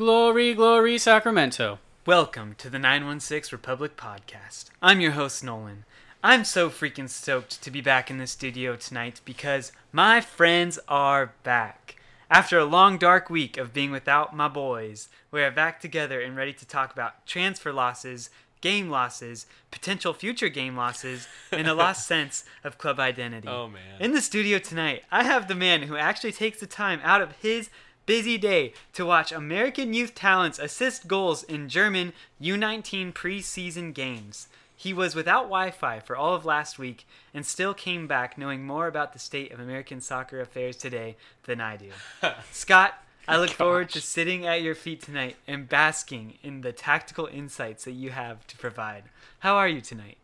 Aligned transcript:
Glory, 0.00 0.54
glory, 0.54 0.96
Sacramento. 0.96 1.78
Welcome 2.06 2.54
to 2.56 2.70
the 2.70 2.78
916 2.78 3.54
Republic 3.54 3.98
Podcast. 3.98 4.70
I'm 4.80 4.98
your 5.02 5.10
host, 5.10 5.44
Nolan. 5.44 5.84
I'm 6.24 6.46
so 6.46 6.70
freaking 6.70 7.10
stoked 7.10 7.60
to 7.60 7.70
be 7.70 7.82
back 7.82 8.10
in 8.10 8.16
the 8.16 8.26
studio 8.26 8.76
tonight 8.76 9.20
because 9.26 9.72
my 9.92 10.22
friends 10.22 10.78
are 10.88 11.34
back. 11.42 11.96
After 12.30 12.58
a 12.58 12.64
long, 12.64 12.96
dark 12.96 13.28
week 13.28 13.58
of 13.58 13.74
being 13.74 13.90
without 13.90 14.34
my 14.34 14.48
boys, 14.48 15.10
we 15.30 15.42
are 15.42 15.50
back 15.50 15.82
together 15.82 16.22
and 16.22 16.34
ready 16.34 16.54
to 16.54 16.66
talk 16.66 16.94
about 16.94 17.26
transfer 17.26 17.70
losses, 17.70 18.30
game 18.62 18.88
losses, 18.88 19.44
potential 19.70 20.14
future 20.14 20.48
game 20.48 20.78
losses, 20.78 21.28
and 21.52 21.68
a 21.68 21.74
lost 21.74 22.06
sense 22.08 22.46
of 22.64 22.78
club 22.78 22.98
identity. 22.98 23.48
Oh, 23.48 23.68
man. 23.68 24.00
In 24.00 24.12
the 24.12 24.22
studio 24.22 24.58
tonight, 24.58 25.04
I 25.12 25.24
have 25.24 25.46
the 25.46 25.54
man 25.54 25.82
who 25.82 25.96
actually 25.96 26.32
takes 26.32 26.58
the 26.58 26.66
time 26.66 27.00
out 27.04 27.20
of 27.20 27.32
his 27.42 27.68
busy 28.10 28.36
day 28.36 28.72
to 28.92 29.06
watch 29.06 29.30
American 29.30 29.94
youth 29.94 30.16
talents 30.16 30.58
assist 30.58 31.06
goals 31.06 31.44
in 31.44 31.68
German 31.68 32.12
U19 32.42 33.12
preseason 33.12 33.94
games. 33.94 34.48
He 34.76 34.92
was 34.92 35.14
without 35.14 35.44
Wi 35.44 35.70
Fi 35.70 36.00
for 36.00 36.16
all 36.16 36.34
of 36.34 36.44
last 36.44 36.76
week 36.76 37.06
and 37.32 37.46
still 37.46 37.72
came 37.72 38.08
back 38.08 38.36
knowing 38.36 38.64
more 38.66 38.88
about 38.88 39.12
the 39.12 39.20
state 39.20 39.52
of 39.52 39.60
American 39.60 40.00
soccer 40.00 40.40
affairs 40.40 40.76
today 40.76 41.14
than 41.44 41.60
I 41.60 41.76
do. 41.76 41.90
Scott, 42.50 42.94
I 43.28 43.36
look 43.36 43.50
forward 43.50 43.90
to 43.90 44.00
sitting 44.00 44.44
at 44.44 44.60
your 44.60 44.74
feet 44.74 45.00
tonight 45.02 45.36
and 45.46 45.68
basking 45.68 46.34
in 46.42 46.62
the 46.62 46.72
tactical 46.72 47.26
insights 47.26 47.84
that 47.84 47.92
you 47.92 48.10
have 48.10 48.44
to 48.48 48.56
provide. 48.56 49.04
How 49.38 49.54
are 49.54 49.68
you 49.68 49.80
tonight? 49.80 50.16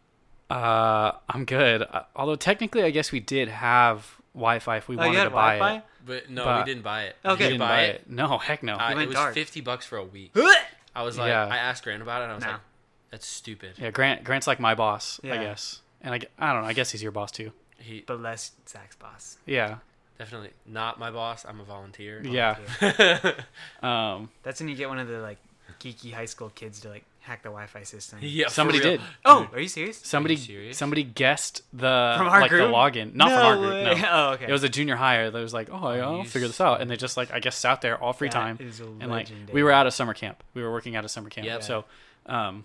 Uh, 0.50 1.12
I'm 1.28 1.44
good. 1.44 1.82
Uh, 1.82 2.02
although 2.16 2.34
technically, 2.34 2.82
I 2.82 2.90
guess 2.90 3.12
we 3.12 3.20
did 3.20 3.46
have 3.46 4.16
Wi-Fi 4.34 4.76
if 4.78 4.88
we 4.88 4.96
Oh, 4.96 5.06
wanted 5.06 5.22
to 5.22 5.30
buy 5.30 5.58
Wi-Fi? 5.58 5.76
it. 5.76 5.84
But 6.06 6.30
no, 6.30 6.44
But- 6.44 6.64
we 6.66 6.72
didn't 6.72 6.84
buy 6.84 7.04
it. 7.04 7.16
Okay. 7.24 7.36
Did 7.36 7.38
We 7.38 7.44
you 7.44 7.50
didn't 7.58 7.68
buy 7.68 7.82
it? 7.82 8.08
No, 8.08 8.38
heck 8.38 8.62
no. 8.62 8.76
Uh, 8.76 8.94
it 8.96 9.06
was 9.06 9.14
dark. 9.16 9.34
fifty 9.34 9.60
bucks 9.60 9.84
for 9.84 9.98
a 9.98 10.04
week. 10.04 10.32
I 10.94 11.02
was 11.02 11.18
like, 11.18 11.28
Yeah. 11.28 11.44
I 11.46 11.56
asked 11.58 11.82
Grant 11.84 12.00
about 12.00 12.20
it, 12.22 12.24
and 12.24 12.32
I 12.32 12.34
was 12.36 12.44
No. 12.44 12.52
like, 12.52 12.60
"That's 13.10 13.26
stupid." 13.26 13.74
yeah, 13.76 13.90
Grant. 13.90 14.24
Grant's 14.24 14.46
like 14.46 14.60
my 14.60 14.74
boss, 14.74 15.20
I 15.24 15.36
guess. 15.36 15.80
And 16.00 16.14
I, 16.14 16.20
I 16.38 16.52
don't 16.52 16.62
know. 16.62 16.68
I 16.68 16.72
guess 16.72 16.90
he's 16.92 17.02
your 17.02 17.12
boss 17.12 17.30
too. 17.32 17.52
He 17.78 18.02
But 18.06 18.20
less 18.22 18.52
Zach's 18.68 18.96
boss. 18.96 19.36
Yeah. 19.44 19.78
definitely 20.18 20.50
not 20.64 20.98
my 20.98 21.10
boss. 21.10 21.44
I'm 21.44 21.60
a 21.60 21.64
volunteer. 21.64 22.22
Yeah. 22.24 22.56
Yeah. 22.80 23.32
Um. 23.82 24.30
That's 24.42 24.60
when 24.60 24.68
you 24.68 24.76
get 24.76 24.88
one 24.88 24.98
of 24.98 25.08
the 25.08 25.18
like 25.18 25.38
geeky 25.80 26.12
high 26.12 26.24
school 26.26 26.50
kids 26.54 26.80
to 26.80 26.88
like 26.88 27.04
hack 27.26 27.42
the 27.42 27.48
Wi-Fi 27.48 27.82
system. 27.82 28.18
yeah, 28.22 28.48
Somebody 28.48 28.80
did. 28.80 29.00
Oh, 29.24 29.48
are 29.52 29.60
you 29.60 29.68
serious? 29.68 29.98
Somebody. 29.98 30.36
serious? 30.36 30.78
Somebody 30.78 31.02
guessed 31.02 31.62
the 31.72 32.14
From 32.16 32.28
our 32.28 32.40
like 32.40 32.50
group? 32.50 32.68
the 32.70 32.74
login. 32.74 33.14
Not 33.14 33.28
No 33.28 33.36
from 33.36 33.46
our 33.46 33.56
group. 33.56 33.70
way. 33.72 33.84
No. 34.00 34.08
Oh, 34.10 34.30
okay. 34.34 34.46
It 34.48 34.52
was 34.52 34.62
a 34.62 34.68
junior 34.68 34.96
hire 34.96 35.30
that 35.30 35.38
was 35.38 35.52
like, 35.52 35.68
oh, 35.70 35.76
I'll 35.88 36.18
you 36.18 36.24
figure 36.24 36.48
this 36.48 36.60
out, 36.60 36.80
and 36.80 36.90
they 36.90 36.96
just 36.96 37.16
like 37.16 37.32
I 37.32 37.40
guess 37.40 37.56
sat 37.56 37.80
there 37.82 38.02
all 38.02 38.12
free 38.12 38.28
That 38.28 38.34
time, 38.34 38.58
is 38.60 38.80
and 38.80 39.08
like 39.10 39.28
we 39.52 39.62
were 39.62 39.72
out 39.72 39.86
of 39.86 39.92
summer 39.94 40.14
camp. 40.14 40.42
We 40.54 40.62
were 40.62 40.70
working 40.72 40.96
out 40.96 41.04
of 41.04 41.10
summer 41.10 41.28
camp. 41.28 41.46
Yep. 41.46 41.62
So, 41.62 41.84
um, 42.26 42.64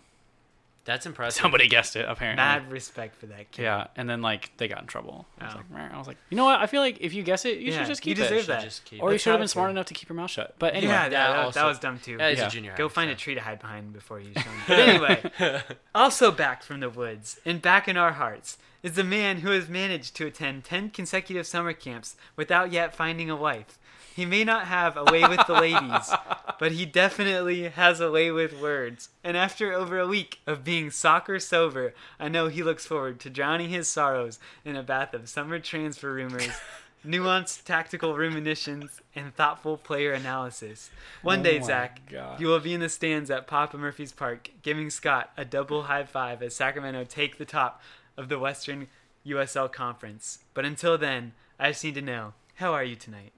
That's 0.84 1.06
impressive. 1.06 1.40
somebody 1.42 1.68
guessed 1.68 1.96
it 1.96 2.06
apparently. 2.10 2.38
mad 2.44 2.72
respect 2.72 3.16
for 3.16 3.28
that 3.28 3.52
kid. 3.52 3.64
Yeah, 3.64 3.88
and 3.96 4.10
then 4.10 4.22
like 4.22 4.52
they 4.58 4.68
got 4.68 4.82
in 4.82 4.88
trouble. 4.88 5.28
I 5.40 5.46
was 5.46 5.54
Oh. 5.54 5.58
like, 5.58 5.70
"Meh." 5.72 5.90
I 5.94 5.98
was 5.98 6.08
like, 6.08 6.18
you 6.32 6.38
know 6.38 6.46
what? 6.46 6.60
I 6.60 6.66
feel 6.66 6.82
like 6.82 6.98
if 7.02 7.14
you 7.14 7.22
guess 7.24 7.46
it, 7.46 7.60
you 7.60 7.72
Yeah, 7.72 7.80
should 7.80 7.88
just 7.88 8.06
you 8.06 8.16
keep 8.16 8.24
deserve 8.24 8.38
it. 8.38 8.42
Should 8.42 8.50
that. 8.50 8.64
just 8.64 8.86
keep 8.86 9.02
Or 9.04 9.10
you 9.10 9.14
That's 9.14 9.24
should 9.24 9.30
have 9.30 9.34
how 9.36 9.38
been 9.42 9.46
it 9.46 9.48
smart 9.50 9.68
should. 9.68 9.72
enough 9.72 9.86
to 9.88 9.94
keep 9.94 10.10
your 10.10 10.16
mouth 10.16 10.32
shut. 10.32 10.56
But 10.58 10.74
anyway, 10.74 10.92
yeah, 10.92 11.04
that, 11.04 11.10
that 11.12 11.28
that, 11.28 11.34
that 11.36 11.46
also- 11.46 11.68
was 11.68 11.80
dumb 11.80 12.00
too. 12.00 12.18
Yeah, 12.20 12.28
it's 12.30 12.40
Yeah. 12.42 12.48
a 12.48 12.50
junior 12.50 12.72
high. 12.72 12.78
Go 12.78 12.90
find 12.90 13.12
a 13.12 13.14
so. 13.14 13.20
tree 13.20 13.36
to 13.36 13.42
hide 13.42 13.60
behind 13.60 13.94
before 13.94 14.20
you 14.20 14.32
show 14.38 14.50
me. 14.50 14.58
But 14.68 14.80
anyway, 14.80 15.62
also 15.96 16.32
back 16.32 16.64
from 16.64 16.80
the 16.80 16.90
woods 16.90 17.40
and 17.46 17.62
back 17.62 17.88
in 17.88 17.96
our 17.98 18.14
hearts 18.14 18.58
is 18.84 18.94
the 18.94 19.04
man 19.04 19.38
who 19.38 19.52
has 19.52 19.70
managed 19.70 20.16
to 20.16 20.26
attend 20.26 20.64
10 20.64 20.90
consecutive 20.90 21.46
summer 21.48 21.74
camps 21.74 22.16
without 22.36 22.72
yet 22.72 22.96
finding 22.96 23.30
a 23.30 23.36
wife. 23.36 23.78
He 24.14 24.26
may 24.26 24.44
not 24.44 24.66
have 24.68 24.98
a 24.98 25.06
way 25.06 25.22
with 25.28 25.46
the 25.48 25.54
ladies, 25.54 26.12
but 26.60 26.74
he 26.74 26.86
definitely 26.86 27.70
has 27.70 28.00
a 28.02 28.12
way 28.12 28.30
with 28.30 28.60
words. 28.60 29.10
And 29.24 29.38
after 29.38 29.72
over 29.72 29.98
a 30.00 30.08
week 30.08 30.40
of 30.46 30.64
being 30.66 30.92
soccer 30.92 31.40
sober, 31.40 31.94
I 32.20 32.28
know 32.28 32.48
he 32.48 32.62
looks 32.62 32.86
forward 32.86 33.20
to 33.22 33.30
drowning 33.30 33.70
his 33.70 33.88
sorrows 33.88 34.38
in 34.66 34.76
a 34.76 34.84
bath 34.84 35.14
of 35.14 35.30
summer 35.30 35.60
transfer 35.60 36.12
rumors, 36.14 36.50
nuanced 37.06 37.64
tactical 37.64 38.16
ruminations, 38.18 39.00
and 39.16 39.34
thoughtful 39.34 39.78
player 39.78 40.12
analysis. 40.12 40.90
One 41.22 41.40
Oh 41.40 41.44
day, 41.44 41.62
Zach, 41.62 42.02
God. 42.10 42.40
you 42.40 42.48
will 42.48 42.60
be 42.60 42.74
in 42.74 42.82
the 42.82 42.90
stands 42.90 43.32
at 43.32 43.48
Papa 43.48 43.78
Murphy's 43.78 44.12
Park, 44.12 44.50
giving 44.62 44.90
Scott 44.90 45.32
a 45.38 45.46
double 45.46 45.84
high 45.84 46.04
five 46.04 46.44
as 46.44 46.54
Sacramento 46.56 47.06
take 47.06 47.38
the 47.38 47.46
top 47.46 47.82
of 48.22 48.30
the 48.30 48.40
Western 48.40 48.88
USL 49.26 49.72
Conference. 49.72 50.40
But 50.54 50.66
until 50.66 50.98
then, 50.98 51.34
I 51.60 51.72
just 51.72 51.84
need 51.84 51.96
to 51.96 52.02
know 52.02 52.34
how 52.56 52.74
are 52.74 52.84
you 52.84 52.96
tonight? 52.96 53.34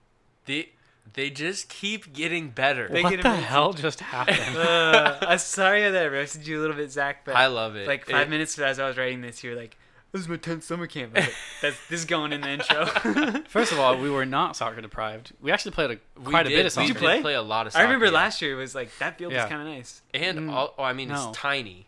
They 0.45 0.69
they 1.13 1.29
just 1.29 1.67
keep 1.69 2.13
getting 2.13 2.49
better. 2.49 2.88
They 2.88 3.01
what 3.03 3.09
get 3.11 3.22
the 3.23 3.27
amazing. 3.29 3.45
hell 3.45 3.73
just 3.73 3.99
happened? 3.99 4.55
Uh, 4.57 5.17
I'm 5.22 5.38
sorry 5.38 5.89
that 5.89 6.03
I 6.03 6.07
roasted 6.07 6.47
you 6.47 6.59
a 6.59 6.61
little 6.61 6.75
bit, 6.75 6.91
Zach, 6.91 7.25
but 7.25 7.35
I 7.35 7.47
love 7.47 7.75
it. 7.75 7.88
like 7.88 8.05
five 8.05 8.27
It- 8.27 8.29
minutes 8.29 8.57
as 8.59 8.79
I 8.79 8.88
was 8.88 8.97
writing 8.97 9.22
this, 9.22 9.43
you 9.43 9.49
were 9.51 9.55
like, 9.57 9.75
"This 10.13 10.22
is 10.22 10.29
my 10.29 10.38
tenth 10.38 10.63
summer 10.63 10.88
camp." 10.88 11.16
Like, 11.16 11.33
That's 11.61 11.77
this 11.89 11.99
is 12.01 12.05
going 12.05 12.31
in 12.31 12.39
the 12.41 12.49
intro. 12.51 12.85
First 13.49 13.72
of 13.73 13.79
all, 13.79 13.97
we 13.97 14.09
were 14.09 14.25
not 14.25 14.55
soccer 14.55 14.79
deprived. 14.81 15.33
We 15.41 15.51
actually 15.51 15.72
played 15.72 15.91
a, 15.91 15.97
we 16.22 16.29
quite 16.31 16.45
a 16.47 16.49
bit 16.49 16.59
of 16.59 16.66
we 16.66 16.69
soccer. 16.69 16.88
Did 16.88 16.93
you 16.95 16.99
play? 16.99 17.22
Play 17.22 17.33
a 17.35 17.41
lot 17.41 17.67
of. 17.67 17.75
I 17.75 17.81
remember 17.83 18.05
yeah. 18.05 18.11
last 18.11 18.41
year 18.41 18.53
it 18.53 18.55
was 18.61 18.73
like 18.75 18.89
that 18.99 19.17
field 19.17 19.33
Yeah. 19.33 19.43
was 19.43 19.49
kind 19.49 19.61
of 19.61 19.67
nice. 19.67 20.01
And 20.13 20.39
Mm, 20.39 20.51
all, 20.53 20.73
oh, 20.77 20.83
I 20.83 20.93
mean, 20.93 21.09
no. 21.09 21.29
it's 21.29 21.38
tiny. 21.38 21.88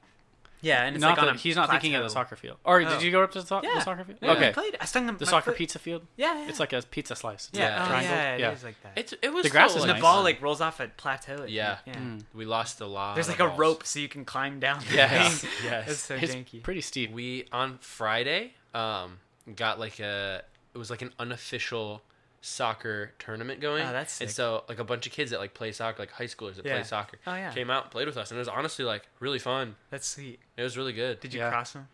Yeah, 0.66 0.84
and 0.86 0.96
it's 0.96 1.02
Not 1.02 1.12
like 1.12 1.20
on 1.20 1.26
the- 1.28 1.34
a 1.34 1.38
he's 1.38 1.56
not 1.56 1.70
thinking 1.70 1.94
of 1.96 2.04
the 2.04 2.10
soccer 2.10 2.36
field. 2.36 2.58
Or 2.64 2.82
Oh. 2.82 2.90
did 2.90 3.02
you 3.04 3.12
go 3.12 3.22
up 3.24 3.32
to 3.34 3.42
the, 3.42 3.46
so- 3.48 3.62
Yeah. 3.64 3.76
the 3.76 3.82
soccer 3.82 4.04
field? 4.04 4.18
Yeah, 4.22 4.32
I 4.32 4.36
okay. 4.36 4.52
played. 4.52 4.76
I 4.82 4.86
stung 4.86 5.06
them. 5.06 5.18
The 5.18 5.26
soccer 5.28 5.52
foot- 5.52 5.58
pizza 5.58 5.78
field? 5.80 6.02
Yeah, 6.18 6.34
yeah. 6.42 6.50
It's 6.50 6.60
like 6.60 6.74
a 6.74 6.82
pizza 6.82 7.16
slice. 7.16 7.50
It's 7.50 7.60
yeah, 7.60 7.74
like 7.78 7.82
oh, 7.82 7.88
triangle. 7.92 8.16
yeah, 8.16 8.34
it 8.36 8.40
yeah. 8.40 8.52
is 8.52 8.64
like 8.64 8.82
that. 8.84 8.94
It's 8.96 9.14
it 9.22 9.32
was 9.32 9.44
The 9.44 9.50
grass 9.52 9.70
still, 9.72 9.78
is 9.78 9.84
and 9.84 9.92
like, 9.92 10.00
the 10.00 10.02
ball 10.02 10.24
like 10.24 10.42
rolls 10.42 10.62
off 10.62 10.80
a 10.80 10.88
plateau. 10.88 11.44
I 11.44 11.46
Yeah. 11.48 11.76
think. 11.86 11.98
Mm. 11.98 12.24
We 12.34 12.46
lost 12.46 12.82
a 12.82 12.88
lot. 12.88 13.14
There's 13.16 13.28
of 13.28 13.34
like 13.34 13.40
a 13.42 13.48
balls. 13.50 13.60
rope 13.60 13.86
so 13.86 14.00
you 14.00 14.10
can 14.10 14.26
climb 14.26 14.60
down. 14.60 14.80
the 14.90 14.96
Yes, 14.96 15.42
thing. 15.42 15.50
yes. 15.66 15.90
It's 15.90 16.00
so 16.00 16.16
It's 16.16 16.34
janky. 16.34 16.64
pretty 16.64 16.82
steep. 16.82 17.12
We 17.12 17.48
on 17.52 17.78
Friday 17.80 18.54
um 18.74 19.20
got 19.56 19.80
like 19.80 20.00
a 20.00 20.42
it 20.74 20.78
was 20.80 20.90
like 20.90 21.02
an 21.04 21.14
unofficial 21.20 22.02
soccer 22.46 23.12
tournament 23.20 23.60
going. 23.60 23.84
Oh, 23.86 23.92
that's 23.92 24.22
and 24.22 24.30
so 24.30 24.64
like 24.70 24.80
a 24.80 24.84
bunch 24.84 25.06
of 25.08 25.12
kids 25.12 25.32
that 25.32 25.40
like 25.40 25.54
play 25.54 25.72
soccer, 25.72 26.02
like 26.04 26.12
high 26.12 26.26
schoolers 26.26 26.56
that 26.56 26.66
Yeah. 26.66 26.76
play 26.76 26.84
soccer, 26.84 27.18
Oh 27.26 27.34
yeah, 27.36 27.52
came 27.52 27.70
out 27.70 27.84
and 27.84 27.92
played 27.92 28.08
with 28.08 28.18
us, 28.18 28.32
and 28.32 28.38
it 28.38 28.40
was 28.40 28.48
honestly 28.48 28.86
like 28.86 29.08
really 29.20 29.40
fun. 29.40 29.76
that's 29.90 30.08
sweet. 30.08 30.40
It 30.58 30.62
was 30.64 30.78
really 30.78 30.94
good. 30.94 31.20
Did 31.20 31.34
you 31.34 31.40
Yeah. 31.42 31.50
cross 31.50 31.74
them? 31.74 31.88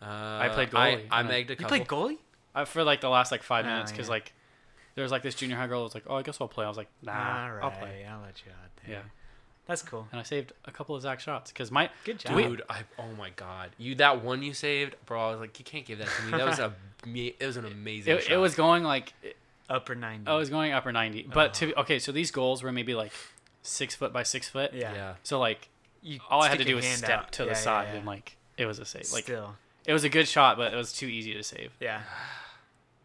Uh, 0.00 0.04
I 0.06 0.50
played 0.52 0.74
I, 0.74 0.94
goalie, 0.96 1.06
I 1.10 1.20
and 1.20 1.28
I- 1.28 1.32
megged 1.32 1.46
a 1.46 1.50
You 1.50 1.56
couple. 1.56 1.68
played 1.68 1.86
goalie? 1.88 2.18
Uh, 2.54 2.64
for 2.64 2.82
like 2.84 3.00
the 3.00 3.08
last 3.08 3.32
like 3.32 3.42
five 3.42 3.64
Oh, 3.66 3.68
minutes 3.68 3.90
because 3.92 4.06
yeah. 4.08 4.12
like 4.12 4.32
there 4.94 5.02
was 5.02 5.12
like 5.12 5.22
this 5.22 5.34
junior 5.34 5.56
high 5.56 5.66
girl 5.66 5.80
that 5.80 5.84
was 5.84 5.94
like, 5.94 6.04
oh, 6.06 6.16
I 6.16 6.22
guess 6.22 6.40
I'll 6.40 6.48
play. 6.48 6.64
I 6.64 6.68
was 6.68 6.76
like, 6.78 6.88
nah, 7.02 7.12
All 7.44 7.52
right, 7.52 7.64
I'll 7.64 7.70
play. 7.70 8.06
I'll 8.08 8.20
let 8.22 8.42
you 8.46 8.52
out 8.52 8.70
there. 8.86 8.94
Yeah. 8.96 9.02
that's 9.66 9.82
cool. 9.82 10.06
And 10.12 10.20
I 10.20 10.22
saved 10.22 10.52
a 10.64 10.70
couple 10.70 10.94
of 10.94 11.02
Zach 11.02 11.18
shots 11.20 11.50
because 11.50 11.70
my 11.70 11.90
Good 12.04 12.20
job. 12.20 12.36
Dude, 12.36 12.62
I 12.70 12.82
oh 12.98 13.10
my 13.18 13.30
god, 13.30 13.70
you 13.78 13.94
that 13.96 14.22
one 14.22 14.42
you 14.42 14.54
saved, 14.54 14.94
bro. 15.06 15.20
I 15.28 15.30
was 15.32 15.40
like, 15.40 15.58
you 15.58 15.64
can't 15.64 15.84
give 15.84 15.98
that 15.98 16.08
to 16.08 16.22
me. 16.24 16.30
That 16.38 16.46
was 16.46 16.58
a 16.60 16.72
me. 17.06 17.34
It 17.40 17.44
was 17.46 17.56
an 17.56 17.64
amazing. 17.66 18.16
it, 18.16 18.30
it 18.30 18.36
was 18.36 18.54
going 18.54 18.84
like 18.84 19.12
Upper 19.68 19.94
ninety. 19.94 20.26
I 20.30 20.34
was 20.36 20.48
going 20.50 20.72
upper 20.72 20.92
ninety, 20.92 21.22
but 21.32 21.54
to 21.54 21.78
okay, 21.80 21.98
so 21.98 22.12
these 22.12 22.30
goals 22.30 22.62
were 22.62 22.72
maybe 22.72 22.94
like 22.94 23.12
six 23.62 23.94
foot 23.94 24.12
by 24.12 24.22
six 24.22 24.48
foot. 24.48 24.72
yeah. 24.72 24.94
yeah. 24.94 25.14
So 25.24 25.38
like 25.40 25.68
You 26.02 26.20
all 26.30 26.42
I 26.42 26.48
had 26.48 26.52
to 26.52 26.56
stick 26.58 26.66
do 26.66 26.70
your 26.70 26.76
was 26.76 26.84
hand 26.86 26.98
step 26.98 27.18
out. 27.20 27.32
to 27.32 27.42
Yeah, 27.42 27.46
the 27.48 27.50
yeah, 27.54 27.60
side 27.60 27.88
yeah. 27.90 27.96
and 27.96 28.06
like 28.06 28.36
it 28.56 28.66
was 28.66 28.78
a 28.78 28.84
save. 28.84 29.10
Like 29.12 29.24
Still, 29.24 29.56
it 29.84 29.92
was 29.92 30.04
a 30.04 30.08
good 30.08 30.28
shot, 30.28 30.56
but 30.56 30.72
it 30.72 30.76
was 30.76 30.92
too 30.92 31.06
easy 31.06 31.34
to 31.34 31.42
save. 31.42 31.72
yeah. 31.80 32.02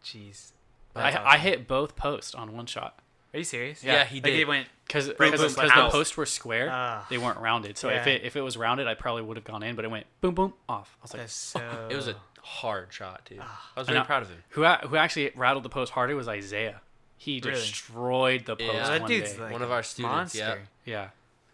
Jeez. 0.04 0.52
I, 0.96 1.12
That's 1.12 1.24
I 1.26 1.38
hit 1.38 1.68
both 1.68 1.96
posts 1.96 2.36
on 2.36 2.54
one 2.56 2.66
shot 2.66 3.00
Are 3.34 3.38
you 3.38 3.44
serious? 3.44 3.84
Yeah, 3.84 4.04
he 4.04 4.16
Like 4.18 4.24
did. 4.26 4.40
it 4.42 4.48
went. 4.48 4.68
because 4.86 5.08
Boom, 5.08 5.32
because 5.32 5.56
boom, 5.56 5.66
the 5.68 5.72
ow. 5.78 5.90
posts 5.90 6.18
were 6.18 6.26
square. 6.26 6.70
Ah. 6.72 7.06
they 7.10 7.18
weren't 7.18 7.40
rounded. 7.40 7.78
So 7.78 7.90
if 7.90 8.06
Yeah. 8.06 8.14
it 8.14 8.24
if 8.24 8.36
it 8.36 8.42
was 8.42 8.58
rounded, 8.58 8.88
I 8.88 8.94
probably 8.94 9.22
would 9.24 9.38
have 9.38 9.44
gone 9.46 9.64
in, 9.64 9.76
but 9.76 9.86
it 9.86 9.92
went 9.92 10.06
boom 10.20 10.36
boom 10.36 10.54
off. 10.68 10.98
I 11.00 11.04
was 11.04 11.14
like, 11.14 11.22
That's 11.24 11.34
so. 11.34 11.88
It 11.90 11.96
was 11.96 12.08
a 12.08 12.16
hard 12.42 12.92
shot, 12.94 13.26
dude. 13.26 13.40
I 13.40 13.46
was 13.80 13.88
I 13.88 13.92
very 13.92 14.00
know. 14.00 14.06
proud 14.06 14.24
of 14.24 14.30
him. 14.30 14.44
who 14.50 14.64
a- 14.64 14.80
who 14.88 14.96
actually 14.96 15.32
rattled 15.36 15.64
the 15.64 15.70
post 15.70 15.92
harder 15.94 16.16
was 16.16 16.28
Isaiah. 16.28 16.82
He 17.18 17.40
Really? 17.44 17.56
destroyed 17.60 18.46
the 18.46 18.56
post 18.56 18.74
Yeah. 18.74 18.90
that 18.90 19.02
one 19.02 19.10
dude's 19.10 19.34
day. 19.34 19.42
like 19.42 19.52
One 19.52 19.62
of 19.62 19.72
our 19.72 19.84
students, 19.84 20.14
Monster. 20.36 20.68
yeah. 20.86 20.94
yeah, 20.94 21.10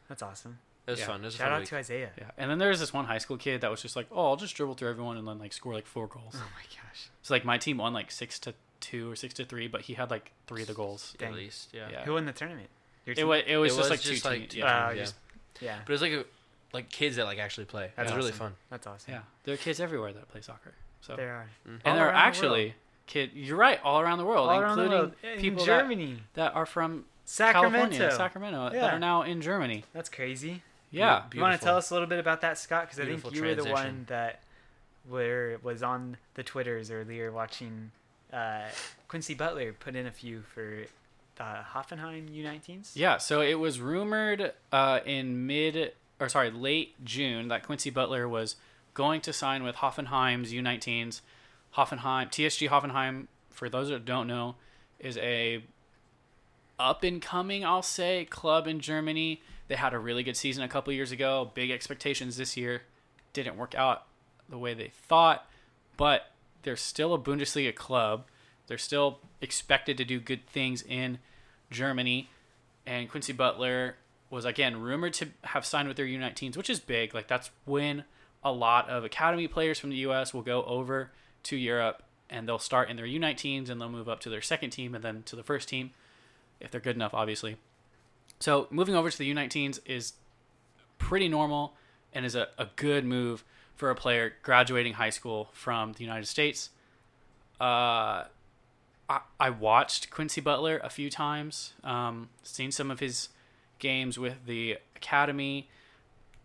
That's 0.08 0.22
awesome. 0.22 0.60
It 0.88 0.92
was 0.92 1.00
Yeah. 1.02 1.06
fun. 1.08 1.22
It 1.22 1.26
was 1.26 1.36
a 1.36 1.38
Shout 1.40 1.46
fun 1.48 1.54
out 1.54 1.60
week. 1.60 1.70
to 1.70 1.76
Isaiah. 1.78 2.12
yeah. 2.18 2.32
And 2.38 2.50
then 2.50 2.58
there 2.60 2.70
was 2.70 2.80
this 2.80 2.94
one 2.94 3.04
high 3.06 3.18
school 3.18 3.36
kid 3.36 3.60
that 3.60 3.70
was 3.70 3.82
just 3.82 3.98
like, 3.98 4.08
oh, 4.10 4.28
I'll 4.30 4.36
just 4.38 4.56
dribble 4.56 4.76
through 4.76 4.90
everyone 4.90 5.18
and 5.18 5.28
then 5.28 5.38
like 5.38 5.52
score 5.52 5.74
like 5.74 5.86
four 5.86 6.08
goals. 6.08 6.34
Oh 6.36 6.40
my 6.56 6.64
gosh. 6.64 7.10
So 7.24 7.34
like 7.34 7.44
my 7.44 7.58
team 7.58 7.78
won 7.80 7.92
like 7.92 8.10
six 8.12 8.40
to 8.40 8.54
two 8.80 9.12
or 9.12 9.18
six 9.18 9.34
to 9.34 9.44
three, 9.44 9.68
but 9.68 9.82
he 9.82 9.96
had 9.96 10.10
like 10.10 10.32
three 10.48 10.62
of 10.62 10.70
the 10.70 10.74
goals. 10.74 11.14
Dang. 11.18 11.30
At 11.30 11.36
least, 11.36 11.74
yeah. 11.74 11.90
Yeah. 11.92 12.06
Who 12.06 12.14
won 12.14 12.24
the 12.26 12.32
tournament? 12.32 12.70
Your 13.06 13.12
It 13.12 13.16
team? 13.18 13.28
was 13.28 13.44
it 13.46 13.58
was 13.58 13.74
It 13.74 13.76
just 13.76 13.80
was 13.82 13.90
like 13.90 14.00
just 14.02 14.24
two 14.24 14.30
like 14.30 14.40
teams. 14.40 14.54
two 14.54 14.60
Yeah. 14.60 14.86
Uh, 14.88 14.90
yeah. 14.92 14.96
just- 15.02 15.16
yeah. 15.60 15.80
But 15.86 15.90
it 15.90 15.94
was 15.96 16.02
like 16.02 16.12
a, 16.14 16.26
like 16.74 16.90
kids 16.90 17.16
that 17.16 17.26
like 17.26 17.40
actually 17.40 17.66
play. 17.66 17.92
That's 17.96 18.12
it 18.12 18.16
really 18.16 18.30
awesome. 18.30 18.40
fun. 18.40 18.56
That's 18.70 18.88
awesome. 18.88 19.14
yeah, 19.14 19.20
there 19.44 19.54
are 19.54 19.58
kids 19.58 19.80
everywhere 19.80 20.14
that 20.14 20.28
play 20.30 20.42
soccer. 20.42 20.74
So 21.02 21.16
There 21.16 21.34
are. 21.34 21.50
Mhm. 21.68 21.72
and 21.72 21.82
All 21.86 21.94
there 21.96 22.04
are 22.06 22.08
around 22.10 22.14
the 22.22 22.26
actually 22.28 22.76
kid. 23.06 23.32
You're 23.34 23.56
right, 23.58 23.80
all 23.84 24.02
around 24.02 24.18
the 24.18 24.26
world, 24.26 24.50
All 24.50 24.60
around 24.60 24.78
the 24.78 24.84
including 24.84 25.00
world. 25.24 25.36
In 25.36 25.40
people 25.40 25.66
that, 25.66 25.82
Germany. 25.82 26.24
that 26.34 26.54
are 26.56 26.66
from 26.66 27.06
Sacramento. 27.26 27.78
California, 27.80 28.12
Sacramento, 28.12 28.72
Yeah. 28.74 28.82
that 28.82 28.94
are 28.96 29.00
now 29.00 29.22
in 29.22 29.42
Germany. 29.42 29.86
That's 29.94 30.10
crazy. 30.10 30.64
Yeah, 30.92 31.24
You 31.34 31.42
want 31.42 31.60
to 31.60 31.64
tell 31.64 31.76
us 31.78 31.90
a 31.92 31.94
little 31.94 32.08
bit 32.08 32.20
about 32.20 32.42
that, 32.42 32.58
Scott? 32.58 32.86
Because 32.86 33.00
I 33.00 33.04
think 33.06 33.22
Beautiful 33.22 33.36
you 33.36 33.42
were 33.44 33.56
the 33.62 33.70
one 33.72 34.06
that 34.08 34.40
were 35.08 35.60
was 35.62 35.84
on 35.84 36.18
the 36.34 36.44
Twitters 36.44 36.90
earlier 36.92 37.32
watching 37.32 37.92
uh, 38.34 38.68
Quincy 39.08 39.34
Butler 39.34 39.74
put 39.74 39.96
in 39.96 40.06
a 40.06 40.12
few 40.12 40.42
for 40.54 40.86
uh, 41.40 41.64
Hoffenheim 41.74 42.30
U19s. 42.30 42.92
Yeah, 42.96 43.18
so 43.18 43.42
it 43.42 43.56
was 43.56 43.80
rumored 43.80 44.54
uh, 44.72 45.00
in 45.06 45.46
mid 45.48 45.94
or 46.20 46.30
sorry, 46.30 46.52
late 46.52 47.04
June 47.04 47.48
that 47.50 47.64
Quincy 47.64 47.90
Butler 47.90 48.28
was 48.28 48.56
going 48.94 49.22
to 49.22 49.34
sign 49.34 49.64
with 49.64 49.78
Hoffenheim's 49.78 50.52
U19s. 50.52 51.22
Hoffenheim, 51.76 52.32
TSG 52.32 52.70
Hoffenheim, 52.70 53.28
for 53.52 53.70
those 53.70 53.90
that 53.90 54.06
don't 54.06 54.28
know, 54.28 54.56
is 55.00 55.18
a 55.18 55.64
up 56.80 57.04
and 57.04 57.22
coming, 57.22 57.66
I'll 57.66 57.82
say, 57.82 58.26
club 58.26 58.68
in 58.68 58.80
Germany. 58.80 59.42
They 59.68 59.76
had 59.76 59.94
a 59.94 60.00
really 60.00 60.24
good 60.24 60.38
season 60.38 60.64
a 60.64 60.68
couple 60.68 60.94
years 60.94 61.12
ago. 61.12 61.52
Big 61.54 61.72
expectations 61.72 62.38
this 62.38 62.56
year. 62.56 62.84
Didn't 63.34 63.58
work 63.58 63.76
out 63.76 64.06
the 64.50 64.58
way 64.58 64.74
they 64.74 64.92
thought, 65.08 65.48
but 65.98 66.32
they're 66.64 66.76
still 66.76 67.14
a 67.14 67.20
Bundesliga 67.20 67.76
club. 67.76 68.26
They're 68.68 68.78
still 68.78 69.20
expected 69.42 69.98
to 69.98 70.06
do 70.06 70.20
good 70.20 70.46
things 70.48 70.82
in 70.82 71.20
Germany. 71.70 72.30
And 72.86 73.10
Quincy 73.10 73.34
Butler 73.34 73.96
was 74.30 74.46
again 74.46 74.82
rumored 74.82 75.14
to 75.14 75.28
have 75.44 75.66
signed 75.66 75.88
with 75.88 75.98
their 75.98 76.06
U19s, 76.06 76.58
which 76.58 76.70
is 76.70 76.80
big. 76.80 77.14
Like 77.14 77.28
that's 77.28 77.52
when 77.66 78.04
a 78.44 78.52
lot 78.52 78.90
of 78.90 79.04
academy 79.04 79.48
players 79.48 79.80
from 79.80 79.90
the 79.90 79.98
US 79.98 80.34
will 80.34 80.42
go 80.42 80.64
over 80.64 81.12
to 81.44 81.56
Europe 81.56 82.04
and 82.30 82.48
they'll 82.48 82.60
start 82.60 82.90
in 82.90 82.98
their 82.98 83.06
U19s 83.06 83.70
and 83.70 83.80
they'll 83.80 83.90
move 83.90 84.10
up 84.10 84.20
to 84.22 84.30
their 84.30 84.42
second 84.42 84.72
team 84.72 84.94
and 84.94 85.04
then 85.04 85.24
to 85.24 85.36
the 85.36 85.44
first 85.44 85.70
team 85.70 85.92
if 86.60 86.72
they're 86.72 86.82
good 86.82 86.96
enough, 86.96 87.14
obviously. 87.14 87.58
So 88.40 88.68
moving 88.70 88.96
over 88.96 89.10
to 89.10 89.18
the 89.18 89.34
U19s 89.34 89.80
is 89.86 90.14
pretty 90.98 91.30
normal 91.30 91.74
and 92.14 92.26
is 92.26 92.36
a, 92.36 92.50
a 92.58 92.68
good 92.76 93.06
move 93.06 93.44
for 93.76 93.90
a 93.90 93.96
player 93.96 94.34
graduating 94.42 94.94
high 94.94 95.10
school 95.10 95.50
from 95.54 95.94
the 95.94 96.04
United 96.04 96.28
States. 96.28 96.72
Uh, 97.62 98.26
I, 99.10 99.20
I 99.40 99.50
watched 99.50 100.10
Quincy 100.10 100.42
Butler 100.42 100.80
a 100.84 100.90
few 100.90 101.10
times, 101.10 101.74
um, 101.84 102.30
seen 102.44 102.72
some 102.72 102.92
of 102.92 103.00
his 103.00 103.30
games 103.80 104.18
with 104.18 104.46
the 104.46 104.78
academy, 104.96 105.70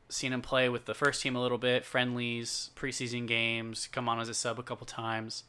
seen 0.08 0.32
him 0.32 0.42
play 0.42 0.68
with 0.68 0.84
the 0.84 0.94
first 0.94 1.22
team 1.22 1.36
a 1.36 1.40
little 1.40 1.58
bit, 1.58 1.84
friendlies, 1.84 2.70
preseason 2.76 3.26
games, 3.26 3.88
come 3.90 4.08
on 4.08 4.20
as 4.20 4.28
a 4.28 4.34
sub 4.34 4.58
a 4.58 4.62
couple 4.62 4.86
times, 4.86 5.44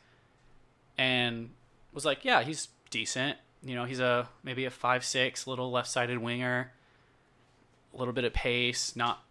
and 0.98 1.50
was 1.94 2.06
like, 2.06 2.24
yeah, 2.24 2.44
he's 2.44 2.70
decent. 2.90 3.38
You 3.64 3.76
know, 3.76 3.86
he's 3.86 4.00
a 4.00 4.30
maybe 4.44 4.66
a 4.66 4.70
five 4.70 5.06
six 5.06 5.48
little 5.48 5.72
left 5.72 5.90
sided 5.90 6.20
winger, 6.20 6.72
a 7.94 7.98
little 7.98 8.14
bit 8.14 8.26
of 8.26 8.34
pace, 8.34 8.96
not 8.96 9.24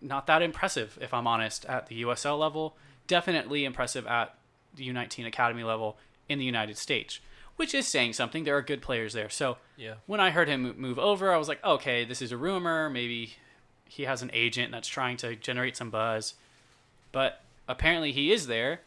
not 0.00 0.26
that 0.26 0.42
impressive 0.42 0.98
if 1.00 1.14
I'm 1.14 1.26
honest 1.26 1.64
at 1.66 1.86
the 1.86 2.02
USL 2.02 2.38
level. 2.38 2.76
Definitely 3.06 3.64
impressive 3.64 4.06
at 4.06 4.34
the 4.74 4.88
U19 4.88 5.26
academy 5.26 5.62
level 5.62 5.98
in 6.28 6.38
the 6.38 6.44
United 6.44 6.78
States, 6.78 7.20
which 7.62 7.74
is 7.74 7.86
saying 7.86 8.12
something. 8.12 8.42
There 8.42 8.56
are 8.56 8.62
good 8.62 8.82
players 8.82 9.12
there. 9.12 9.30
So 9.30 9.56
Yeah. 9.76 9.94
when 10.06 10.18
I 10.18 10.30
heard 10.30 10.48
him 10.48 10.74
move 10.78 10.98
over, 10.98 11.32
I 11.32 11.36
was 11.36 11.46
like, 11.46 11.62
okay, 11.62 12.04
this 12.04 12.20
is 12.20 12.32
a 12.32 12.36
rumor. 12.36 12.90
Maybe 12.90 13.34
he 13.88 14.02
has 14.02 14.20
an 14.20 14.32
agent 14.32 14.72
that's 14.72 14.88
trying 14.88 15.16
to 15.18 15.36
generate 15.36 15.76
some 15.76 15.88
buzz. 15.88 16.34
But 17.12 17.40
apparently 17.68 18.10
he 18.10 18.32
is 18.32 18.48
there. 18.48 18.80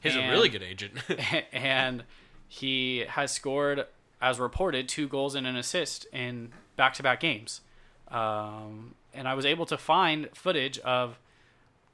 He's 0.00 0.16
a 0.16 0.30
really 0.30 0.48
good 0.48 0.64
agent. 0.64 0.94
and 1.52 2.02
he 2.48 3.04
has 3.08 3.30
scored, 3.30 3.86
as 4.20 4.40
reported, 4.40 4.88
two 4.88 5.06
goals 5.06 5.36
and 5.36 5.46
an 5.46 5.54
assist 5.54 6.04
in 6.12 6.50
back-to-back 6.74 7.20
games. 7.20 7.60
Um, 8.08 8.96
and 9.14 9.28
I 9.28 9.34
was 9.34 9.46
able 9.46 9.66
to 9.66 9.78
find 9.78 10.28
footage 10.34 10.80
of 10.80 11.20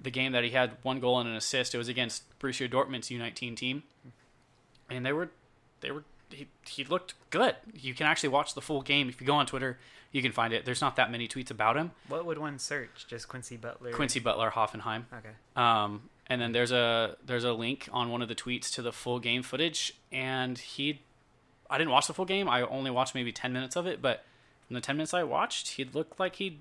the 0.01 0.11
game 0.11 0.33
that 0.33 0.43
he 0.43 0.51
had 0.53 0.79
one 0.83 1.01
goal 1.01 1.21
and 1.21 1.29
an 1.29 1.37
assist. 1.37 1.75
It 1.75 1.79
was 1.79 1.89
against 1.89 2.23
Borussia 2.39 2.67
Dortmund's 2.71 3.09
U19 3.11 3.57
team, 3.57 3.83
and 4.89 5.05
they 5.05 5.13
were, 5.13 5.29
they 5.83 5.91
were. 5.91 6.05
He, 6.35 6.49
he 6.69 6.85
looked 6.85 7.15
good. 7.31 7.57
You 7.75 7.95
can 7.95 8.07
actually 8.07 8.29
watch 8.31 8.55
the 8.55 8.61
full 8.61 8.83
game 8.83 9.09
if 9.09 9.21
you 9.21 9.27
go 9.27 9.35
on 9.35 9.47
Twitter. 9.47 9.79
You 10.13 10.23
can 10.23 10.33
find 10.33 10.53
it. 10.53 10.65
There's 10.65 10.81
not 10.81 10.97
that 10.97 11.11
many 11.11 11.27
tweets 11.27 11.51
about 11.51 11.77
him. 11.77 11.91
What 12.09 12.25
would 12.25 12.39
one 12.39 12.59
search? 12.59 13.07
Just 13.09 13.29
Quincy 13.29 13.57
Butler. 13.57 13.93
Quincy 13.93 14.21
Butler, 14.21 14.51
Hoffenheim. 14.51 15.05
Okay. 15.13 15.31
Um, 15.57 16.03
and 16.29 16.41
then 16.41 16.53
there's 16.53 16.71
a 16.73 17.17
there's 17.27 17.45
a 17.45 17.53
link 17.53 17.89
on 17.93 18.11
one 18.11 18.23
of 18.23 18.29
the 18.29 18.35
tweets 18.35 18.73
to 18.75 18.83
the 18.83 18.93
full 18.93 19.19
game 19.19 19.43
footage, 19.43 19.93
and 20.13 20.57
he, 20.57 21.01
I 21.69 21.79
didn't 21.79 21.91
watch 21.91 22.07
the 22.07 22.15
full 22.15 22.25
game. 22.25 22.49
I 22.49 22.63
only 22.63 22.91
watched 22.91 23.15
maybe 23.15 23.33
ten 23.33 23.53
minutes 23.53 23.75
of 23.77 23.87
it, 23.87 24.01
but 24.01 24.25
in 24.71 24.75
the 24.75 24.81
ten 24.81 24.97
minutes 24.97 25.13
I 25.13 25.23
watched, 25.25 25.73
he 25.73 25.85
looked 25.85 26.19
like 26.21 26.37
he 26.37 26.61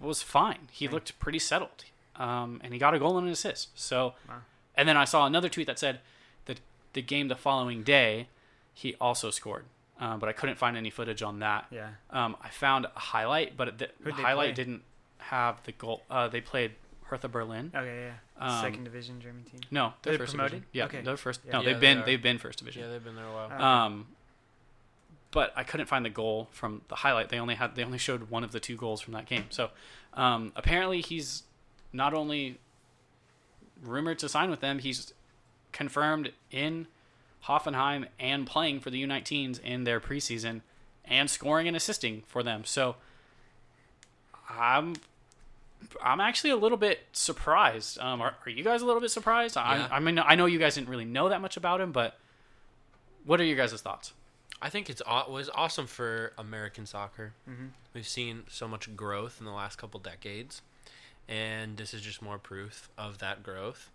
was 0.00 0.22
fine. 0.22 0.68
He 0.70 0.88
looked 0.88 1.18
pretty 1.18 1.38
settled, 1.38 1.84
um, 2.16 2.60
and 2.64 2.72
he 2.72 2.78
got 2.78 2.94
a 2.94 2.98
goal 2.98 3.16
and 3.18 3.26
an 3.26 3.32
assist. 3.32 3.68
So, 3.78 4.14
Wow. 4.28 4.36
and 4.74 4.88
then 4.88 4.96
I 4.96 5.04
saw 5.04 5.26
another 5.26 5.48
tweet 5.48 5.66
that 5.66 5.78
said 5.78 6.00
that 6.46 6.60
the 6.92 7.02
game 7.02 7.28
the 7.28 7.36
following 7.36 7.82
day, 7.82 8.28
he 8.74 8.94
also 9.00 9.30
scored, 9.30 9.64
uh, 10.00 10.16
but 10.18 10.28
I 10.28 10.32
couldn't 10.32 10.56
find 10.58 10.76
any 10.76 10.90
footage 10.90 11.22
on 11.22 11.38
that. 11.38 11.66
Yeah. 11.70 11.90
Um, 12.10 12.36
I 12.42 12.48
found 12.50 12.84
a 12.86 12.98
highlight, 12.98 13.56
but 13.56 13.78
the, 13.78 13.88
the 14.04 14.12
highlight 14.12 14.54
play? 14.54 14.64
didn't 14.64 14.82
have 15.18 15.62
the 15.64 15.72
goal. 15.72 16.02
Uh, 16.10 16.28
they 16.28 16.40
played 16.40 16.72
Hertha 17.04 17.28
Berlin. 17.28 17.70
Okay. 17.74 18.08
Yeah. 18.08 18.12
Um, 18.46 18.60
Second 18.62 18.84
division 18.84 19.20
German 19.20 19.44
team. 19.44 19.60
No, 19.70 19.94
they're 20.02 20.12
They're 20.12 20.18
first 20.18 20.32
promoted? 20.34 20.50
division. 20.52 20.68
Yeah, 20.72 20.84
Okay. 20.86 21.00
they're 21.02 21.16
first. 21.16 21.40
Yeah. 21.46 21.52
No, 21.52 21.58
Yeah, 21.60 21.64
they've 21.66 21.74
they 21.76 21.80
been 21.80 21.98
are. 21.98 22.04
they've 22.04 22.22
been 22.22 22.38
first 22.38 22.58
division. 22.58 22.82
yeah, 22.82 22.88
they've 22.90 23.04
been 23.04 23.14
there 23.16 23.26
a 23.26 23.32
while. 23.32 23.46
Okay. 23.46 23.56
Um, 23.62 24.06
but 25.30 25.52
I 25.56 25.62
couldn't 25.64 25.86
find 25.86 26.04
the 26.04 26.10
goal 26.10 26.48
from 26.52 26.82
the 26.88 26.96
highlight. 26.96 27.28
They 27.28 27.38
only 27.38 27.54
had 27.56 27.74
they 27.76 27.84
only 27.84 27.98
showed 27.98 28.30
one 28.30 28.42
of 28.44 28.52
the 28.52 28.60
two 28.60 28.76
goals 28.76 29.00
from 29.00 29.14
that 29.14 29.26
game. 29.26 29.46
So 29.50 29.70
um, 30.14 30.52
apparently 30.56 31.00
he's 31.00 31.42
not 31.92 32.12
only 32.14 32.58
rumored 33.82 34.18
to 34.20 34.28
sign 34.28 34.50
with 34.50 34.60
them, 34.60 34.78
he's 34.78 35.12
confirmed 35.72 36.32
in 36.50 36.86
Hoffenheim 37.46 38.06
and 38.18 38.46
playing 38.46 38.80
for 38.80 38.90
the 38.90 39.02
U19s 39.04 39.60
in 39.60 39.84
their 39.84 40.00
preseason 40.00 40.62
and 41.04 41.28
scoring 41.28 41.66
and 41.68 41.76
assisting 41.76 42.22
for 42.26 42.42
them. 42.42 42.64
So 42.64 42.96
I'm 44.48 44.94
I'm 46.02 46.20
actually 46.20 46.50
a 46.50 46.56
little 46.56 46.78
bit 46.78 47.00
surprised. 47.12 47.98
Um, 47.98 48.22
are, 48.22 48.34
are 48.46 48.50
you 48.50 48.64
guys 48.64 48.80
a 48.82 48.86
little 48.86 49.00
bit 49.00 49.10
surprised? 49.10 49.56
Yeah. 49.56 49.88
I, 49.90 49.96
I 49.96 50.00
mean, 50.00 50.18
I 50.18 50.34
know 50.34 50.46
you 50.46 50.58
guys 50.58 50.74
didn't 50.76 50.88
really 50.88 51.04
know 51.04 51.28
that 51.28 51.40
much 51.42 51.56
about 51.56 51.80
him, 51.80 51.92
but 51.92 52.18
what 53.24 53.40
are 53.40 53.44
your 53.44 53.56
guys' 53.56 53.80
thoughts? 53.82 54.12
I 54.62 54.70
think 54.70 54.88
it's 54.88 55.02
aw- 55.06 55.30
was 55.30 55.50
awesome 55.54 55.86
for 55.86 56.32
American 56.38 56.86
soccer. 56.86 57.34
Mhm. 57.48 57.70
We've 57.92 58.08
seen 58.08 58.44
so 58.48 58.66
much 58.66 58.96
growth 58.96 59.36
in 59.40 59.44
the 59.46 59.52
last 59.52 59.76
couple 59.76 60.00
decades, 60.00 60.62
and 61.28 61.76
this 61.76 61.92
is 61.92 62.00
just 62.00 62.22
more 62.22 62.38
proof 62.38 62.88
of 62.96 63.18
that 63.18 63.42
growth. 63.42 63.90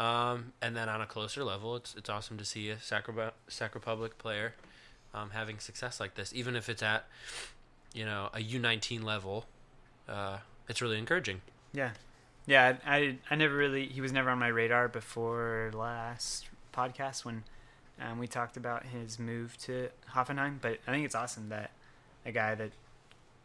Um, 0.00 0.52
and 0.60 0.76
then 0.76 0.88
on 0.88 1.00
a 1.00 1.06
closer 1.06 1.44
level, 1.44 1.76
it's 1.76 1.94
it's 1.94 2.10
awesome 2.10 2.38
to 2.38 2.44
see 2.44 2.70
a 2.70 2.78
Sac, 2.80 3.74
Republic 3.74 4.18
player 4.18 4.54
um, 5.14 5.30
having 5.30 5.58
success 5.58 6.00
like 6.00 6.14
this, 6.14 6.32
even 6.34 6.56
if 6.56 6.68
it's 6.68 6.82
at 6.82 7.06
you 7.94 8.04
know 8.04 8.30
a 8.32 8.40
U 8.40 8.58
nineteen 8.58 9.02
level. 9.02 9.46
Uh, 10.08 10.38
it's 10.68 10.82
really 10.82 10.98
encouraging. 10.98 11.42
Yeah. 11.72 11.90
Yeah. 12.46 12.76
I, 12.84 12.96
I 12.96 13.18
I 13.30 13.34
never 13.36 13.54
really 13.54 13.86
he 13.86 14.00
was 14.00 14.12
never 14.12 14.30
on 14.30 14.38
my 14.38 14.48
radar 14.48 14.88
before 14.88 15.70
last 15.74 16.48
podcast 16.72 17.24
when 17.24 17.44
um, 18.00 18.18
we 18.18 18.26
talked 18.26 18.56
about 18.56 18.86
his 18.86 19.18
move 19.18 19.56
to 19.58 19.88
Hoffenheim. 20.14 20.58
But 20.60 20.78
I 20.86 20.90
think 20.90 21.04
it's 21.04 21.14
awesome 21.14 21.48
that 21.50 21.70
a 22.24 22.32
guy 22.32 22.54
that 22.54 22.70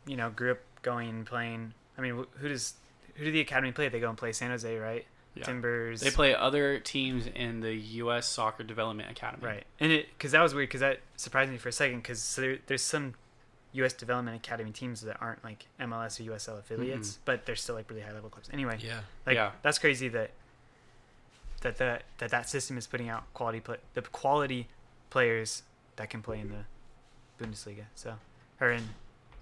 you 0.06 0.16
know 0.16 0.30
grew 0.30 0.52
up 0.52 0.60
going 0.82 1.10
and 1.10 1.26
playing. 1.26 1.74
I 1.98 2.02
mean, 2.02 2.26
who 2.40 2.48
does 2.48 2.74
who 3.16 3.26
do 3.26 3.32
the 3.32 3.42
academy 3.42 3.72
play? 3.72 3.90
They 3.90 4.00
go 4.00 4.10
and 4.10 4.18
play 4.18 4.32
San 4.32 4.52
Jose, 4.52 4.78
right? 4.78 5.06
Yeah. 5.40 5.46
Timbers. 5.46 6.02
They 6.02 6.12
play 6.12 6.34
other 6.36 6.80
teams 6.80 7.28
in 7.28 7.60
the 7.62 7.74
U.S. 7.74 8.28
Soccer 8.28 8.64
Development 8.64 9.10
Academy. 9.10 9.46
Right, 9.46 9.64
and 9.80 9.92
it 9.92 10.08
because 10.18 10.32
that 10.32 10.42
was 10.42 10.54
weird 10.54 10.70
because 10.70 10.82
that 10.82 11.00
surprised 11.16 11.52
me 11.52 11.58
for 11.58 11.70
a 11.70 11.74
second 11.74 11.98
because 12.00 12.22
so 12.22 12.42
there, 12.42 12.58
there's 12.68 12.82
some 12.82 13.14
U.S. 13.74 13.94
Development 13.94 14.36
Academy 14.36 14.72
teams 14.72 15.02
that 15.02 15.18
aren't 15.22 15.44
like 15.44 15.68
MLS 15.80 16.20
or 16.20 16.32
USL 16.32 16.60
affiliates, 16.60 17.20
but 17.26 17.46
they're 17.46 17.56
still 17.56 17.76
like 17.76 17.90
really 17.90 18.02
high 18.02 18.14
level 18.14 18.30
clubs. 18.30 18.50
Anyway, 18.52 18.78
Yeah. 18.82 19.02
like 19.26 19.36
Yeah. 19.36 19.52
that's 19.62 19.78
crazy 19.80 20.08
that 20.10 20.32
that 21.62 21.78
that 21.78 22.04
that 22.20 22.30
that 22.32 22.50
system 22.50 22.78
is 22.78 22.88
putting 22.88 23.10
out 23.10 23.24
quality 23.34 23.60
play 23.60 23.78
the 23.94 24.02
quality 24.02 24.68
players 25.10 25.64
that 25.96 26.10
can 26.10 26.22
play 26.22 26.40
in 26.40 26.50
the 26.50 27.44
Bundesliga. 27.44 27.86
So 27.96 28.16
or 28.62 28.72
in 28.72 28.84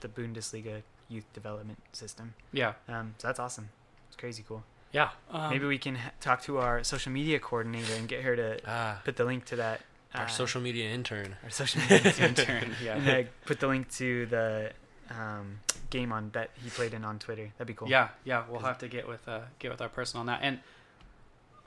the 0.01 0.07
Bundesliga 0.07 0.81
youth 1.07 1.25
development 1.33 1.79
system. 1.93 2.33
Yeah. 2.51 2.73
Um, 2.87 3.15
so 3.17 3.27
that's 3.27 3.39
awesome. 3.39 3.69
It's 4.07 4.15
crazy 4.17 4.43
cool. 4.47 4.63
Yeah. 4.95 5.09
Um, 5.29 5.49
Maybe 5.49 5.65
we 5.65 5.77
can 5.77 5.97
talk 6.21 6.41
to 6.43 6.57
our 6.59 6.81
social 6.83 7.11
media 7.11 7.37
coordinator 7.39 7.93
and 7.99 8.07
get 8.07 8.21
her 8.23 8.35
to 8.37 8.59
Ah, 8.65 9.01
put 9.03 9.15
the 9.17 9.25
link 9.25 9.43
to 9.51 9.55
that. 9.57 9.81
our 10.13 10.23
uh, 10.23 10.27
social 10.27 10.61
media 10.61 10.89
intern. 10.89 11.35
our 11.43 11.49
social 11.49 11.81
media 11.81 12.13
intern. 12.29 12.71
Yeah. 12.81 12.95
and 12.95 13.05
then 13.05 13.27
put 13.45 13.59
the 13.59 13.67
link 13.67 13.91
to 14.01 14.25
the 14.27 14.71
um, 15.09 15.59
game 15.89 16.13
on 16.13 16.29
that 16.31 16.51
he 16.63 16.69
played 16.69 16.93
in 16.93 17.03
on 17.03 17.19
Twitter. 17.19 17.47
That'd 17.57 17.67
be 17.67 17.73
cool. 17.73 17.89
Yeah, 17.89 18.07
yeah, 18.23 18.43
we'll 18.49 18.61
have 18.61 18.77
to 18.79 18.87
get 18.87 19.05
with 19.07 19.27
uh, 19.27 19.41
get 19.59 19.69
with 19.69 19.81
our 19.81 19.89
person 19.89 20.19
on 20.21 20.27
that. 20.27 20.39
And 20.41 20.59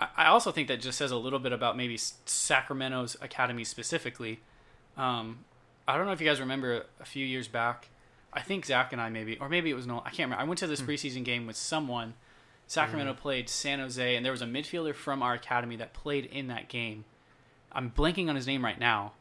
I, 0.01 0.09
I 0.17 0.27
also 0.29 0.51
think 0.51 0.69
that 0.69 0.81
just 0.81 0.97
says 0.97 1.11
a 1.11 1.17
little 1.19 1.39
bit 1.39 1.53
about 1.53 1.77
maybe 1.77 1.99
Sacramento's 1.99 3.15
academy 3.21 3.65
specifically. 3.65 4.41
Um, 4.97 5.45
I 5.87 5.97
don't 5.99 6.07
know 6.07 6.13
if 6.13 6.21
you 6.23 6.27
guys 6.27 6.41
remember 6.41 6.87
a 6.99 7.05
few 7.05 7.27
years 7.27 7.47
back. 7.49 7.89
I 8.33 8.41
think 8.41 8.65
Zach 8.67 8.93
and 8.93 9.01
I 9.03 9.09
maybe, 9.11 9.37
or 9.39 9.49
maybe 9.49 9.69
it 9.71 9.75
was 9.75 9.87
no, 9.87 9.99
I 10.01 10.11
can't 10.11 10.27
remember. 10.31 10.43
I 10.43 10.45
went 10.45 10.59
to 10.61 10.67
this 10.67 10.81
Hmm. 10.81 10.89
preseason 10.91 11.25
game 11.25 11.47
with 11.47 11.57
someone. 11.57 12.15
Sacramento 12.69 13.15
played 13.15 13.49
San 13.49 13.81
Jose, 13.81 14.15
and 14.15 14.25
there 14.25 14.31
was 14.33 14.43
a 14.43 14.47
midfielder 14.47 14.95
from 14.95 15.23
our 15.23 15.33
academy 15.35 15.75
that 15.77 15.93
played 15.95 16.27
in 16.27 16.47
that 16.49 16.69
game. 16.69 17.05
I'm 17.73 17.91
blanking 17.91 18.29
on 18.29 18.37
his 18.37 18.47
name 18.47 18.63
right 18.65 18.79
now. 18.79 19.13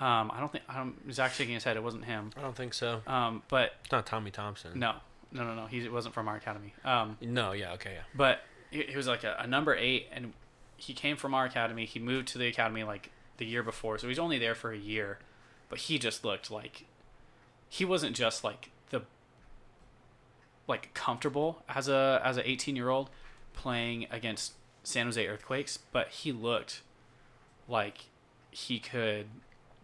Um, 0.00 0.30
I 0.34 0.40
don't 0.40 0.50
think 0.50 0.64
I'm 0.68 0.96
Zach 1.12 1.32
shaking 1.34 1.54
his 1.54 1.62
head. 1.64 1.76
It 1.76 1.82
wasn't 1.82 2.06
him. 2.06 2.30
I 2.36 2.40
don't 2.40 2.56
think 2.56 2.72
so. 2.74 3.02
Um, 3.06 3.42
but 3.48 3.74
It's 3.82 3.92
not 3.92 4.06
Tommy 4.06 4.30
Thompson. 4.30 4.78
no, 4.78 4.94
no, 5.30 5.44
no, 5.44 5.54
no. 5.54 5.66
He 5.66 5.86
wasn't 5.88 6.14
from 6.14 6.26
our 6.26 6.36
academy. 6.36 6.72
Um, 6.84 7.18
No. 7.20 7.52
Yeah. 7.52 7.74
Okay. 7.74 7.92
Yeah. 7.96 8.02
but 8.14 8.40
he, 8.70 8.82
he 8.84 8.96
was 8.96 9.06
like 9.06 9.24
a, 9.24 9.36
a 9.40 9.46
number 9.46 9.74
eight, 9.76 10.06
and 10.10 10.32
he 10.78 10.94
came 10.94 11.16
from 11.18 11.34
our 11.34 11.44
academy. 11.44 11.84
He 11.84 11.98
moved 11.98 12.28
to 12.28 12.38
the 12.38 12.46
academy 12.46 12.82
like 12.82 13.10
the 13.36 13.44
year 13.44 13.62
before, 13.62 13.98
so 13.98 14.08
he's 14.08 14.18
only 14.18 14.38
there 14.38 14.54
for 14.54 14.72
a 14.72 14.78
year. 14.78 15.18
But 15.68 15.80
he 15.80 15.98
just 15.98 16.24
looked 16.24 16.50
like 16.50 16.86
he 17.68 17.84
wasn't 17.84 18.16
just 18.16 18.42
like 18.42 18.70
like 20.66 20.92
comfortable 20.94 21.62
as 21.68 21.88
a 21.88 22.20
as 22.24 22.36
a 22.36 22.48
18 22.48 22.76
year 22.76 22.88
old 22.88 23.10
playing 23.52 24.06
against 24.10 24.52
San 24.82 25.06
Jose 25.06 25.26
Earthquakes, 25.26 25.78
but 25.92 26.08
he 26.08 26.32
looked 26.32 26.82
like 27.68 28.06
he 28.50 28.78
could 28.78 29.26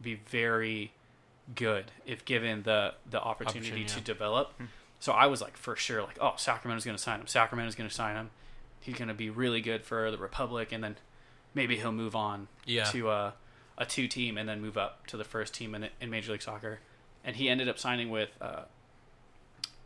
be 0.01 0.15
very 0.15 0.93
good 1.55 1.91
if 2.05 2.25
given 2.25 2.63
the 2.65 2.95
the 3.09 3.21
opportunity, 3.21 3.59
Opportunity, 3.71 3.85
to 3.87 3.99
yeah. 3.99 4.05
develop. 4.05 4.53
So 4.99 5.13
I 5.13 5.27
was 5.27 5.41
like 5.41 5.57
for 5.57 5.77
sure 5.77 6.03
like 6.03 6.19
oh 6.21 6.35
Sacramento's 6.37 6.85
going 6.85 6.97
to 6.97 7.03
sign 7.03 7.21
him. 7.21 7.27
Sacramento's 7.27 7.75
going 7.75 7.89
to 7.89 7.95
sign 7.95 8.17
him. 8.17 8.31
He's 8.81 8.97
going 8.97 9.09
to 9.09 9.15
be 9.15 9.31
really 9.31 9.61
good 9.61 9.85
for 9.85 10.11
the 10.11 10.19
Republic 10.19 10.73
and 10.73 10.83
then 10.83 10.97
maybe 11.55 11.77
he'll 11.77 11.93
move 11.93 12.15
on 12.17 12.49
Yeah. 12.65 12.85
to 12.85 13.11
a 13.11 13.35
a 13.79 13.85
two 13.85 14.09
team 14.09 14.39
and 14.39 14.49
then 14.49 14.61
move 14.63 14.79
up 14.79 15.07
to 15.09 15.17
the 15.17 15.25
first 15.25 15.53
team 15.55 15.75
in 15.75 15.89
in 16.01 16.11
Major 16.11 16.33
League 16.33 16.43
Soccer. 16.43 16.81
And 17.25 17.37
he 17.37 17.49
ended 17.49 17.69
up 17.69 17.79
signing 17.79 18.09
with 18.11 18.31
uh 18.41 18.63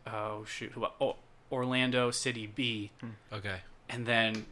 oh 0.07 0.43
shoot 0.45 0.71
who 0.73 0.85
oh, 0.99 1.15
Orlando 1.51 2.11
City 2.11 2.47
B 2.47 2.91
Okay. 3.31 3.57
and 3.89 4.05
then 4.05 4.45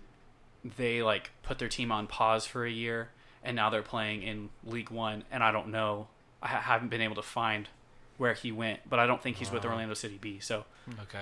they 0.77 1.01
like 1.01 1.31
put 1.43 1.57
their 1.59 1.69
team 1.69 1.91
on 1.91 2.07
pause 2.07 2.45
for 2.45 2.65
a 2.65 2.69
year 2.71 3.09
and 3.43 3.55
now 3.55 3.69
they're 3.69 3.81
playing 3.81 4.21
in 4.23 4.49
league 4.65 4.89
one 4.89 5.23
and 5.31 5.41
i 5.41 5.51
don't 5.53 5.69
know 5.69 6.07
i 6.43 6.47
haven't 6.49 6.89
been 6.89 6.99
able 6.99 7.15
to 7.15 7.21
find 7.21 7.69
where 8.17 8.33
he 8.33 8.51
went 8.51 8.81
but 8.89 8.99
i 8.99 9.07
don't 9.07 9.23
think 9.23 9.37
he's 9.37 9.49
with 9.49 9.63
orlando 9.63 9.93
city 9.93 10.17
b 10.19 10.37
so 10.41 10.65
Okay. 11.03 11.21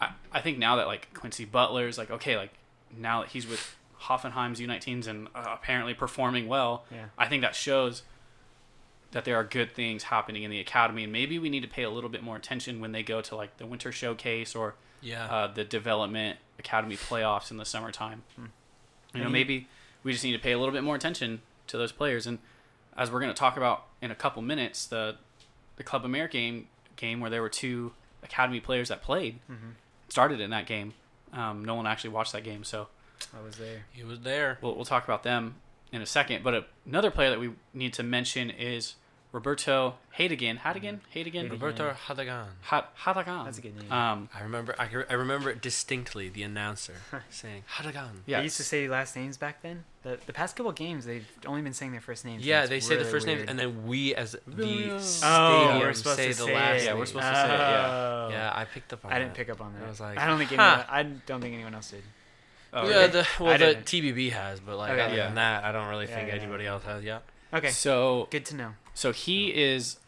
I, 0.00 0.10
I 0.32 0.40
think 0.40 0.58
now 0.58 0.74
that 0.76 0.88
like 0.88 1.14
quincy 1.14 1.44
butler's 1.44 1.96
like 1.96 2.10
okay 2.10 2.36
like 2.36 2.50
now 2.96 3.20
that 3.22 3.30
he's 3.30 3.46
with 3.46 3.76
hoffenheim's 4.00 4.58
u19s 4.58 5.06
and 5.06 5.28
uh, 5.36 5.44
apparently 5.46 5.94
performing 5.94 6.48
well 6.48 6.84
Yeah. 6.90 7.04
i 7.16 7.28
think 7.28 7.42
that 7.42 7.54
shows 7.54 8.02
that 9.12 9.24
there 9.24 9.36
are 9.36 9.44
good 9.44 9.72
things 9.74 10.04
happening 10.04 10.42
in 10.42 10.50
the 10.50 10.58
academy 10.60 11.04
and 11.04 11.12
maybe 11.12 11.38
we 11.38 11.48
need 11.48 11.60
to 11.62 11.68
pay 11.68 11.82
a 11.84 11.90
little 11.90 12.10
bit 12.10 12.22
more 12.22 12.36
attention 12.36 12.80
when 12.80 12.92
they 12.92 13.02
go 13.02 13.20
to 13.20 13.36
like 13.36 13.56
the 13.58 13.66
winter 13.66 13.92
showcase 13.92 14.54
or 14.54 14.74
Yeah. 15.00 15.24
uh, 15.26 15.46
the 15.48 15.64
development 15.64 16.38
academy 16.58 16.96
playoffs 16.96 17.50
in 17.50 17.56
the 17.58 17.64
summertime. 17.64 18.22
You 19.14 19.22
know, 19.22 19.28
maybe 19.30 19.68
we 20.02 20.12
just 20.12 20.24
need 20.24 20.32
to 20.32 20.38
pay 20.38 20.52
a 20.52 20.58
little 20.58 20.72
bit 20.72 20.82
more 20.82 20.96
attention 20.96 21.42
to 21.66 21.76
those 21.76 21.92
players. 21.92 22.26
And 22.26 22.38
as 22.96 23.10
we're 23.10 23.20
going 23.20 23.32
to 23.32 23.38
talk 23.38 23.56
about 23.56 23.84
in 24.00 24.10
a 24.10 24.14
couple 24.14 24.42
minutes, 24.42 24.86
the 24.86 25.16
the 25.76 25.82
Club 25.82 26.04
America 26.04 26.32
game 26.32 26.68
game 26.96 27.20
where 27.20 27.30
there 27.30 27.42
were 27.42 27.48
two 27.48 27.92
academy 28.22 28.60
players 28.60 28.88
that 28.88 29.02
played 29.02 29.40
Mhm. 29.50 29.74
started 30.08 30.40
in 30.40 30.50
that 30.50 30.66
game. 30.66 30.94
Um, 31.32 31.64
no 31.64 31.74
one 31.74 31.86
actually 31.86 32.10
watched 32.10 32.32
that 32.32 32.44
game, 32.44 32.62
so 32.64 32.88
I 33.36 33.42
was 33.42 33.56
there. 33.56 33.86
he 33.92 34.02
was 34.04 34.20
there. 34.20 34.58
we'll 34.62 34.74
we'll 34.74 34.84
talk 34.84 35.04
about 35.04 35.22
them 35.22 35.56
in 35.90 36.00
a 36.02 36.06
second. 36.06 36.42
But 36.44 36.68
another 36.86 37.10
player 37.10 37.30
that 37.30 37.40
we 37.40 37.52
need 37.74 37.92
to 37.94 38.02
mention 38.02 38.48
is 38.50 38.94
Roberto 39.32 39.94
Hadegan. 40.18 40.58
Hadegan? 40.58 40.58
Hadegan? 40.58 41.00
Hadegan. 41.14 41.50
Roberto 41.50 41.90
Hadagan. 42.06 42.48
Ha- 42.64 42.88
Hadagan. 43.04 43.46
That's 43.46 43.56
a 43.56 43.62
good 43.62 43.76
name. 43.80 43.90
Um, 43.90 44.28
I 44.34 44.42
remember. 44.42 44.74
I, 44.78 44.88
I 45.08 45.14
remember 45.14 45.48
it 45.48 45.62
distinctly. 45.62 46.28
The 46.28 46.42
announcer 46.42 46.96
saying 47.30 47.64
Hadagan. 47.78 48.10
yeah. 48.26 48.38
They 48.38 48.44
used 48.44 48.58
to 48.58 48.62
say 48.62 48.88
last 48.88 49.16
names 49.16 49.38
back 49.38 49.62
then. 49.62 49.84
The 50.02 50.18
the 50.26 50.34
past 50.34 50.54
couple 50.54 50.70
games, 50.72 51.06
they've 51.06 51.26
only 51.46 51.62
been 51.62 51.72
saying 51.72 51.92
their 51.92 52.00
first 52.02 52.24
names. 52.26 52.44
Yeah, 52.44 52.66
they 52.66 52.80
say 52.80 52.94
the 52.96 53.00
really 53.00 53.10
first 53.10 53.26
name, 53.26 53.38
weird. 53.38 53.48
and 53.50 53.58
then 53.58 53.86
we 53.86 54.14
as 54.14 54.32
the 54.46 54.90
Oh, 54.94 54.98
stadium 55.00 55.78
we're 55.78 55.92
supposed 55.94 56.16
say 56.18 56.32
to 56.32 56.38
the 56.38 56.44
say 56.44 56.54
last. 56.54 56.82
it. 56.82 56.84
Yeah, 56.84 56.92
we're 56.92 56.98
name. 56.98 57.06
supposed 57.06 57.26
to 57.28 57.34
say 57.34 57.44
it, 57.54 57.58
yeah. 57.58 57.86
Oh. 57.88 58.28
Yeah, 58.30 58.52
I 58.54 58.64
picked 58.66 58.92
up 58.92 59.04
on. 59.06 59.12
I 59.12 59.18
didn't 59.18 59.32
that. 59.32 59.36
pick 59.38 59.48
up 59.48 59.60
on 59.62 59.72
that. 59.74 59.82
I 59.84 59.88
was 59.88 60.00
like, 60.00 60.18
I 60.18 60.26
don't 60.26 60.38
think 60.38 60.50
huh. 60.50 60.62
anyone. 60.62 60.86
I 60.90 61.02
don't 61.24 61.40
think 61.40 61.54
anyone 61.54 61.74
else 61.74 61.90
did. 61.90 62.02
oh, 62.74 62.86
yeah, 62.88 62.94
really? 62.96 63.06
the 63.08 63.26
well, 63.40 63.58
the. 63.58 63.74
TBB 63.76 64.32
has, 64.32 64.60
but 64.60 64.76
like 64.76 64.90
Okay. 64.92 65.00
other 65.00 65.16
Yeah. 65.16 65.26
than 65.26 65.36
that, 65.36 65.64
I 65.64 65.72
don't 65.72 65.88
really 65.88 66.06
think 66.06 66.28
yeah, 66.28 66.34
anybody 66.34 66.64
yeah. 66.64 66.70
else 66.72 66.84
has. 66.84 67.02
Yeah. 67.02 67.20
Okay, 67.54 67.70
So 67.70 68.28
good 68.30 68.44
to 68.46 68.56
know. 68.56 68.72
So 68.94 69.12
he 69.12 69.48
is. 69.54 69.98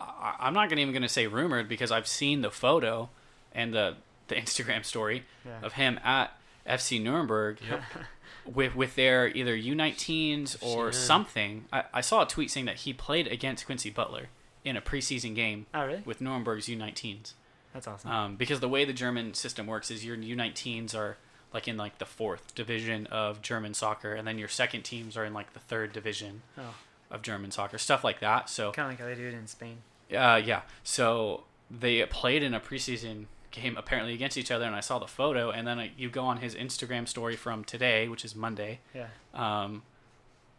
I, 0.00 0.34
I'm 0.40 0.54
not 0.54 0.68
gonna 0.68 0.80
even 0.80 0.92
going 0.92 1.02
to 1.02 1.08
say 1.08 1.26
rumored 1.26 1.68
because 1.68 1.90
I've 1.90 2.06
seen 2.06 2.42
the 2.42 2.50
photo 2.50 3.08
and 3.52 3.72
the 3.72 3.96
the 4.28 4.34
Instagram 4.44 4.84
story 4.84 5.24
Yeah. 5.44 5.60
of 5.62 5.74
him 5.74 5.98
at 6.04 6.36
FC 6.66 7.00
Nuremberg 7.02 7.58
Yep. 7.68 7.82
with 8.54 8.74
with 8.74 8.96
their 8.96 9.28
either 9.28 9.56
U19s 9.56 10.56
or 10.62 10.86
Yeah. 10.86 10.90
something. 10.92 11.64
I, 11.72 11.84
I 11.94 12.00
saw 12.00 12.22
a 12.22 12.26
tweet 12.26 12.50
saying 12.50 12.66
that 12.66 12.76
he 12.76 12.92
played 12.92 13.26
against 13.28 13.66
Quincy 13.66 13.90
Butler 13.90 14.26
in 14.64 14.76
a 14.76 14.80
preseason 14.80 15.34
game 15.34 15.66
Oh 15.74 15.86
really? 15.86 16.02
with 16.04 16.20
Nuremberg's 16.20 16.66
U19s. 16.68 17.32
That's 17.72 17.86
awesome. 17.88 18.10
Um, 18.10 18.36
because 18.36 18.60
the 18.60 18.68
way 18.68 18.84
the 18.84 18.92
German 18.92 19.34
system 19.34 19.66
works 19.66 19.90
is 19.90 20.04
your 20.04 20.16
U19s 20.16 20.94
are 20.94 21.16
like 21.52 21.68
in 21.68 21.76
like 21.76 21.98
the 21.98 22.04
fourth 22.06 22.54
division 22.54 23.06
of 23.08 23.40
German 23.42 23.74
soccer, 23.74 24.12
and 24.14 24.26
then 24.26 24.38
your 24.38 24.48
second 24.48 24.82
teams 24.82 25.16
are 25.16 25.24
in 25.24 25.32
like 25.34 25.52
the 25.52 25.60
third 25.60 25.92
division 25.92 26.42
oh, 26.58 26.74
of 27.14 27.22
German 27.22 27.50
soccer, 27.50 27.78
stuff 27.78 28.02
like 28.04 28.20
that. 28.20 28.48
So 28.50 28.72
kind 28.72 28.86
of 28.86 28.92
like 28.92 29.00
how 29.00 29.06
they 29.06 29.14
do 29.20 29.28
it 29.28 29.34
in 29.34 29.46
Spain. 29.46 29.78
uh, 30.14 30.40
yeah. 30.44 30.62
So 30.82 31.44
they 31.70 32.04
played 32.06 32.42
in 32.42 32.52
a 32.54 32.60
preseason 32.60 33.26
game 33.50 33.76
apparently 33.76 34.12
against 34.14 34.36
each 34.36 34.50
other, 34.50 34.64
and 34.64 34.74
I 34.74 34.80
saw 34.80 34.98
the 34.98 35.06
photo. 35.06 35.50
And 35.50 35.66
then 35.66 35.78
uh, 35.78 35.86
you 35.96 36.10
go 36.10 36.24
on 36.24 36.38
his 36.38 36.54
Instagram 36.54 37.06
story 37.08 37.36
from 37.36 37.64
today, 37.64 38.08
which 38.08 38.24
is 38.24 38.34
Monday, 38.34 38.80
Yeah. 38.92 39.06
um, 39.32 39.82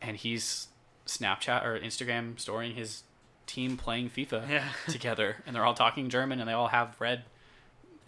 and 0.02 0.16
he's 0.18 0.68
Snapchat 1.06 1.64
or 1.66 1.78
Instagram 1.80 2.40
storing 2.40 2.74
his 2.76 3.04
team 3.48 3.78
playing 3.78 4.10
FIFA 4.10 4.50
Yeah. 4.50 4.70
together, 4.88 5.44
and 5.46 5.56
they're 5.56 5.66
all 5.66 5.74
talking 5.76 6.10
German, 6.10 6.40
and 6.40 6.48
they 6.50 6.54
all 6.54 6.70
have 6.70 6.96
red 7.00 7.24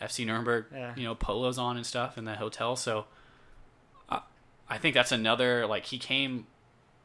FC 0.02 0.26
Nuremberg, 0.26 0.66
Yeah. 0.74 0.94
you 0.96 1.04
know, 1.04 1.16
polos 1.16 1.58
on 1.58 1.76
and 1.78 1.86
stuff 1.86 2.18
in 2.18 2.26
the 2.26 2.36
hotel. 2.36 2.76
So 2.76 3.06
I 4.10 4.22
I 4.70 4.78
think 4.78 4.94
that's 4.96 5.12
another 5.12 5.66
like 5.68 5.86
he 5.86 5.98
came 6.00 6.48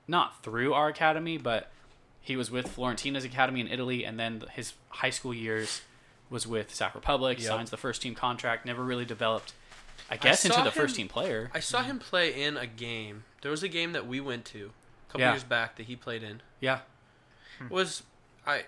not 0.07 0.43
through 0.43 0.75
our 0.75 0.89
academy, 0.89 1.39
but 1.39 1.71
he 2.21 2.37
was 2.37 2.51
with 2.51 2.69
Fiorentina's 2.69 3.25
academy 3.25 3.61
in 3.61 3.69
Italy, 3.69 4.05
and 4.05 4.19
then 4.19 4.43
his 4.53 4.75
high 4.89 5.11
school 5.11 5.35
years 5.35 5.83
was 6.31 6.47
with 6.47 6.75
Sac 6.75 6.95
Republic. 6.95 7.39
Yep. 7.39 7.49
Signs 7.49 7.71
the 7.71 7.77
first 7.77 8.03
team 8.03 8.15
contract, 8.15 8.65
never 8.65 8.83
really 8.83 9.05
developed. 9.05 9.53
I 10.11 10.17
guess 10.17 10.45
into 10.45 10.57
saw 10.57 10.65
the 10.65 10.71
first 10.71 10.97
team 10.97 11.09
player. 11.09 11.51
I 11.55 11.61
saw 11.61 11.81
mm-hmm. 11.81 11.91
him 11.91 11.99
play 11.99 12.43
in 12.43 12.57
a 12.57 12.67
game. 12.67 13.25
There 13.41 13.51
was 13.51 13.63
a 13.63 13.69
game 13.69 13.93
that 13.93 14.07
we 14.07 14.21
went 14.21 14.45
to 14.47 14.71
a 15.09 15.13
couple 15.13 15.23
Yeah. 15.23 15.33
years 15.33 15.45
back 15.45 15.77
that 15.77 15.87
he 15.87 15.97
played 15.97 16.23
in. 16.23 16.43
Yeah, 16.61 16.81
Was 17.71 18.03
I? 18.47 18.65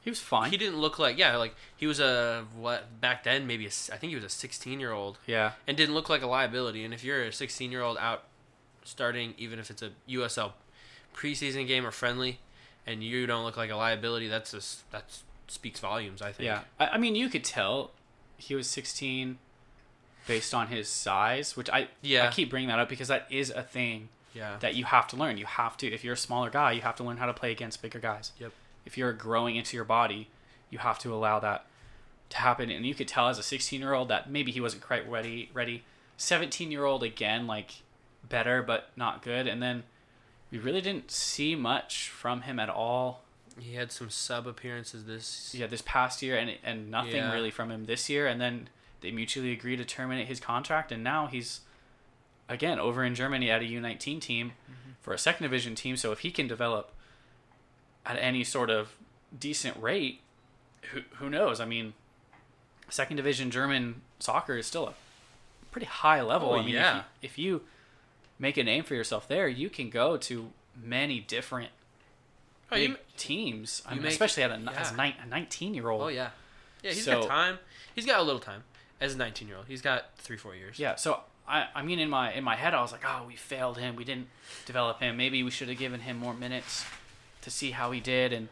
he 0.00 0.10
was 0.10 0.20
fine. 0.20 0.50
He 0.50 0.56
didn't 0.56 0.78
look 0.78 0.98
like 0.98 1.18
yeah, 1.18 1.36
like 1.36 1.54
he 1.76 1.86
was 1.86 2.00
a 2.00 2.46
what 2.56 3.00
back 3.00 3.24
then 3.24 3.46
maybe 3.46 3.66
a, 3.66 3.68
I 3.68 3.96
think 3.96 4.10
he 4.10 4.14
was 4.14 4.24
a 4.24 4.30
16 4.30 4.80
year 4.80 4.92
old 4.92 5.18
yeah, 5.26 5.52
and 5.66 5.76
didn't 5.76 5.94
look 5.94 6.08
like 6.08 6.22
a 6.22 6.26
liability. 6.26 6.84
And 6.84 6.94
if 6.94 7.04
you're 7.04 7.24
a 7.24 7.32
16 7.32 7.70
year 7.70 7.82
old 7.82 7.98
out 7.98 8.24
starting, 8.84 9.34
even 9.38 9.58
if 9.58 9.70
it's 9.70 9.82
a 9.82 9.90
USL 10.08 10.52
preseason 11.14 11.66
game 11.66 11.86
or 11.86 11.90
friendly, 11.90 12.38
and 12.86 13.02
you 13.02 13.26
don't 13.26 13.44
look 13.44 13.56
like 13.56 13.70
a 13.70 13.76
liability, 13.76 14.28
that's 14.28 14.52
just 14.52 14.90
that 14.92 15.04
speaks 15.48 15.80
volumes. 15.80 16.22
I 16.22 16.32
think. 16.32 16.46
yeah. 16.46 16.60
I, 16.78 16.88
I 16.88 16.98
mean, 16.98 17.14
you 17.14 17.28
could 17.28 17.44
tell 17.44 17.90
he 18.38 18.54
was 18.54 18.66
16 18.68 19.38
based 20.26 20.54
on 20.54 20.68
his 20.68 20.88
size, 20.88 21.56
which 21.56 21.68
I 21.70 21.88
Yeah. 22.02 22.28
I 22.28 22.30
keep 22.30 22.50
bringing 22.50 22.68
that 22.68 22.78
up 22.78 22.88
because 22.88 23.08
that 23.08 23.26
is 23.30 23.50
a 23.50 23.62
thing 23.62 24.08
Yeah. 24.34 24.56
that 24.60 24.74
you 24.74 24.84
have 24.84 25.08
to 25.08 25.16
learn. 25.16 25.38
You 25.38 25.46
have 25.46 25.76
to, 25.78 25.86
if 25.92 26.04
you're 26.04 26.14
a 26.14 26.16
smaller 26.16 26.50
guy, 26.50 26.72
you 26.72 26.82
have 26.82 26.96
to 26.96 27.04
learn 27.04 27.16
how 27.16 27.26
to 27.26 27.34
play 27.34 27.50
against 27.52 27.82
bigger 27.82 27.98
guys. 27.98 28.32
Yep. 28.38 28.52
If 28.86 28.96
you're 28.96 29.12
growing 29.12 29.56
into 29.56 29.76
your 29.76 29.84
body, 29.84 30.28
you 30.70 30.78
have 30.78 30.98
to 31.00 31.12
allow 31.12 31.40
that 31.40 31.66
to 32.30 32.36
happen. 32.38 32.70
And 32.70 32.86
you 32.86 32.94
could 32.94 33.08
tell 33.08 33.28
as 33.28 33.38
a 33.38 33.42
16 33.42 33.80
year 33.80 33.92
old 33.92 34.08
that 34.08 34.30
maybe 34.30 34.52
he 34.52 34.60
wasn't 34.60 34.82
quite 34.82 35.08
ready. 35.10 35.50
Ready. 35.52 35.82
17 36.16 36.70
year 36.70 36.84
old 36.84 37.02
again, 37.02 37.46
like 37.46 37.82
better 38.28 38.62
but 38.62 38.90
not 38.96 39.22
good. 39.22 39.46
And 39.46 39.62
then 39.62 39.84
we 40.50 40.58
really 40.58 40.80
didn't 40.80 41.10
see 41.10 41.54
much 41.54 42.08
from 42.08 42.42
him 42.42 42.58
at 42.58 42.68
all. 42.68 43.22
He 43.58 43.74
had 43.74 43.92
some 43.92 44.10
sub 44.10 44.46
appearances 44.46 45.04
this. 45.04 45.54
Yeah, 45.54 45.66
this 45.66 45.82
past 45.82 46.22
year, 46.22 46.36
and 46.36 46.56
and 46.62 46.90
nothing 46.90 47.16
Yeah. 47.16 47.32
really 47.32 47.50
from 47.50 47.70
him 47.70 47.86
this 47.86 48.08
year. 48.08 48.26
And 48.26 48.40
then 48.40 48.68
they 49.00 49.10
mutually 49.10 49.52
agreed 49.52 49.76
to 49.76 49.84
terminate 49.84 50.28
his 50.28 50.40
contract, 50.40 50.92
and 50.92 51.02
now 51.02 51.26
he's 51.26 51.60
again 52.48 52.78
over 52.78 53.04
in 53.04 53.14
Germany 53.14 53.50
at 53.50 53.62
a 53.62 53.64
U19 53.64 54.20
team 54.20 54.52
mm-hmm. 54.70 54.92
for 55.00 55.12
a 55.12 55.18
second 55.18 55.44
division 55.44 55.74
team. 55.74 55.96
So 55.96 56.12
if 56.12 56.20
he 56.20 56.30
can 56.30 56.48
develop 56.48 56.92
at 58.06 58.16
any 58.18 58.44
sort 58.44 58.70
of 58.70 58.94
decent 59.36 59.76
rate, 59.80 60.20
who 60.92 61.02
who 61.16 61.28
knows? 61.28 61.60
I 61.60 61.64
mean, 61.64 61.94
second 62.88 63.16
division 63.16 63.50
German 63.50 64.02
soccer 64.18 64.56
is 64.56 64.66
still 64.66 64.88
a 64.88 64.94
pretty 65.70 65.86
high 65.86 66.22
level. 66.22 66.50
Oh, 66.50 66.58
I 66.58 66.64
mean, 66.64 66.74
yeah. 66.74 67.02
if, 67.22 67.38
you, 67.38 67.56
if 67.56 67.60
you 67.60 67.60
make 68.40 68.56
a 68.56 68.64
name 68.64 68.82
for 68.82 68.94
yourself 68.94 69.28
there, 69.28 69.46
you 69.46 69.70
can 69.70 69.88
go 69.90 70.16
to 70.16 70.50
many 70.82 71.20
different 71.20 71.70
Oh, 72.72 72.76
big 72.76 72.90
you, 72.90 72.96
teams. 73.16 73.82
I 73.86 73.94
mean, 73.94 74.02
make- 74.02 74.12
especially 74.12 74.42
at 74.42 74.50
a, 74.50 74.58
yeah. 74.58 74.92
a 74.92 74.96
nine- 74.96 75.14
a 75.22 75.26
19 75.26 75.74
year 75.74 75.88
old. 75.90 76.02
oh 76.02 76.08
yeah, 76.08 76.30
yeah. 76.82 76.90
He's 76.92 77.04
So- 77.04 77.20
got 77.20 77.28
time. 77.28 77.58
He's 77.94 78.06
got 78.06 78.18
a 78.20 78.22
little 78.22 78.40
time 78.40 78.64
as 79.00 79.14
a 79.14 79.18
19 79.18 79.46
year 79.48 79.56
old. 79.58 79.66
He's 79.66 79.82
got 79.82 80.16
three 80.16 80.36
four 80.36 80.54
years. 80.56 80.78
Yeah, 80.78 80.94
so 80.96 81.20
I, 81.48 81.66
I 81.74 81.82
mean, 81.82 81.98
in 81.98 82.08
my 82.08 82.32
in 82.32 82.42
my 82.44 82.56
head, 82.56 82.74
I 82.74 82.80
was 82.80 82.92
like, 82.92 83.04
oh, 83.04 83.24
we 83.26 83.36
failed 83.36 83.78
him. 83.78 83.94
We 83.96 84.04
didn't 84.04 84.28
develop 84.66 85.00
him. 85.00 85.16
Maybe 85.16 85.42
we 85.42 85.50
should 85.50 85.68
have 85.68 85.78
given 85.78 86.00
him 86.00 86.16
more 86.18 86.34
minutes. 86.34 86.84
to 87.42 87.50
see 87.50 87.70
how 87.70 87.90
he 87.90 88.00
did, 88.00 88.32
and 88.34 88.48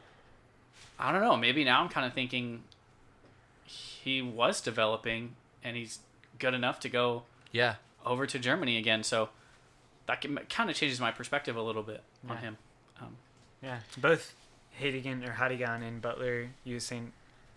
I 0.98 1.12
don't 1.12 1.20
know. 1.20 1.36
Maybe 1.36 1.62
now 1.62 1.82
I'm 1.82 1.90
kind 1.90 2.06
of 2.06 2.14
thinking 2.14 2.64
he 3.64 4.22
was 4.22 4.60
developing, 4.60 5.34
and 5.62 5.76
he's 5.76 5.98
good 6.38 6.54
enough 6.54 6.80
to 6.80 6.88
go 6.88 7.24
Yeah. 7.52 7.76
over 8.04 8.26
to 8.26 8.38
Germany 8.38 8.78
again. 8.78 9.04
So 9.04 9.28
that 10.08 10.48
kind 10.50 10.68
of 10.70 10.74
changes 10.74 10.98
my 10.98 11.12
perspective 11.12 11.54
a 11.54 11.62
little 11.62 11.82
bit 11.84 12.02
on 12.28 12.38
him. 12.38 12.56
Um, 13.00 13.16
Yeah, 13.62 13.80
both 13.98 14.34
Hadigan 14.80 15.26
or 15.26 15.32
Hadigan 15.32 15.86
and 15.86 16.02
Butler, 16.02 16.48
you 16.64 16.74
were 16.74 16.80
saying, 16.80 17.12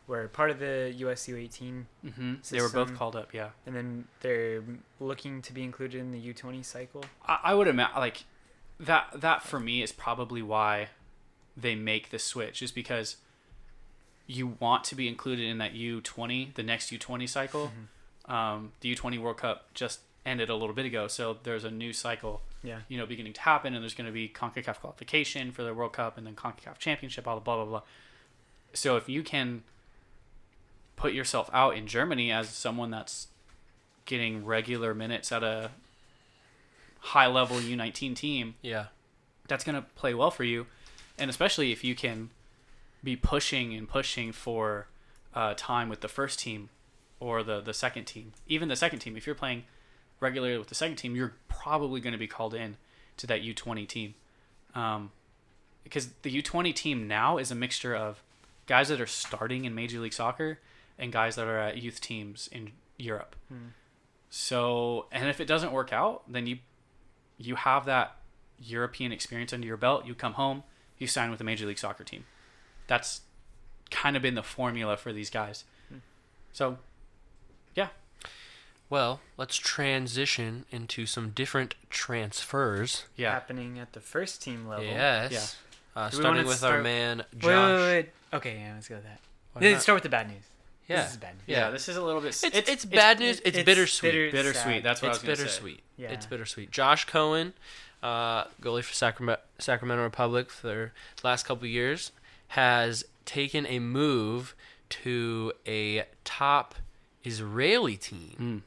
were 0.06 0.28
part 0.28 0.52
of 0.52 0.60
the 0.60 0.94
US 0.98 1.28
U18, 1.28 1.86
hmm 2.16 2.34
They 2.50 2.62
were 2.62 2.70
both 2.70 2.94
called 2.96 3.16
up. 3.16 3.34
Yeah, 3.34 3.50
and 3.66 3.76
then 3.76 4.08
they're 4.20 4.62
looking 5.00 5.42
to 5.44 5.54
be 5.54 5.64
included 5.64 6.00
in 6.00 6.12
the 6.12 6.34
U20 6.34 6.64
cycle. 6.64 7.04
I, 7.26 7.40
I 7.46 7.54
would 7.54 7.68
imagine 7.68 7.96
like 7.98 8.26
that. 8.80 9.08
That 9.16 9.42
for 9.44 9.60
me 9.60 9.82
is 9.82 9.92
probably 9.92 10.42
why 10.42 10.90
they 11.56 11.76
make 11.76 12.10
the 12.10 12.20
switch, 12.20 12.62
is 12.62 12.72
because 12.72 13.16
you 14.28 14.58
want 14.60 14.84
to 14.86 14.96
be 14.96 15.08
included 15.08 15.46
in 15.48 15.58
that 15.60 15.74
U20, 15.74 16.54
the 16.56 16.64
next 16.64 16.92
U20 16.92 17.28
cycle. 17.30 17.72
Um, 18.26 18.72
the 18.82 18.94
U20 18.96 19.20
World 19.20 19.38
Cup 19.38 19.74
just 19.74 20.00
ended 20.26 20.50
a 20.50 20.56
little 20.56 20.76
bit 20.76 20.86
ago, 20.86 21.08
so 21.08 21.38
there's 21.44 21.64
a 21.64 21.72
new 21.72 21.94
cycle, 21.94 22.42
Yeah, 22.64 22.82
you 22.88 22.98
know, 22.98 23.06
beginning 23.06 23.34
to 23.34 23.42
happen, 23.42 23.74
and 23.74 23.82
there's 23.84 23.94
going 23.96 24.06
to 24.08 24.12
be 24.14 24.30
Concacaf 24.30 24.80
qualification 24.80 25.52
for 25.52 25.64
the 25.64 25.74
World 25.74 25.94
Cup, 25.94 26.18
and 26.18 26.28
then 26.28 26.36
Concacaf 26.36 26.78
Championship, 26.78 27.28
all 27.28 27.36
the 27.36 27.42
blah 27.42 27.56
blah 27.56 27.66
blah. 27.66 27.82
So 28.74 28.96
if 28.98 29.10
you 29.10 29.24
can 29.24 29.64
put 30.96 31.14
yourself 31.14 31.50
out 31.54 31.76
in 31.76 31.88
Germany 31.88 32.32
as 32.32 32.50
someone 32.50 32.92
that's 32.92 33.28
getting 34.06 34.46
regular 34.46 34.94
minutes 34.94 35.32
at 35.32 35.44
a 35.44 35.72
high 37.00 37.28
level 37.28 37.58
U19 37.58 38.16
team, 38.16 38.56
Yeah. 38.62 38.86
that's 39.48 39.64
going 39.64 39.76
to 39.76 39.82
play 39.96 40.14
well 40.14 40.32
for 40.32 40.44
you. 40.44 40.68
And 41.18 41.30
especially 41.30 41.72
if 41.72 41.84
you 41.84 41.96
can 41.96 42.30
be 43.04 43.16
pushing 43.16 43.74
and 43.74 43.90
pushing 43.90 44.32
for 44.32 44.88
uh, 45.34 45.54
time 45.58 45.90
with 45.90 46.02
the 46.02 46.08
first 46.08 46.40
team 46.40 46.70
or 47.20 47.42
the, 47.44 47.60
the 47.62 47.74
second 47.74 48.06
team. 48.06 48.34
Even 48.48 48.70
the 48.70 48.76
second 48.76 49.00
team, 49.00 49.18
if 49.18 49.26
you're 49.26 49.36
playing 49.36 49.64
regularly 50.22 50.58
with 50.58 50.70
the 50.70 50.76
second 50.76 50.96
team, 50.96 51.16
you're 51.16 51.34
probably 51.50 52.00
going 52.00 52.14
to 52.14 52.20
be 52.20 52.28
called 52.28 52.54
in 52.54 52.78
to 53.18 53.28
that 53.28 53.42
U20 53.42 53.86
team. 53.88 54.14
Um, 54.74 55.12
because 55.84 56.10
the 56.22 56.42
U20 56.42 56.74
team 56.74 57.08
now 57.08 57.38
is 57.38 57.52
a 57.52 57.56
mixture 57.56 57.94
of 57.94 58.24
guys 58.68 58.88
that 58.88 59.02
are 59.02 59.08
starting 59.08 59.66
in 59.66 59.76
Major 59.76 60.00
League 60.00 60.14
Soccer 60.14 60.60
and 60.98 61.12
guys 61.12 61.36
that 61.36 61.48
are 61.48 61.58
at 61.58 61.78
youth 61.78 62.00
teams 62.00 62.48
in 62.52 62.72
Europe. 62.98 63.36
Hmm. 63.50 63.70
So, 64.30 65.08
and 65.12 65.28
if 65.28 65.42
it 65.42 65.46
doesn't 65.46 65.74
work 65.74 65.92
out, 65.92 66.24
then 66.32 66.48
you 66.48 66.60
you 67.38 67.56
have 67.56 67.86
that 67.86 68.16
European 68.62 69.12
experience 69.12 69.52
under 69.52 69.68
your 69.68 69.78
belt. 69.78 70.06
You 70.06 70.14
come 70.14 70.34
home, 70.34 70.64
you 71.00 71.08
sign 71.08 71.32
with 71.32 71.42
a 71.42 71.44
Major 71.44 71.66
League 71.66 71.80
Soccer 71.80 72.04
team. 72.04 72.24
That's 72.88 73.22
kind 73.90 74.16
of 74.16 74.22
been 74.22 74.36
the 74.36 74.44
formula 74.44 74.96
for 74.96 75.12
these 75.12 75.30
guys. 75.30 75.66
Hmm. 75.90 75.98
So, 76.54 76.78
yeah, 77.76 77.90
Well, 78.92 79.22
let's 79.38 79.56
transition 79.58 80.66
into 80.70 81.06
some 81.08 81.30
different 81.32 81.74
transfers. 81.90 83.06
yeah. 83.16 83.32
happening 83.32 83.80
at 83.80 83.94
the 83.94 84.00
first 84.02 84.42
team 84.44 84.68
level. 84.68 84.86
Yes. 84.86 85.58
Uh, 85.96 86.10
Do 86.10 86.18
we 86.18 86.22
starting 86.22 86.38
wanna 86.44 86.48
with 86.48 86.64
our 86.64 86.72
start- 86.72 86.84
man 86.84 87.24
Josh. 87.38 87.48
Wait, 87.48 87.56
wait, 87.56 87.74
wait, 87.74 87.82
wait. 87.82 88.10
Okay, 88.34 88.58
yeah, 88.60 88.74
let's 88.76 88.88
go 88.88 88.96
with 88.96 89.04
that. 89.06 89.20
Why 89.54 89.62
Let's 89.64 89.74
not? 89.74 89.82
start 89.84 89.96
with 89.96 90.04
the 90.04 90.10
bad 90.10 90.28
news. 90.30 90.44
Yeah. 90.88 91.04
This 91.04 91.12
is 91.12 91.18
bad 91.18 91.34
news. 91.36 91.44
Yeah, 91.48 91.58
Yeah. 91.66 91.70
this 91.72 91.90
is 91.90 91.96
a 91.98 92.04
little 92.04 92.22
bit. 92.22 92.30
It's, 92.44 92.70
it's, 92.70 92.86
bad 92.86 93.20
news. 93.20 93.40
It's, 93.46 93.58
it's 93.58 93.66
bittersweet. 93.66 94.12
bitter- 94.12 94.32
bittersweet. 94.32 94.76
sad. 94.76 94.84
That's 94.84 95.02
what 95.02 95.10
it's 95.10 95.20
I 95.20 95.22
was 95.22 95.24
going 95.24 95.48
to 95.48 95.54
say. 95.54 95.60
bittersweet. 95.62 95.82
Yeah. 95.98 96.12
It's 96.12 96.26
bittersweet. 96.26 96.72
Josh 96.72 97.06
Cohen, 97.06 97.54
uh, 98.04 98.46
goalie 98.62 98.84
for 98.84 98.94
Sacramento, 98.94 99.42
Sacramento 99.60 100.04
Republic 100.04 100.50
for 100.50 100.92
the 101.22 101.28
last 101.28 101.46
couple 101.46 101.64
of 101.66 101.70
years, 101.72 102.12
has 102.50 103.06
taken 103.26 103.66
a 103.68 103.80
move 103.80 104.54
to 104.90 105.54
a 105.66 106.04
top 106.26 106.76
Israeli 107.24 107.96
team 107.98 108.36
Mm. 108.40 108.62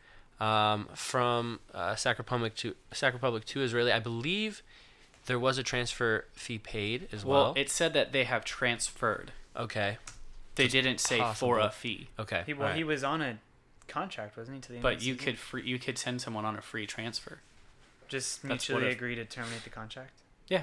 Um, 0.44 0.88
from 0.94 1.60
uh, 1.72 1.94
Sac 1.94 2.18
Republic 2.18 2.54
to 2.56 2.74
Sac 2.92 3.12
Republic 3.14 3.44
to 3.46 3.62
Israeli. 3.62 3.92
I 3.92 3.98
believe 4.00 4.62
there 5.26 5.38
was 5.38 5.56
a 5.58 5.62
transfer 5.62 6.26
fee 6.34 6.58
paid 6.58 7.08
as 7.12 7.24
well. 7.24 7.42
Well, 7.44 7.54
it 7.56 7.70
said 7.70 7.92
that 7.94 8.12
they 8.12 8.24
have 8.24 8.44
transferred. 8.44 9.32
okay. 9.56 9.98
They 10.56 10.68
didn't 10.68 11.00
say 11.00 11.20
for 11.34 11.58
a 11.58 11.68
fee, 11.70 12.06
Okay. 12.16 12.44
He, 12.46 12.54
well, 12.54 12.62
alright. 12.62 12.76
he 12.76 12.84
was 12.84 13.02
on 13.02 13.20
a 13.20 13.38
contract, 13.88 14.36
wasn't 14.36 14.54
he? 14.54 14.60
To 14.60 14.68
the 14.68 14.74
end 14.76 14.82
but 14.84 15.02
you 15.02 15.14
season? 15.14 15.18
could 15.18 15.38
free, 15.38 15.62
you 15.64 15.80
could 15.80 15.98
send 15.98 16.20
someone 16.22 16.44
on 16.44 16.56
a 16.56 16.60
free 16.60 16.86
transfer. 16.86 17.40
just 18.06 18.44
mutually 18.44 18.88
agree 18.88 19.16
to 19.16 19.24
terminate 19.24 19.64
the 19.64 19.70
contract. 19.70 20.12
Yeah, 20.46 20.62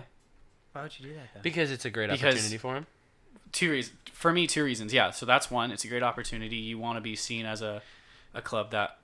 Why 0.72 0.84
would 0.84 0.98
you 0.98 1.08
do 1.10 1.14
that 1.16 1.28
though? 1.34 1.42
because 1.42 1.72
it's 1.72 1.84
a 1.84 1.90
great 1.90 2.10
Because- 2.10 2.36
opportunity 2.36 2.58
for 2.58 2.76
him. 2.78 2.88
two 3.52 3.70
reasons. 3.72 3.98
For 4.14 4.32
me, 4.32 4.48
two 4.48 4.64
reasons. 4.64 4.94
Yeah, 4.94 5.12
so 5.12 5.26
that's 5.26 5.52
one. 5.52 5.72
It's 5.72 5.84
a 5.84 5.90
great 5.90 6.04
opportunity. 6.04 6.56
You 6.56 6.78
want 6.80 6.96
to 6.96 7.02
be 7.02 7.18
seen 7.18 7.46
as 7.46 7.62
a, 7.62 7.82
a 8.34 8.42
club 8.42 8.72
that 8.72 8.98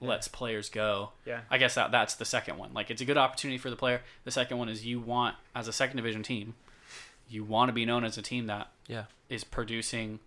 lets 0.00 0.28
players 0.28 0.68
go. 0.70 1.10
yeah, 1.26 1.40
I 1.50 1.58
guess 1.58 1.74
that 1.74 1.90
that's 1.90 2.14
the 2.14 2.24
second 2.24 2.56
one. 2.58 2.72
Like 2.72 2.90
it's 2.90 3.02
a 3.02 3.04
good 3.04 3.18
opportunity 3.18 3.58
for 3.58 3.70
the 3.70 3.76
player. 3.76 4.00
The 4.24 4.30
second 4.30 4.58
one 4.58 4.68
is 4.68 4.84
you 4.86 4.98
want 5.00 5.36
as 5.54 5.68
a 5.68 5.72
second 5.72 5.96
division 5.96 6.22
team, 6.22 6.54
you 7.28 7.44
want 7.44 7.68
to 7.68 7.72
be 7.72 7.84
known 7.84 8.04
as 8.04 8.16
a 8.18 8.22
team 8.22 8.46
that 8.46 8.68
Yeah. 8.86 9.04
is 9.28 9.44
producing 9.44 10.20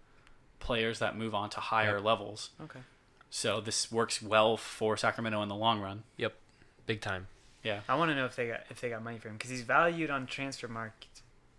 players 0.59 0.99
that 0.99 1.17
move 1.17 1.33
on 1.35 1.49
to 1.51 1.59
higher 1.59 1.95
Yep. 1.95 2.03
levels. 2.05 2.49
okay. 2.61 2.79
So 3.29 3.59
this 3.59 3.91
works 3.91 4.21
well 4.21 4.57
for 4.57 4.95
Sacramento 4.95 5.41
in 5.41 5.49
the 5.49 5.55
long 5.55 5.81
run. 5.81 6.03
Yep. 6.17 6.35
Big 6.85 7.01
time. 7.01 7.27
Yeah. 7.63 7.81
I 7.89 7.95
want 7.95 8.11
to 8.11 8.15
know 8.15 8.25
if 8.25 8.35
they 8.35 8.47
got 8.47 8.61
if 8.69 8.79
they 8.79 8.89
got 8.89 9.01
money 9.03 9.17
for 9.17 9.29
him 9.29 9.37
because 9.37 9.49
he's 9.49 9.61
valued 9.63 10.09
on 10.11 10.27
Transfermarkt, 10.27 11.07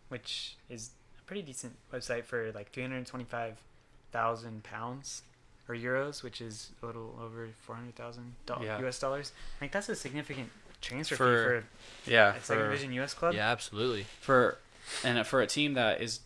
which 0.09 0.57
is 0.69 0.91
a 1.19 1.23
pretty 1.23 1.43
decent 1.43 1.77
website 1.93 2.25
for 2.25 2.53
like 2.53 2.71
three 2.71 2.83
hundred 2.85 3.05
twenty 3.07 3.25
five 3.25 3.57
thousand 4.13 4.63
pounds 4.63 5.23
or 5.69 5.75
euros, 5.75 6.23
which 6.23 6.41
is 6.41 6.71
a 6.83 6.87
little 6.87 7.19
over 7.23 7.49
four 7.61 7.75
hundred 7.77 7.95
thousand 7.97 8.35
Yeah. 8.63 8.79
U.S. 8.81 8.99
dollars. 8.99 9.33
I 9.57 9.61
think 9.61 9.73
that's 9.73 9.89
a 9.89 9.95
significant 9.97 10.51
transfer 10.81 11.17
For- 11.17 11.65
fee 12.03 12.13
Yeah. 12.13 12.33
for 12.33 12.39
a 12.39 12.43
second 12.43 12.63
division 12.65 12.93
U.S. 12.95 13.15
club. 13.15 13.35
Yeah, 13.35 13.51
absolutely. 13.51 14.07
for 14.21 14.59
and 15.03 15.27
for 15.27 15.41
a 15.41 15.47
team 15.47 15.75
that 15.75 16.03
is 16.03 16.21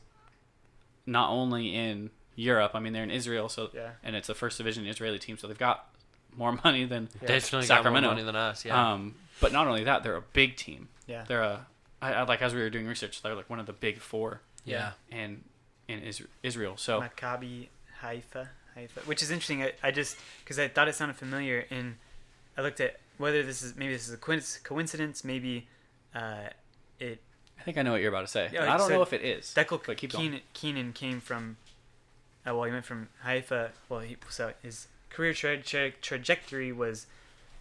not 1.06 1.30
only 1.30 1.74
in 1.74 2.10
Europe, 2.34 2.72
I 2.74 2.80
mean 2.80 2.92
they're 2.92 3.02
in 3.04 3.10
Israel, 3.10 3.48
so 3.48 3.70
Yeah. 3.74 3.90
and 4.02 4.14
it's 4.16 4.28
a 4.28 4.34
first 4.34 4.58
division 4.58 4.86
Israeli 4.86 5.18
team, 5.18 5.38
so 5.38 5.46
they've 5.46 5.58
got 5.58 5.86
more 6.36 6.52
money 6.64 6.84
than 6.84 7.08
Yeah. 7.22 7.28
Definitely 7.28 7.68
got 7.68 7.76
Sacramento. 7.78 8.08
more 8.08 8.14
money 8.16 8.24
than 8.24 8.36
us. 8.36 8.64
Yeah. 8.64 8.92
um 8.92 9.14
but 9.40 9.52
not 9.52 9.68
only 9.68 9.84
that, 9.84 10.02
they're 10.02 10.16
a 10.16 10.20
big 10.32 10.56
team. 10.56 10.88
Yeah. 11.06 11.24
They're 11.26 11.42
a 11.42 11.66
I, 12.02 12.12
I 12.14 12.22
like 12.24 12.42
as 12.42 12.54
we 12.54 12.60
were 12.60 12.70
doing 12.70 12.86
research, 12.86 13.22
they're 13.22 13.34
like 13.34 13.48
one 13.50 13.60
of 13.60 13.66
the 13.66 13.72
big 13.72 13.98
4 14.00 14.40
yeah. 14.64 14.92
in 15.10 15.44
in 15.88 16.02
Israel. 16.42 16.76
So 16.76 17.00
Maccabi 17.00 17.68
Haifa, 18.02 18.50
Haifa, 18.78 19.00
which 19.00 19.22
is 19.22 19.30
interesting. 19.30 19.62
I, 19.62 19.72
I 19.82 19.90
just 19.90 20.16
because 20.44 20.58
I 20.58 20.68
thought 20.68 20.88
it 20.88 20.94
sounded 20.94 21.16
familiar, 21.16 21.66
and 21.70 21.96
I 22.56 22.62
looked 22.62 22.80
at 22.80 22.98
whether 23.18 23.42
this 23.42 23.62
is 23.62 23.76
maybe 23.76 23.92
this 23.92 24.08
is 24.08 24.14
a 24.14 24.18
coincidence, 24.18 25.24
maybe 25.24 25.66
uh, 26.14 26.48
it 27.00 27.20
I 27.58 27.62
think 27.62 27.76
I 27.78 27.82
know 27.82 27.92
what 27.92 28.00
you're 28.00 28.10
about 28.10 28.22
to 28.22 28.28
say. 28.28 28.46
I 28.46 28.76
don't 28.76 28.88
so 28.88 28.94
know 28.94 29.02
if 29.02 29.12
it 29.12 29.22
is. 29.22 29.52
Dekel 29.56 29.80
but 29.84 29.96
keep 29.96 30.12
going. 30.12 30.40
Keinan, 30.54 30.74
Keinan 30.74 30.94
came 30.94 31.20
from. 31.20 31.56
Uh, 32.46 32.54
well, 32.54 32.64
he 32.64 32.72
went 32.72 32.84
from 32.84 33.08
Haifa. 33.24 33.72
Well, 33.88 34.00
he, 34.00 34.16
so 34.30 34.52
his 34.62 34.86
career 35.10 35.34
tra- 35.34 35.60
tra- 35.60 35.90
trajectory 35.90 36.72
was 36.72 37.06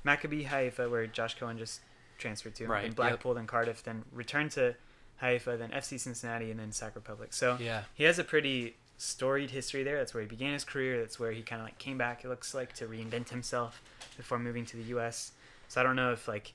Maccabi 0.05 0.45
Haifa, 0.45 0.89
where 0.89 1.07
Josh 1.07 1.37
Cohen 1.37 1.57
just 1.57 1.81
transferred 2.17 2.55
to, 2.55 2.67
Right, 2.67 2.85
yep. 2.85 2.95
Blackpool, 2.95 3.33
then 3.33 3.47
Cardiff, 3.47 3.83
then 3.83 4.03
returned 4.11 4.51
to 4.51 4.75
Haifa, 5.17 5.57
then 5.57 5.71
FC 5.71 5.99
Cincinnati, 5.99 6.51
and 6.51 6.59
then 6.59 6.71
Sac 6.71 6.95
Republic. 6.95 7.33
So 7.33 7.57
Yeah. 7.59 7.83
he 7.95 8.03
has 8.05 8.19
a 8.19 8.23
pretty 8.23 8.75
storied 8.97 9.51
history 9.51 9.83
there. 9.83 9.97
That's 9.97 10.13
where 10.13 10.21
he 10.23 10.27
began 10.29 10.53
his 10.53 10.63
career. 10.63 10.99
That's 10.99 11.19
where 11.19 11.31
he 11.31 11.41
kind 11.41 11.61
of 11.61 11.67
like 11.67 11.77
came 11.77 11.97
back. 11.97 12.23
It 12.25 12.27
looks 12.29 12.53
like 12.53 12.73
to 12.73 12.85
reinvent 12.87 13.29
himself 13.29 13.81
before 14.17 14.39
moving 14.39 14.65
to 14.67 14.77
the 14.77 14.83
U.S. 14.83 15.31
So 15.67 15.79
I 15.79 15.83
don't 15.83 15.95
know 15.95 16.11
if 16.13 16.27
like 16.27 16.53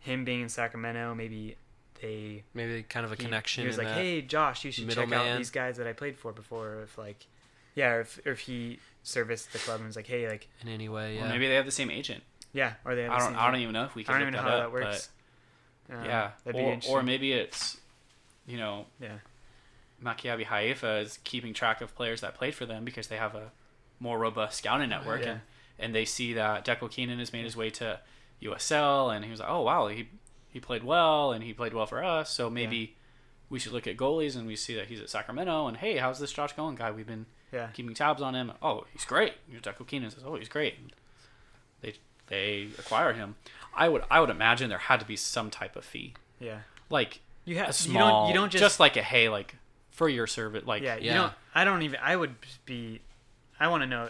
him 0.00 0.24
being 0.24 0.40
in 0.42 0.48
Sacramento, 0.48 1.14
maybe 1.14 1.56
they 2.00 2.42
Maybe 2.54 2.82
kind 2.82 3.06
of 3.06 3.12
a 3.12 3.16
he- 3.16 3.24
connection. 3.24 3.62
He 3.62 3.68
was 3.68 3.78
like, 3.78 3.88
"Hey, 3.88 4.22
Josh, 4.22 4.64
you 4.64 4.72
should 4.72 4.90
check 4.90 5.12
out 5.12 5.36
these 5.38 5.50
guys 5.50 5.76
that 5.76 5.86
I 5.86 5.92
played 5.92 6.16
for 6.18 6.32
before." 6.32 6.80
If 6.82 6.98
like, 6.98 7.26
yeah, 7.74 7.90
or 7.90 8.00
if, 8.00 8.20
or 8.26 8.32
if 8.32 8.40
he 8.40 8.78
serviced 9.04 9.52
the 9.52 9.58
club 9.58 9.78
and 9.80 9.86
was 9.86 9.96
like, 9.96 10.06
"Hey, 10.06 10.28
like, 10.28 10.48
in 10.62 10.68
any 10.68 10.88
way. 10.88 11.12
Or 11.18 11.22
Yeah. 11.22 11.28
maybe 11.28 11.46
they 11.48 11.54
have 11.54 11.64
the 11.66 11.70
same 11.70 11.90
agent. 11.90 12.22
yeah," 12.52 12.74
or 12.84 12.94
they 12.94 13.04
have 13.04 13.12
I 13.12 13.14
the 13.18 13.24
don't. 13.26 13.32
same 13.34 13.40
I 13.40 13.50
don't 13.50 13.60
even 13.60 13.72
know 13.72 13.84
if 13.84 13.94
we 13.94 14.04
can. 14.04 14.14
I 14.14 14.18
don't 14.18 14.26
look 14.32 14.34
even 14.34 14.44
know 14.44 14.50
that 14.50 14.60
how 14.60 14.66
up, 14.66 14.72
that 14.74 14.84
works. 14.84 15.08
But 15.88 15.96
Um, 15.96 16.04
yeah, 16.04 16.30
that'd 16.44 16.80
be 16.82 16.88
or, 16.88 16.98
or 16.98 17.02
maybe 17.02 17.32
it's, 17.32 17.76
you 18.46 18.56
know, 18.56 18.86
yeah, 19.00 19.18
Maccabi 20.04 20.44
Haifa 20.44 20.98
is 21.00 21.18
keeping 21.24 21.54
track 21.54 21.80
of 21.80 21.94
players 21.94 22.20
that 22.20 22.34
played 22.34 22.54
for 22.54 22.66
them 22.66 22.84
because 22.84 23.06
they 23.08 23.16
have 23.16 23.34
a 23.34 23.52
more 24.00 24.18
robust 24.18 24.58
scouting 24.58 24.88
network, 24.88 25.22
Yeah. 25.22 25.30
and, 25.30 25.40
and 25.78 25.94
they 25.94 26.04
see 26.04 26.32
that 26.34 26.64
Dekel 26.64 26.90
Keinan 26.90 27.18
has 27.18 27.32
made 27.32 27.44
his 27.44 27.56
way 27.56 27.70
to 27.70 28.00
USL, 28.42 29.14
and 29.14 29.24
he 29.24 29.30
was 29.30 29.40
like, 29.40 29.48
oh 29.50 29.62
wow, 29.62 29.88
he 29.88 30.08
he 30.48 30.60
played 30.60 30.84
well, 30.84 31.32
and 31.32 31.42
he 31.44 31.52
played 31.54 31.72
well 31.72 31.86
for 31.86 32.02
us, 32.04 32.30
so 32.30 32.50
maybe 32.50 32.96
we 33.48 33.58
should 33.58 33.72
look 33.72 33.86
at 33.86 33.96
goalies, 33.96 34.36
and 34.36 34.46
we 34.46 34.56
see 34.56 34.74
that 34.74 34.86
he's 34.86 35.00
at 35.00 35.08
Sacramento, 35.08 35.66
and 35.66 35.76
hey, 35.78 35.96
how's 35.98 36.18
this 36.18 36.32
Josh 36.32 36.52
Cohen 36.54 36.74
guy? 36.74 36.90
We've 36.90 37.06
been 37.06 37.26
yeah, 37.52 37.68
keeping 37.72 37.94
tabs 37.94 38.20
on 38.22 38.34
him. 38.34 38.52
Oh, 38.62 38.84
he's 38.92 39.04
great. 39.04 39.34
Dekel 39.50 39.86
Keinan 39.86 40.12
says, 40.12 40.22
oh, 40.26 40.34
he's 40.36 40.48
great. 40.48 40.74
They 41.80 41.94
they 42.28 42.68
acquire 42.78 43.12
him. 43.12 43.36
I 43.74 43.88
would 43.88 44.02
I 44.10 44.20
would 44.20 44.30
imagine 44.30 44.68
there 44.68 44.78
had 44.78 45.00
to 45.00 45.06
be 45.06 45.16
some 45.16 45.50
type 45.50 45.76
of 45.76 45.84
fee 45.84 46.14
yeah, 46.40 46.60
like 46.90 47.20
You 47.44 47.56
have 47.58 47.66
a 47.66 47.68
you 47.68 47.72
small, 47.74 48.22
don't 48.24 48.28
you 48.28 48.34
don't 48.34 48.50
just, 48.50 48.60
just 48.62 48.80
like 48.80 48.96
a 48.96 49.02
hey, 49.02 49.28
like 49.28 49.54
for 49.92 50.08
your 50.08 50.26
service, 50.26 50.64
like 50.66 50.82
yeah, 50.82 50.96
you 50.96 51.06
Yeah. 51.06 51.14
don't. 51.14 51.32
I 51.54 51.64
don't 51.64 51.82
even. 51.82 52.00
I 52.02 52.16
would 52.16 52.34
be. 52.66 53.00
I 53.60 53.68
want 53.68 53.82
to 53.82 53.86
know. 53.86 54.08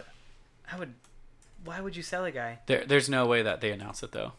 I 0.71 0.77
would. 0.79 0.93
Why 1.63 1.79
would 1.79 1.95
you 1.95 2.03
sell 2.03 2.25
a 2.25 2.31
guy? 2.31 2.59
there, 2.65 2.83
there's 2.85 3.07
no 3.09 3.25
way 3.25 3.41
that 3.43 3.61
they 3.61 3.71
announce 3.71 4.03
it 4.03 4.11
though. 4.11 4.33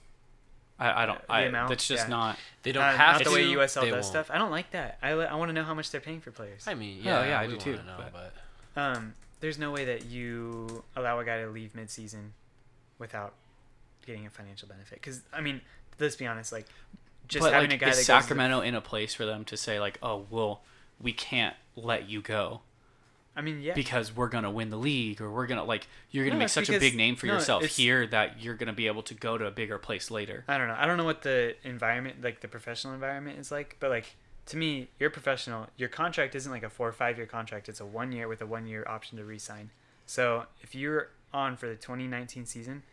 I, 0.78 1.04
I 1.04 1.06
don't. 1.06 1.24
The 1.26 1.32
I 1.32 1.40
amount? 1.42 1.68
that's 1.68 1.86
just 1.86 2.04
Yeah. 2.04 2.10
not. 2.10 2.38
They 2.64 2.72
don't 2.72 2.82
Uh, 2.82 2.96
have 2.96 3.14
not 3.16 3.18
to. 3.22 3.28
the 3.30 3.34
way 3.34 3.44
USL 3.44 3.82
they 3.82 3.90
does 3.90 3.92
won't. 3.92 4.04
stuff. 4.06 4.30
I 4.30 4.38
don't 4.38 4.50
like 4.50 4.70
that. 4.72 4.98
I, 5.02 5.10
I 5.12 5.34
want 5.36 5.48
to 5.50 5.52
know 5.52 5.62
how 5.62 5.72
much 5.74 5.90
they're 5.90 6.00
paying 6.00 6.20
for 6.20 6.32
players. 6.32 6.66
I 6.66 6.74
mean, 6.74 6.98
Oh, 7.02 7.04
yeah, 7.06 7.26
yeah, 7.28 7.40
I 7.40 7.46
do 7.46 7.56
too, 7.56 7.74
Know, 7.76 7.94
but- 7.96 8.12
but 8.12 8.32
Um, 8.82 9.14
there's 9.40 9.56
no 9.56 9.70
way 9.70 9.84
that 9.84 10.06
you 10.06 10.82
allow 10.96 11.20
a 11.20 11.24
guy 11.24 11.42
to 11.42 11.46
leave 11.48 11.74
mid-season 11.76 12.32
without 12.98 13.34
getting 14.04 14.26
a 14.26 14.30
financial 14.30 14.66
benefit. 14.68 15.00
Because 15.00 15.20
I 15.32 15.40
mean, 15.40 15.60
let's 16.00 16.16
be 16.16 16.26
honest. 16.26 16.50
Like, 16.50 16.66
just 17.28 17.44
but 17.44 17.52
having 17.52 17.70
like, 17.70 17.80
a 17.80 17.84
guy 17.84 17.90
is 17.90 17.96
that 17.98 18.00
goes 18.00 18.06
to 18.06 18.12
the- 18.12 18.20
Sacramento 18.22 18.60
in 18.62 18.74
a 18.74 18.80
place 18.80 19.14
for 19.14 19.24
them 19.24 19.44
to 19.46 19.56
say 19.56 19.78
like, 19.78 19.98
oh, 20.02 20.26
well, 20.28 20.62
we 21.00 21.12
can't 21.12 21.56
let 21.76 22.08
you 22.08 22.20
go 22.20 22.62
I 23.36 23.42
mean, 23.42 23.60
yeah. 23.60 23.74
because 23.74 24.14
we're 24.14 24.28
gonna 24.28 24.50
win 24.50 24.70
the 24.70 24.76
league 24.76 25.20
or 25.20 25.30
we're 25.30 25.46
gonna 25.46 25.64
like 25.64 25.88
you're 26.10 26.24
gonna 26.24 26.36
No, 26.36 26.40
make 26.40 26.50
such 26.50 26.68
a 26.68 26.78
big 26.78 26.94
name 26.94 27.16
for 27.16 27.26
no, 27.26 27.34
yourself 27.34 27.64
here 27.64 28.06
that 28.08 28.40
you're 28.40 28.54
gonna 28.54 28.72
be 28.72 28.86
able 28.86 29.02
to 29.04 29.14
go 29.14 29.36
to 29.36 29.46
a 29.46 29.50
bigger 29.50 29.78
place 29.78 30.10
later. 30.10 30.44
I 30.46 30.56
don't 30.56 30.68
know. 30.68 30.76
I 30.78 30.86
don't 30.86 30.96
know 30.96 31.04
what 31.04 31.22
the 31.22 31.56
environment, 31.64 32.22
like 32.22 32.40
the 32.40 32.48
professional 32.48 32.94
environment, 32.94 33.38
is 33.38 33.50
like. 33.50 33.76
But 33.80 33.90
like 33.90 34.14
to 34.46 34.56
me, 34.56 34.88
you're 35.00 35.10
professional. 35.10 35.66
Your 35.76 35.88
contract 35.88 36.34
isn't 36.34 36.50
like 36.50 36.62
a 36.62 36.70
four 36.70 36.88
or 36.88 36.92
five 36.92 37.16
year 37.16 37.26
contract. 37.26 37.68
It's 37.68 37.80
a 37.80 37.86
one 37.86 38.12
year 38.12 38.28
with 38.28 38.40
a 38.40 38.46
one 38.46 38.66
year 38.68 38.84
option 38.88 39.18
to 39.18 39.24
re-sign. 39.24 39.70
So 40.06 40.44
if 40.62 40.74
you're 40.74 41.08
on 41.32 41.56
for 41.56 41.66
the 41.66 41.74
2019 41.74 42.46
season, 42.46 42.84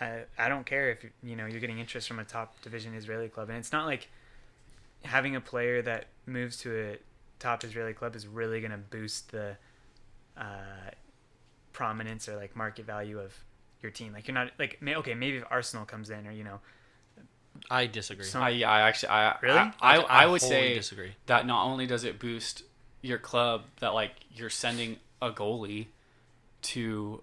I 0.00 0.22
I 0.38 0.48
don't 0.48 0.64
care 0.64 0.90
if 0.90 1.04
you 1.22 1.36
know 1.36 1.44
you're 1.44 1.60
getting 1.60 1.80
interest 1.80 2.08
from 2.08 2.18
a 2.18 2.24
top 2.24 2.62
division 2.62 2.94
Israeli 2.94 3.28
club, 3.28 3.50
and 3.50 3.58
it's 3.58 3.72
not 3.72 3.84
like 3.84 4.08
having 5.04 5.36
a 5.36 5.40
player 5.40 5.82
that 5.82 6.06
moves 6.26 6.56
to 6.58 6.76
a 6.92 6.96
top 7.38 7.64
Israeli 7.64 7.92
club 7.92 8.14
is 8.16 8.26
really 8.26 8.60
going 8.60 8.70
to 8.72 8.78
boost 8.78 9.32
the 9.32 9.56
uh, 10.36 10.90
prominence 11.72 12.28
or 12.28 12.36
like 12.36 12.54
market 12.56 12.86
value 12.86 13.18
of 13.18 13.34
your 13.82 13.90
team. 13.90 14.12
Like 14.12 14.28
you're 14.28 14.34
not 14.34 14.50
like 14.58 14.80
may, 14.80 14.94
okay, 14.96 15.14
maybe 15.14 15.38
if 15.38 15.44
Arsenal 15.50 15.84
comes 15.84 16.10
in 16.10 16.26
or 16.26 16.32
you 16.32 16.44
know 16.44 16.60
I 17.70 17.86
disagree. 17.86 18.24
Some- 18.24 18.42
I, 18.42 18.62
I 18.62 18.80
actually, 18.82 19.10
I 19.10 19.36
Really? 19.42 19.58
I, 19.58 19.72
I, 19.80 19.96
I 19.98 20.26
would 20.26 20.40
wholly 20.40 20.52
say 20.54 20.74
disagree. 20.74 21.12
that 21.26 21.46
not 21.46 21.66
only 21.66 21.86
does 21.86 22.04
it 22.04 22.18
boost 22.18 22.62
your 23.02 23.18
club, 23.18 23.64
that 23.80 23.88
like 23.94 24.12
you're 24.34 24.50
sending 24.50 24.96
a 25.20 25.30
goalie 25.30 25.86
to 26.62 27.22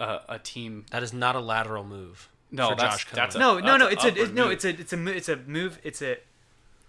a, 0.00 0.18
a 0.28 0.38
team. 0.38 0.84
That 0.90 1.02
is 1.02 1.12
not 1.12 1.36
a 1.36 1.40
lateral 1.40 1.84
move. 1.84 2.28
No, 2.50 2.70
for 2.70 2.76
that's- 2.76 3.04
Josh 3.04 3.12
that's 3.12 3.34
a- 3.34 3.38
no 3.38 3.58
no 3.58 3.76
no 3.76 3.86
it's 3.88 4.04
a 4.04 4.08
upward 4.08 4.28
it, 4.28 4.34
no 4.34 4.50
it's 4.50 4.64
a 4.64 4.68
it's 4.70 4.92
a 4.92 5.06
it's 5.08 5.28
a 5.28 5.36
move 5.36 5.80
it's 5.82 6.00
a 6.02 6.16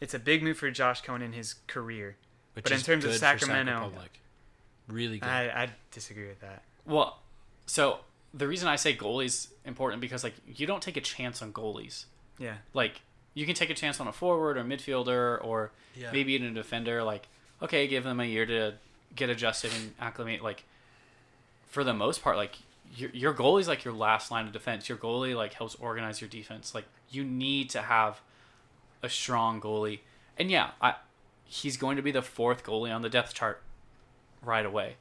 it's 0.01 0.13
a 0.13 0.19
big 0.19 0.43
move 0.43 0.57
for 0.57 0.69
Josh 0.71 1.01
Cohen 1.01 1.21
in 1.21 1.33
his 1.33 1.55
career. 1.67 2.15
which 2.53 2.63
but 2.63 2.71
in 2.71 2.79
terms 2.79 3.03
of 3.05 3.11
good 3.11 3.15
for 3.15 3.19
Sacramento- 3.19 3.91
Sac 3.99 4.19
really 4.87 5.19
good. 5.19 5.27
I 5.29 5.63
I 5.63 5.69
disagree 5.91 6.27
with 6.27 6.39
that. 6.41 6.63
Well, 6.85 7.19
so 7.65 7.99
the 8.33 8.47
reason 8.47 8.67
I 8.67 8.75
say 8.77 8.95
goalie's 8.95 9.49
important 9.65 10.01
because 10.01 10.23
like 10.23 10.33
you 10.55 10.65
don't 10.67 10.81
take 10.81 10.97
a 10.97 11.01
chance 11.01 11.41
on 11.41 11.51
goalies. 11.53 12.05
Yeah. 12.39 12.55
Like 12.73 13.01
you 13.33 13.45
can 13.45 13.55
take 13.55 13.69
a 13.69 13.73
chance 13.75 13.99
on 13.99 14.07
a 14.07 14.13
forward 14.13 14.57
or 14.57 14.63
midfielder 14.63 15.43
or 15.43 15.71
Yeah. 15.95 16.11
maybe 16.11 16.33
even 16.33 16.47
a 16.47 16.53
defender. 16.53 17.03
Like 17.03 17.27
okay, 17.61 17.87
give 17.87 18.03
them 18.03 18.19
a 18.19 18.25
year 18.25 18.45
to 18.45 18.75
get 19.15 19.29
adjusted 19.29 19.71
and 19.73 19.93
acclimate. 19.99 20.41
Like 20.41 20.63
for 21.69 21.83
the 21.83 21.93
most 21.93 22.21
part, 22.23 22.37
like 22.37 22.55
your 22.95 23.09
your 23.11 23.33
goalie's 23.33 23.67
like 23.67 23.83
your 23.83 23.93
last 23.93 24.31
line 24.31 24.47
of 24.47 24.53
defense. 24.53 24.87
Your 24.87 24.97
goalie 24.97 25.35
like 25.35 25.53
helps 25.53 25.75
organize 25.75 26.21
your 26.21 26.29
defense. 26.29 26.73
Like 26.73 26.85
you 27.09 27.23
need 27.25 27.69
to 27.71 27.81
have 27.81 28.21
a 29.07 29.09
strong 29.09 29.59
goalie. 29.61 29.99
And 30.37 30.51
yeah, 30.51 30.71
I 30.81 30.95
he's 31.45 31.77
going 31.77 31.95
to 31.95 32.03
be 32.03 32.11
the 32.11 32.21
fourth 32.21 32.63
goalie 32.63 32.93
on 32.93 33.01
the 33.01 33.09
depth 33.09 33.33
chart 33.33 33.61
right 34.43 34.65
away. 34.65 34.97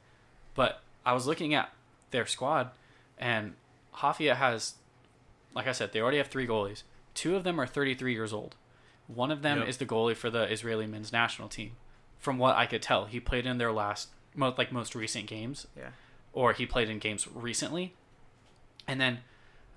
But 0.55 0.81
I 1.05 1.13
was 1.13 1.27
looking 1.27 1.53
at 1.53 1.69
their 2.11 2.25
squad, 2.25 2.71
and 3.19 3.53
Haifa 3.91 4.33
has, 4.35 4.75
like 5.53 5.67
I 5.67 5.73
said, 5.73 5.91
they 5.91 5.99
already 6.01 6.17
have 6.17 6.27
three 6.27 6.47
goalies. 6.47 6.83
Two 7.13 7.35
of 7.35 7.43
them 7.43 7.59
are 7.59 7.67
33 7.67 8.13
years 8.13 8.31
old. 8.33 8.55
One 9.07 9.29
of 9.31 9.41
them 9.41 9.59
Yep. 9.59 9.67
is 9.67 9.77
the 9.77 9.85
goalie 9.85 10.15
for 10.15 10.29
the 10.29 10.43
Israeli 10.51 10.87
men's 10.87 11.11
national 11.11 11.49
team. 11.49 11.75
From 12.17 12.37
what 12.37 12.55
I 12.55 12.65
could 12.65 12.81
tell, 12.81 13.05
he 13.05 13.19
played 13.19 13.45
in 13.45 13.57
their 13.57 13.71
last, 13.71 14.09
mo- 14.35 14.53
like 14.57 14.71
most 14.71 14.95
recent 14.95 15.27
games, 15.27 15.67
Yeah. 15.77 15.89
or 16.33 16.53
he 16.53 16.65
played 16.65 16.89
in 16.89 16.99
games 16.99 17.27
recently. 17.27 17.93
And 18.87 18.99
then 19.01 19.19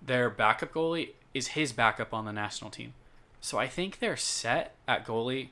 their 0.00 0.30
backup 0.30 0.72
goalie 0.72 1.10
is 1.34 1.48
his 1.48 1.72
backup 1.72 2.14
on 2.14 2.24
the 2.24 2.32
national 2.32 2.70
team. 2.70 2.94
So 3.40 3.58
I 3.58 3.66
think 3.66 3.98
they're 3.98 4.16
set 4.16 4.74
at 4.86 5.06
goalie 5.06 5.48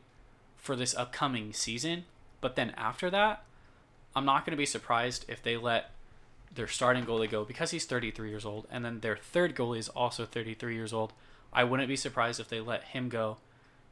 for 0.56 0.76
this 0.76 0.94
upcoming 0.94 1.52
season. 1.52 2.04
But 2.40 2.56
then 2.56 2.72
after 2.76 3.10
that, 3.10 3.42
I'm 4.14 4.24
not 4.24 4.44
going 4.44 4.52
to 4.52 4.58
be 4.58 4.66
surprised 4.66 5.24
if 5.28 5.42
they 5.42 5.56
let 5.56 5.90
their 6.54 6.66
starting 6.66 7.04
goalie 7.04 7.30
go 7.30 7.44
because 7.44 7.70
he's 7.70 7.84
33 7.84 8.30
years 8.30 8.44
old, 8.44 8.66
and 8.70 8.84
then 8.84 9.00
their 9.00 9.16
third 9.16 9.54
goalie 9.54 9.78
is 9.78 9.88
also 9.88 10.24
33 10.24 10.74
years 10.74 10.92
old. 10.92 11.12
I 11.52 11.64
wouldn't 11.64 11.88
be 11.88 11.96
surprised 11.96 12.40
if 12.40 12.48
they 12.48 12.60
let 12.60 12.84
him 12.84 13.08
go, 13.08 13.38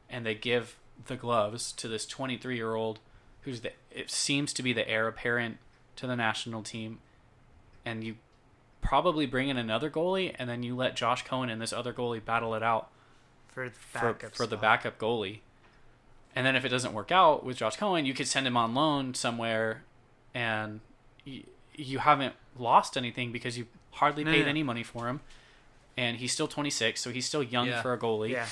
and 0.09 0.25
they 0.25 0.35
give 0.35 0.77
the 1.05 1.15
gloves 1.15 1.71
to 1.73 1.87
this 1.87 2.05
23 2.05 2.55
year 2.55 2.75
old, 2.75 2.99
who's 3.41 3.61
the 3.61 3.71
it 3.91 4.09
seems 4.09 4.53
to 4.53 4.63
be 4.63 4.73
the 4.73 4.87
heir 4.87 5.07
apparent 5.07 5.57
to 5.97 6.07
the 6.07 6.15
national 6.15 6.63
team, 6.63 6.99
and 7.85 8.03
you 8.03 8.15
probably 8.81 9.25
bring 9.25 9.49
in 9.49 9.57
another 9.57 9.89
goalie, 9.89 10.35
and 10.37 10.49
then 10.49 10.63
you 10.63 10.75
let 10.75 10.95
Josh 10.95 11.23
Cohen 11.23 11.49
and 11.49 11.61
this 11.61 11.73
other 11.73 11.93
goalie 11.93 12.23
battle 12.23 12.55
it 12.55 12.63
out 12.63 12.89
For 13.57 13.69
the 13.69 13.75
backup 13.93 14.35
for 14.35 14.45
the 14.45 14.57
backup 14.57 14.99
goalie. 14.99 15.39
And 16.35 16.45
then 16.45 16.55
if 16.55 16.63
it 16.63 16.69
doesn't 16.69 16.93
work 16.93 17.11
out 17.11 17.43
with 17.43 17.57
Josh 17.57 17.75
Cohen, 17.77 18.05
you 18.05 18.13
could 18.13 18.27
send 18.27 18.45
him 18.45 18.55
on 18.55 18.75
loan 18.75 19.15
somewhere, 19.15 19.81
and 20.35 20.81
you, 21.25 21.43
you 21.75 21.97
haven't 21.97 22.35
lost 22.59 22.95
anything 22.95 23.31
because 23.31 23.57
you 23.57 23.65
hardly 23.91 24.23
No, 24.23 24.31
paid 24.31 24.43
no. 24.43 24.49
any 24.49 24.61
money 24.61 24.83
for 24.83 25.07
him, 25.07 25.21
and 25.97 26.17
he's 26.17 26.31
still 26.31 26.47
26, 26.47 27.01
so 27.01 27.09
he's 27.09 27.25
still 27.25 27.41
young 27.41 27.67
Yeah. 27.67 27.81
for 27.81 27.93
a 27.93 27.97
goalie. 27.97 28.29
Yeah. 28.29 28.45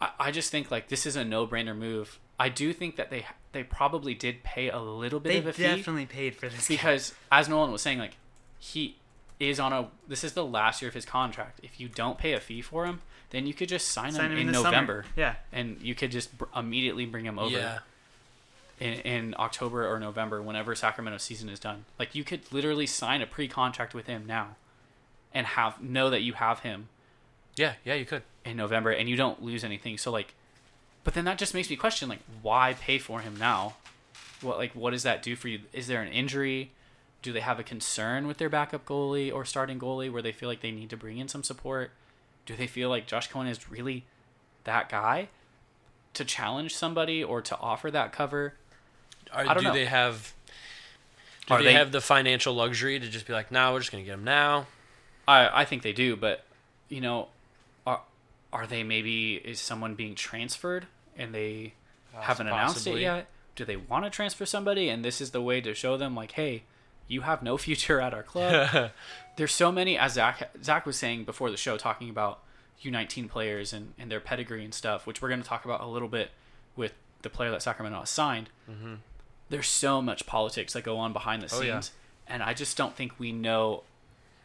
I, 0.00 0.10
I 0.18 0.30
just 0.30 0.50
think 0.50 0.70
like 0.70 0.88
this 0.88 1.06
is 1.06 1.16
a 1.16 1.24
no-brainer 1.24 1.76
move. 1.76 2.18
I 2.38 2.48
do 2.50 2.72
think 2.74 2.96
that 2.96 3.08
they 3.10 3.26
they 3.52 3.62
probably 3.62 4.14
did 4.14 4.42
pay 4.42 4.68
a 4.70 4.78
little 4.78 5.20
bit 5.20 5.30
They 5.30 5.38
of 5.38 5.46
a 5.46 5.52
fee 5.54 5.62
definitely 5.62 6.06
paid 6.06 6.34
for 6.36 6.48
this. 6.48 6.68
guy. 6.68 6.74
because 6.74 7.14
as 7.32 7.48
Nolan 7.48 7.72
was 7.72 7.82
saying, 7.82 7.98
like 7.98 8.16
he 8.58 8.96
is 9.40 9.58
on 9.58 9.72
a 9.72 9.88
this 10.06 10.22
is 10.22 10.34
the 10.34 10.44
last 10.44 10.80
year 10.82 10.88
of 10.90 10.94
his 10.94 11.04
contract. 11.06 11.58
If 11.62 11.80
you 11.80 11.88
don't 11.88 12.18
pay 12.18 12.34
a 12.34 12.40
fee 12.40 12.60
for 12.62 12.84
him, 12.86 13.00
then 13.30 13.46
you 13.46 13.54
could 13.54 13.68
just 13.68 13.88
sign, 13.88 14.12
Sign 14.12 14.26
him, 14.26 14.32
him 14.32 14.38
in, 14.38 14.46
the 14.48 14.54
summer. 14.54 14.66
November, 14.70 15.04
Yeah. 15.16 15.34
and 15.52 15.80
you 15.80 15.94
could 15.94 16.10
just 16.10 16.36
br- 16.36 16.44
immediately 16.54 17.06
bring 17.06 17.24
him 17.24 17.38
over 17.38 17.56
Yeah. 17.56 17.78
in, 18.78 18.92
in 18.94 19.34
October 19.38 19.90
or 19.90 19.98
November, 19.98 20.42
whenever 20.42 20.74
Sacramento 20.74 21.18
season 21.18 21.48
is 21.48 21.58
done. 21.58 21.84
Like 21.98 22.14
you 22.14 22.22
could 22.24 22.40
literally 22.52 22.86
sign 22.86 23.22
a 23.22 23.26
pre-contract 23.26 23.94
with 23.94 24.06
him 24.06 24.24
now, 24.26 24.56
and 25.32 25.46
have 25.46 25.80
know 25.80 26.10
that 26.10 26.22
you 26.22 26.34
have 26.34 26.60
him 26.60 26.88
Yeah, 27.56 27.74
yeah, 27.84 27.94
you 27.94 28.04
could. 28.04 28.22
in 28.44 28.56
November, 28.56 28.90
and 28.90 29.08
you 29.08 29.16
don't 29.16 29.42
lose 29.42 29.64
anything. 29.64 29.96
So 29.96 30.10
like, 30.10 30.34
but 31.04 31.14
then 31.14 31.24
that 31.24 31.38
just 31.38 31.54
makes 31.54 31.70
me 31.70 31.76
question 31.76 32.08
like, 32.08 32.20
why 32.42 32.74
pay 32.74 32.98
for 32.98 33.20
him 33.20 33.36
now? 33.38 33.76
What 34.42 34.58
like 34.58 34.72
what 34.74 34.90
does 34.90 35.02
that 35.04 35.22
do 35.22 35.36
for 35.36 35.48
you? 35.48 35.60
Is 35.72 35.86
there 35.86 36.02
an 36.02 36.08
injury? 36.12 36.72
Do 37.22 37.32
they 37.32 37.40
have 37.40 37.58
a 37.58 37.62
concern 37.62 38.26
with 38.26 38.38
their 38.38 38.48
backup 38.48 38.86
goalie 38.86 39.32
or 39.32 39.44
starting 39.44 39.78
goalie 39.78 40.10
where 40.10 40.22
they 40.22 40.32
feel 40.32 40.48
like 40.48 40.60
they 40.60 40.70
need 40.70 40.90
to 40.90 40.96
bring 40.96 41.18
in 41.18 41.28
some 41.28 41.42
support? 41.42 41.90
Do 42.46 42.56
they 42.56 42.66
feel 42.66 42.88
like 42.88 43.06
Josh 43.06 43.28
Cohen 43.28 43.46
is 43.46 43.70
really 43.70 44.04
that 44.64 44.88
guy 44.88 45.28
to 46.14 46.24
challenge 46.24 46.74
somebody 46.74 47.22
or 47.22 47.42
to 47.42 47.56
offer 47.58 47.90
that 47.90 48.12
cover? 48.12 48.54
Are, 49.32 49.42
I 49.42 49.54
don't 49.54 49.58
do 49.58 49.68
know. 49.68 49.74
they 49.74 49.84
have? 49.86 50.32
Do 51.46 51.54
Are 51.54 51.58
they, 51.58 51.66
they- 51.66 51.72
have 51.74 51.92
the 51.92 52.00
financial 52.00 52.54
luxury 52.54 52.98
to 52.98 53.08
just 53.08 53.26
be 53.26 53.32
like, 53.32 53.50
"Nah, 53.52 53.72
we're 53.72 53.80
just 53.80 53.92
gonna 53.92 54.04
get 54.04 54.14
him 54.14 54.24
now"? 54.24 54.66
I 55.28 55.60
I 55.62 55.64
think 55.64 55.82
they 55.82 55.92
do, 55.92 56.16
but 56.16 56.44
you 56.88 57.00
know, 57.00 57.28
are 57.86 58.00
are 58.52 58.66
they 58.66 58.82
maybe 58.82 59.34
is 59.36 59.60
someone 59.60 59.94
being 59.94 60.14
transferred 60.14 60.86
and 61.16 61.34
they 61.34 61.74
haven't 62.12 62.48
announced 62.48 62.86
it 62.86 62.98
yet? 62.98 63.28
Do 63.54 63.64
they 63.64 63.76
want 63.76 64.04
to 64.04 64.10
transfer 64.10 64.46
somebody 64.46 64.88
and 64.88 65.04
this 65.04 65.20
is 65.20 65.30
the 65.30 65.42
way 65.42 65.60
to 65.60 65.74
show 65.74 65.96
them 65.96 66.14
like, 66.16 66.32
hey, 66.32 66.62
you 67.10 67.20
have 67.22 67.42
no 67.42 67.56
future 67.66 68.00
at 68.00 68.14
our 68.14 68.22
club? 68.22 68.90
There's 69.36 69.52
so 69.54 69.70
many 69.72 69.96
as 69.98 70.14
Zach 70.14 70.50
Zach 70.62 70.86
was 70.86 70.96
saying 70.96 71.24
before 71.24 71.50
the 71.50 71.56
show 71.56 71.76
talking 71.76 72.08
about 72.10 72.40
U19 72.84 73.28
players 73.28 73.72
and, 73.72 73.92
and 73.98 74.10
their 74.10 74.20
pedigree 74.20 74.64
and 74.64 74.72
stuff, 74.72 75.06
which 75.06 75.20
we're 75.20 75.28
going 75.28 75.42
to 75.42 75.48
talk 75.48 75.64
about 75.64 75.80
a 75.82 75.86
little 75.86 76.08
bit 76.08 76.30
with 76.76 76.92
the 77.22 77.28
player 77.30 77.50
that 77.50 77.62
Sacramento 77.62 77.98
has 78.00 78.10
signed. 78.10 78.48
Mm-hmm. 78.70 78.94
There's 79.50 79.66
so 79.68 80.00
much 80.00 80.26
politics 80.26 80.72
that 80.74 80.84
go 80.84 80.96
on 80.96 81.12
behind 81.12 81.42
the 81.42 81.54
Oh, 81.54 81.60
yeah. 81.60 81.72
scenes, 81.80 81.92
and 82.26 82.42
I 82.42 82.54
just 82.54 82.76
don't 82.76 82.94
think 82.94 83.18
we 83.18 83.32
know 83.32 83.82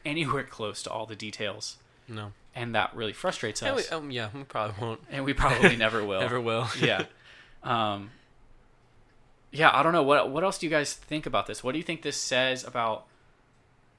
anywhere 0.06 0.44
close 0.50 0.82
to 0.84 0.90
all 0.92 1.06
the 1.06 1.16
details 1.16 1.78
no. 2.08 2.32
and 2.56 2.74
that 2.76 2.96
really 2.96 3.14
frustrates 3.14 3.62
Yeah, 3.62 3.74
we, 3.76 3.82
us. 3.82 3.92
um, 3.92 4.12
yeah, 4.12 4.30
we 4.34 4.44
probably 4.44 4.76
won't. 4.86 5.02
and 5.12 5.24
we 5.26 5.34
probably 5.34 5.76
never 5.76 6.04
will. 6.04 6.20
Never 6.22 6.40
will. 6.42 6.68
yeah. 6.82 7.06
Um, 7.64 8.12
yeah, 9.56 9.72
I 9.74 9.84
don't 9.84 9.94
know. 9.94 10.04
What 10.04 10.30
what 10.30 10.44
else 10.44 10.58
do 10.58 10.66
you 10.66 10.70
guys 10.70 10.94
think 10.94 11.26
about 11.26 11.48
this? 11.48 11.64
What 11.64 11.72
do 11.72 11.78
you 11.78 11.84
think 11.84 12.02
this 12.02 12.18
says 12.18 12.64
about 12.64 13.06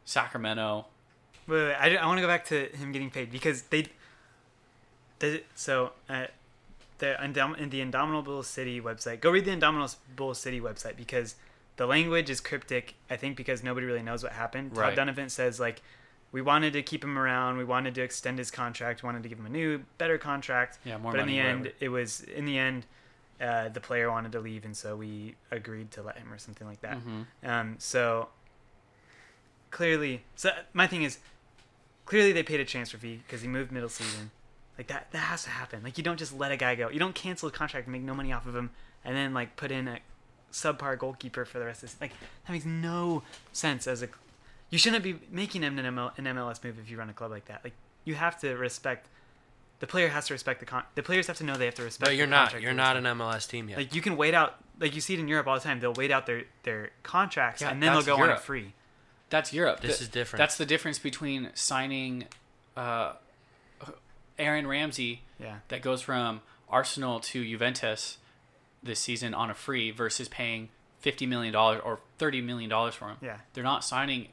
Sacramento? 0.04 0.86
Wait, 1.46 1.68
wait, 1.68 1.74
I, 1.74 2.06
want 2.06 2.18
to 2.18 2.22
go 2.22 2.28
back 2.28 2.44
to 2.46 2.66
him 2.76 2.92
getting 2.92 3.10
paid 3.10 3.30
because 3.30 3.62
they. 3.62 3.86
It, 5.20 5.46
so, 5.54 5.92
uh, 6.10 6.26
the 6.98 7.22
in 7.22 7.70
the 7.70 7.80
Indomitable 7.80 8.42
City 8.42 8.80
website. 8.80 9.20
Go 9.20 9.30
read 9.30 9.44
the 9.44 9.52
Indomitable 9.52 10.34
City 10.34 10.60
website 10.60 10.96
because 10.96 11.36
the 11.76 11.86
language 11.86 12.30
is 12.30 12.40
cryptic. 12.40 12.94
I 13.08 13.16
think 13.16 13.36
because 13.36 13.62
nobody 13.62 13.86
really 13.86 14.02
knows 14.02 14.22
what 14.22 14.32
happened. 14.32 14.74
Todd 14.74 14.80
Right. 14.80 14.96
Dunivant 14.96 15.30
says 15.30 15.60
like, 15.60 15.82
we 16.32 16.42
wanted 16.42 16.72
to 16.74 16.82
keep 16.82 17.04
him 17.04 17.18
around. 17.18 17.56
We 17.56 17.64
wanted 17.64 17.94
to 17.94 18.02
extend 18.02 18.38
his 18.38 18.50
contract. 18.50 19.02
Wanted 19.02 19.22
to 19.22 19.28
give 19.28 19.38
him 19.38 19.46
a 19.46 19.50
new, 19.50 19.84
better 19.98 20.18
contract. 20.18 20.78
Yeah, 20.84 20.98
more 20.98 21.12
but 21.12 21.20
money. 21.20 21.38
in 21.38 21.44
the 21.44 21.50
whatever. 21.50 21.66
end, 21.68 21.72
it 21.80 21.88
was 21.88 22.20
in 22.20 22.44
the 22.44 22.58
end, 22.58 22.86
uh, 23.40 23.68
the 23.68 23.80
player 23.80 24.10
wanted 24.10 24.32
to 24.32 24.40
leave, 24.40 24.64
and 24.64 24.76
so 24.76 24.96
we 24.96 25.34
agreed 25.50 25.90
to 25.92 26.02
let 26.02 26.16
him 26.18 26.32
or 26.32 26.38
something 26.38 26.66
like 26.66 26.80
that. 26.80 26.98
Mhm. 26.98 27.26
Um, 27.44 27.76
so 27.78 28.28
clearly, 29.70 30.22
so 30.34 30.50
my 30.72 30.86
thing 30.86 31.02
is, 31.02 31.18
clearly 32.04 32.32
they 32.32 32.42
paid 32.42 32.60
a 32.60 32.64
transfer 32.64 32.96
fee 32.98 33.22
because 33.26 33.42
he 33.42 33.48
moved 33.48 33.72
middle 33.72 33.88
season. 33.88 34.30
Like 34.78 34.88
that, 34.88 35.10
that 35.12 35.18
has 35.18 35.44
to 35.44 35.50
happen. 35.50 35.82
Like 35.82 35.96
you 35.98 36.04
don't 36.04 36.18
just 36.18 36.32
let 36.34 36.52
a 36.52 36.56
guy 36.56 36.74
go. 36.74 36.88
You 36.90 36.98
don't 36.98 37.14
cancel 37.14 37.48
a 37.48 37.52
contract 37.52 37.86
and 37.86 37.92
make 37.92 38.02
no 38.02 38.14
money 38.14 38.32
off 38.32 38.46
of 38.46 38.54
him, 38.54 38.70
and 39.04 39.16
then 39.16 39.32
like 39.34 39.56
put 39.56 39.70
in 39.70 39.88
a 39.88 39.98
subpar 40.52 40.98
goalkeeper 40.98 41.44
for 41.44 41.58
the 41.58 41.64
rest 41.66 41.82
of 41.82 41.90
this. 41.90 42.00
Like 42.00 42.12
that 42.46 42.52
makes 42.52 42.64
no 42.66 43.22
sense. 43.52 43.86
As 43.86 44.02
a, 44.02 44.08
you 44.70 44.78
shouldn't 44.78 45.02
be 45.02 45.18
making 45.30 45.62
him 45.62 45.78
an, 45.78 45.94
ML, 45.94 46.16
an 46.18 46.24
MLS 46.24 46.62
move 46.62 46.78
if 46.78 46.90
you 46.90 46.98
run 46.98 47.08
a 47.08 47.14
club 47.14 47.30
like 47.30 47.46
that. 47.46 47.62
Like 47.64 47.72
you 48.04 48.14
have 48.14 48.38
to 48.40 48.54
respect. 48.56 49.08
The 49.78 49.86
player 49.86 50.08
has 50.08 50.26
to 50.28 50.34
respect 50.34 50.60
the 50.60 50.66
con. 50.66 50.84
The 50.94 51.02
players 51.02 51.26
have 51.26 51.36
to 51.38 51.44
know 51.44 51.54
they 51.56 51.66
have 51.66 51.74
to 51.74 51.82
respect. 51.82 52.08
But 52.10 52.16
you're 52.16 52.26
the 52.26 52.30
not. 52.30 52.44
contract 52.44 52.64
You're 52.64 52.72
not 52.74 52.96
an 52.96 53.04
MLS 53.04 53.46
team 53.48 53.68
yet. 53.68 53.76
Like 53.78 53.94
you 53.94 54.00
can 54.00 54.16
wait 54.16 54.32
out, 54.34 54.54
like 54.80 54.94
you 54.94 55.00
see 55.02 55.14
it 55.14 55.20
in 55.20 55.28
Europe 55.28 55.46
all 55.46 55.54
the 55.54 55.60
time. 55.60 55.80
They'll 55.80 55.92
wait 55.92 56.10
out 56.10 56.24
their 56.26 56.44
their 56.62 56.90
contracts 57.02 57.60
Yeah, 57.62 57.70
and 57.70 57.82
then 57.82 57.88
they'll 57.90 57.96
that's 57.96 58.06
go 58.06 58.14
on 58.14 58.20
Europe. 58.20 58.38
it 58.38 58.42
free. 58.42 58.72
That's 59.28 59.52
Europe. 59.52 59.80
this 59.80 59.98
Th- 59.98 60.02
is 60.02 60.08
different. 60.08 60.38
That's 60.38 60.56
the 60.56 60.64
difference 60.66 60.98
between 60.98 61.50
signing 61.54 62.24
uh, 62.76 63.14
Aaron 64.38 64.66
Ramsey 64.66 65.22
Yeah, 65.40 65.56
that 65.68 65.82
goes 65.82 66.02
from 66.02 66.42
Arsenal 66.68 67.20
to 67.20 67.44
Juventus 67.44 68.18
this 68.82 69.00
season 69.00 69.34
on 69.34 69.50
a 69.50 69.54
free 69.54 69.90
versus 69.90 70.28
paying 70.28 70.68
fifty 71.00 71.26
million 71.26 71.52
dollars 71.52 71.80
or 71.84 72.00
thirty 72.18 72.40
million 72.40 72.70
dollars 72.70 72.94
for 72.94 73.08
him. 73.08 73.16
yeah, 73.20 73.38
They're 73.54 73.64
not 73.64 73.84
signing 73.84 74.28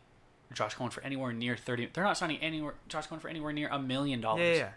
Josh 0.54 0.76
Cohen 0.76 0.92
for 0.92 1.04
anywhere 1.04 1.34
near 1.34 1.56
thirty. 1.58 1.90
They're 1.92 2.04
not 2.04 2.18
signing 2.18 2.38
anywhere 2.38 2.76
Josh 2.88 3.08
Cohen 3.08 3.20
for 3.20 3.28
anywhere 3.30 3.52
near 3.54 3.68
a 3.70 3.80
million 3.80 4.22
dollars. 4.22 4.42
yeah. 4.58 4.64
yeah. 4.66 4.70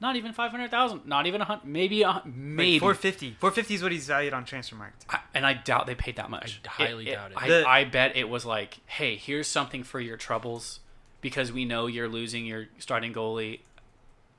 Not 0.00 0.14
even 0.16 0.32
five 0.32 0.50
hundred 0.52 0.70
thousand. 0.70 1.06
Not 1.06 1.26
even 1.26 1.40
a 1.40 1.44
hundred. 1.44 1.64
Maybe 1.66 2.02
a 2.02 2.22
maybe. 2.24 2.74
Like 2.74 2.80
450. 2.80 3.36
450 3.40 3.74
is 3.74 3.82
what 3.82 3.90
he's 3.92 4.06
valued 4.06 4.32
on 4.32 4.44
Transfermarkt. 4.44 4.92
I, 5.10 5.20
and 5.34 5.44
I 5.44 5.54
doubt 5.54 5.86
they 5.86 5.94
paid 5.96 6.16
that 6.16 6.30
much. 6.30 6.60
I 6.64 6.68
highly 6.84 7.08
It- 7.08 7.10
it- 7.10 7.14
doubt 7.14 7.30
it. 7.32 7.36
I, 7.36 7.48
The- 7.48 7.68
I 7.68 7.84
bet 7.84 8.16
it 8.16 8.28
was 8.28 8.44
like, 8.46 8.78
hey, 8.86 9.16
here's 9.16 9.48
something 9.48 9.82
for 9.82 9.98
your 10.00 10.16
troubles 10.16 10.80
because 11.20 11.50
we 11.50 11.64
know 11.64 11.86
you're 11.88 12.08
losing 12.08 12.46
your 12.46 12.66
starting 12.78 13.12
goalie 13.12 13.58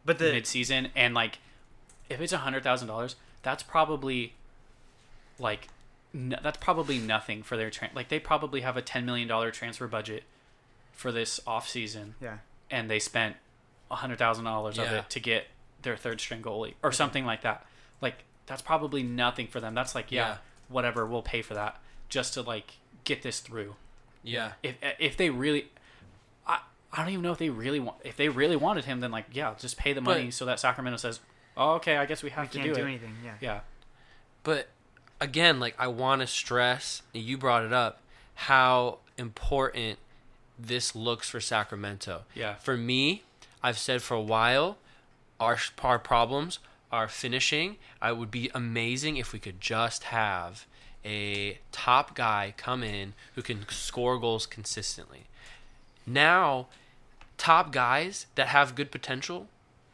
But 0.06 0.18
the 0.18 0.32
mid-season, 0.32 0.90
and 0.96 1.14
like, 1.14 1.40
if 2.10 2.22
it's 2.22 2.32
a 2.32 2.38
hundred 2.38 2.64
thousand 2.64 2.88
dollars, 2.88 3.18
that's 3.44 3.62
probably 3.64 4.34
like, 5.40 5.68
n- 6.16 6.40
that's 6.42 6.58
probably 6.58 7.00
nothing 7.00 7.44
for 7.44 7.58
their 7.58 7.70
tra- 7.70 7.90
like 7.94 8.08
they 8.08 8.20
probably 8.20 8.62
have 8.62 8.78
a 8.78 8.82
ten 8.82 9.06
million 9.06 9.28
dollar 9.28 9.52
transfer 9.52 9.88
budget 9.88 10.24
for 10.94 11.12
this 11.12 11.40
off 11.46 11.68
season, 11.68 12.16
yeah, 12.22 12.38
and 12.72 12.90
they 12.90 13.00
spent 13.00 13.36
a 13.36 13.40
hundred 13.92 14.18
thousand 14.20 14.46
dollars 14.46 14.78
of 14.78 14.86
Yeah. 14.86 15.00
it 15.00 15.10
to 15.12 15.20
get 15.20 15.48
their 15.82 15.96
third 15.98 16.20
string 16.22 16.42
goalie 16.42 16.74
or 16.84 16.90
mm-hmm. 16.90 16.96
something 16.96 17.26
like 17.26 17.42
that. 17.42 17.66
Like 18.02 18.24
that's 18.46 18.62
probably 18.62 19.04
nothing 19.04 19.48
for 19.48 19.60
them. 19.60 19.74
That's 19.74 19.96
like 19.96 20.12
yeah, 20.12 20.28
Yeah. 20.28 20.38
whatever, 20.68 21.06
we'll 21.06 21.22
pay 21.22 21.42
for 21.42 21.54
that 21.56 21.80
just 22.10 22.34
to 22.36 22.42
like 22.42 22.74
get 23.04 23.22
this 23.22 23.40
through. 23.40 23.76
yeah. 24.24 24.54
If 24.64 24.76
if 25.00 25.18
they 25.18 25.30
really, 25.30 25.70
I 26.48 26.60
I 26.92 26.98
don't 27.04 27.10
even 27.10 27.24
know 27.24 27.32
if 27.32 27.38
they 27.38 27.50
really 27.50 27.80
want 27.80 27.98
if 28.04 28.18
they 28.18 28.30
really 28.30 28.56
wanted 28.56 28.86
him, 28.86 29.00
then 29.00 29.12
like 29.12 29.26
yeah, 29.32 29.54
just 29.58 29.78
pay 29.78 29.94
the 29.94 30.02
money 30.02 30.26
But- 30.26 30.34
so 30.34 30.46
that 30.46 30.60
Sacramento 30.60 30.98
says, 30.98 31.20
oh 31.58 31.74
okay, 31.76 31.98
I 31.98 32.06
guess 32.06 32.24
we 32.24 32.28
we 32.28 32.32
have 32.32 32.50
to 32.52 32.58
can't 32.58 32.70
do, 32.70 32.76
do, 32.76 32.82
it. 32.82 32.86
anything. 32.86 33.16
Yeah, 33.24 33.34
Yeah, 33.42 33.60
But 34.44 34.70
again, 35.22 35.60
like 35.60 35.76
I 35.80 35.88
want 35.88 36.22
to 36.22 36.28
stress, 36.28 37.02
you 37.14 37.38
brought 37.38 37.64
it 37.64 37.74
up, 37.74 38.02
how 38.36 39.00
important 39.18 40.00
this 40.58 40.96
looks 40.96 41.30
for 41.30 41.40
Sacramento. 41.40 42.24
yeah, 42.34 42.56
For 42.56 42.76
me, 42.78 43.24
I've 43.62 43.78
said 43.78 44.02
for 44.02 44.16
a 44.16 44.22
while, 44.22 44.78
our 45.40 45.58
our 45.82 46.00
problems 46.00 46.60
are 46.92 47.08
finishing. 47.08 47.78
I 48.02 48.12
would 48.12 48.32
be 48.32 48.50
amazing 48.54 49.18
if 49.18 49.34
we 49.34 49.40
could 49.40 49.62
just 49.62 50.06
have 50.06 50.66
a 51.06 51.60
top 51.72 52.16
guy 52.16 52.54
come 52.58 52.84
in 52.84 53.14
who 53.36 53.42
can 53.42 53.66
score 53.70 54.18
goals 54.18 54.46
consistently. 54.46 55.26
Now, 56.06 56.68
top 57.38 57.72
guys 57.72 58.26
that 58.36 58.48
have 58.48 58.76
good 58.76 58.92
potential 58.92 59.48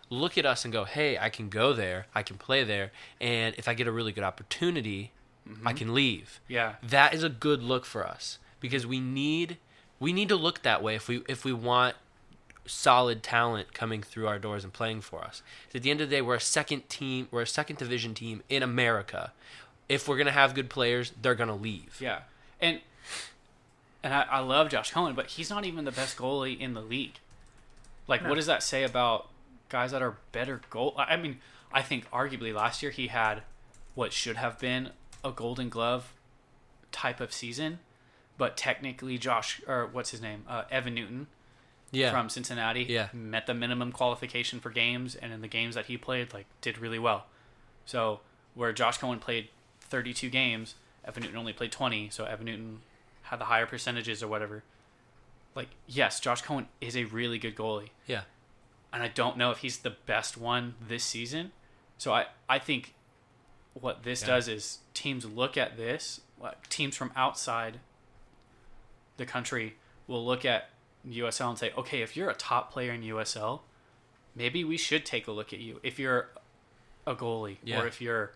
look 0.10 0.38
at 0.38 0.46
us 0.46 0.64
and 0.64 0.72
go, 0.72 0.86
"Hey, 0.86 1.18
I 1.18 1.30
can 1.30 1.50
go 1.50 1.74
there. 1.74 2.08
I 2.14 2.24
can 2.24 2.38
play 2.38 2.64
there, 2.64 2.92
and 3.20 3.56
if 3.58 3.68
I 3.68 3.74
get 3.74 3.88
a 3.88 3.92
really 3.92 4.12
good 4.12 4.24
opportunity, 4.24 5.12
I 5.48 5.50
mm-hmm. 5.50 5.78
can 5.78 5.94
leave." 5.94 6.40
yeah, 6.48 6.76
that 6.84 7.14
is 7.14 7.24
a 7.24 7.30
good 7.30 7.62
look 7.62 7.86
for 7.86 8.06
us 8.06 8.40
because 8.60 8.86
we 8.86 9.00
need 9.00 9.58
we 10.00 10.14
need 10.14 10.30
to 10.30 10.36
look 10.36 10.62
that 10.64 10.82
way 10.84 10.96
if 10.96 11.08
we 11.08 11.24
if 11.28 11.44
we 11.44 11.54
want 11.54 11.96
solid 12.66 13.22
talent 13.24 13.74
coming 13.74 14.02
through 14.02 14.28
our 14.28 14.40
doors 14.40 14.64
and 14.64 14.74
playing 14.74 15.02
for 15.02 15.24
us. 15.24 15.42
At 15.74 15.84
the 15.84 15.92
end 15.92 16.02
of 16.02 16.10
the 16.10 16.16
day, 16.16 16.22
we're 16.22 16.36
a 16.36 16.40
second 16.42 16.90
team, 16.90 17.28
we're 17.32 17.42
a 17.44 17.48
second 17.48 17.78
division 17.78 18.14
team 18.14 18.42
in 18.50 18.64
America. 18.64 19.34
If 19.88 20.08
we're 20.08 20.18
gonna 20.18 20.32
have 20.32 20.56
good 20.56 20.70
players, 20.70 21.12
they're 21.22 21.36
gonna 21.36 21.56
leave. 21.56 21.98
yeah, 22.02 22.22
and 22.60 22.82
and 24.04 24.14
I, 24.14 24.22
I 24.24 24.40
love 24.40 24.70
Josh 24.70 24.92
Cohen, 24.92 25.16
but 25.16 25.28
he's 25.28 25.50
not 25.50 25.66
even 25.66 25.86
the 25.86 25.92
best 25.92 26.18
goalie 26.18 26.60
in 26.60 26.74
the 26.74 26.82
league. 26.82 27.20
Like, 28.08 28.22
No. 28.24 28.30
what 28.30 28.36
does 28.36 28.46
that 28.46 28.62
say 28.64 28.84
about 28.84 29.30
guys 29.70 29.92
that 29.92 30.02
are 30.02 30.18
better 30.32 30.62
goal? 30.70 30.94
I 30.98 31.14
I 31.14 31.18
mean, 31.18 31.40
I 31.74 31.82
think 31.82 32.10
arguably 32.12 32.54
last 32.54 32.82
year 32.84 32.92
he 32.92 33.08
had 33.08 33.42
what 33.96 34.14
should 34.14 34.38
have 34.38 34.60
been 34.60 34.90
a 35.24 35.32
Golden 35.32 35.70
Glove 35.70 36.14
type 36.92 37.20
of 37.20 37.34
season, 37.34 37.80
but 38.38 38.56
technically 38.58 39.18
Josh 39.18 39.62
or 39.68 39.88
what's 39.88 40.12
his 40.12 40.22
name, 40.22 40.44
uh, 40.48 40.64
Evan 40.72 40.94
Newton 40.96 41.28
Yeah, 41.96 42.12
from 42.12 42.30
Cincinnati, 42.30 42.84
Yeah. 42.84 43.10
met 43.14 43.46
the 43.48 43.54
minimum 43.54 43.92
qualification 43.92 44.60
for 44.60 44.70
games, 44.70 45.16
and 45.16 45.32
in 45.34 45.42
the 45.42 45.48
games 45.48 45.76
that 45.76 45.86
he 45.88 45.98
played, 45.98 46.34
like 46.34 46.46
did 46.62 46.78
really 46.78 47.00
well. 47.00 47.28
So 47.86 48.22
where 48.54 48.72
Josh 48.74 48.98
Cohen 48.98 49.20
played 49.20 49.50
32 49.82 50.30
games, 50.30 50.76
Evan 51.04 51.24
Newton 51.24 51.38
only 51.38 51.54
played 51.54 51.72
20, 51.72 52.10
so 52.10 52.26
Evan 52.26 52.46
Newton 52.46 52.82
had 53.24 53.40
the 53.40 53.46
higher 53.46 53.66
percentages 53.66 54.22
or 54.24 54.28
whatever. 54.28 54.64
Like 55.56 55.70
yes, 55.88 56.20
Josh 56.20 56.42
Cohen 56.42 56.68
is 56.82 56.96
a 56.98 57.06
really 57.06 57.38
good 57.40 57.56
goalie, 57.56 57.90
yeah, 58.08 58.24
and 58.92 59.02
I 59.02 59.08
don't 59.08 59.38
know 59.38 59.52
if 59.52 59.60
he's 59.60 59.78
the 59.80 59.92
best 60.06 60.38
one 60.38 60.76
this 60.86 61.04
season. 61.04 61.52
So 61.98 62.14
I 62.14 62.26
I 62.50 62.60
think 62.60 62.94
what 63.74 64.04
this 64.04 64.22
Yeah. 64.22 64.28
does 64.28 64.48
is 64.48 64.80
teams 64.94 65.26
look 65.26 65.56
at 65.58 65.78
this, 65.78 66.22
like 66.40 66.68
teams 66.70 66.96
from 66.98 67.12
outside 67.16 67.80
the 69.18 69.26
country 69.26 69.76
will 70.08 70.26
look 70.26 70.44
at 70.46 70.70
USL 71.10 71.50
and 71.50 71.58
say, 71.58 71.72
okay, 71.78 72.02
if 72.02 72.16
you're 72.18 72.30
a 72.30 72.36
top 72.36 72.72
player 72.72 72.92
in 72.94 73.02
USL, 73.04 73.62
maybe 74.36 74.64
we 74.64 74.78
should 74.78 75.06
take 75.06 75.28
a 75.28 75.32
look 75.32 75.54
at 75.54 75.60
you. 75.60 75.80
If 75.84 76.00
you're 76.00 76.30
a 77.08 77.16
goalie, 77.16 77.58
Yeah. 77.64 77.82
or 77.82 77.88
if 77.88 78.02
you're 78.02 78.32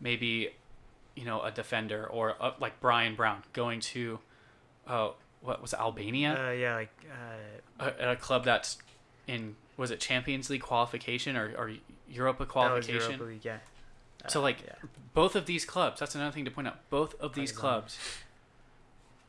maybe, 0.00 0.50
you 1.14 1.24
know, 1.24 1.42
a 1.42 1.50
defender, 1.50 2.06
or 2.06 2.34
uh 2.40 2.52
like 2.58 2.80
Brian 2.80 3.14
Brown 3.14 3.42
going 3.52 3.80
to, 3.80 4.18
uh, 4.86 5.10
what 5.40 5.62
was 5.62 5.72
it, 5.72 5.78
Albania, 5.78 6.48
uh, 6.48 6.50
yeah, 6.52 6.74
like 6.74 6.92
uh, 7.80 7.84
a, 7.84 8.02
at 8.02 8.08
a 8.10 8.16
club 8.16 8.44
that's 8.44 8.78
in 9.26 9.56
was 9.76 9.90
it 9.90 10.00
Champions 10.00 10.50
League 10.50 10.62
qualification 10.62 11.36
or, 11.36 11.54
or 11.56 11.72
Europa 12.08 12.38
that 12.40 12.48
was 12.48 12.52
qualification? 12.52 13.12
Europa 13.12 13.24
League, 13.24 13.44
yeah. 13.44 13.58
So 14.28 14.40
Uh, 14.40 14.42
like 14.42 14.62
yeah. 14.62 14.74
both 15.14 15.34
of 15.36 15.46
these 15.46 15.64
clubs, 15.64 16.00
that's 16.00 16.14
another 16.14 16.32
thing 16.32 16.44
to 16.44 16.50
point 16.50 16.66
out. 16.68 16.78
Both 16.90 17.14
of 17.20 17.34
these 17.34 17.52
clubs, 17.52 17.98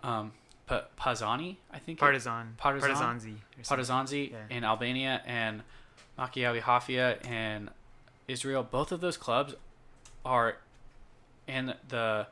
um, 0.03 0.33
Pa- 0.67 0.85
Pazani, 0.97 1.57
I 1.71 1.79
think, 1.79 1.97
it- 1.97 2.01
Partizan, 2.01 2.55
Partizan? 2.57 2.89
Partizanzi. 2.91 3.35
Partizanzi 3.63 4.31
Yeah. 4.31 4.37
in 4.49 4.63
Albania 4.63 5.21
and 5.25 5.63
Maccabi 6.17 6.61
Haifa 6.61 7.25
in 7.27 7.69
Israel. 8.27 8.63
Both 8.63 8.91
of 8.91 9.01
those 9.01 9.17
clubs 9.17 9.55
are 10.25 10.57
in 11.47 11.73
the 11.89 12.27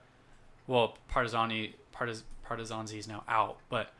well, 0.68 0.98
Partizani 1.12 1.74
Partiz, 1.94 2.24
Partizanzi 2.48 2.98
is 3.00 3.08
now 3.08 3.24
out, 3.28 3.58
but 3.70 3.92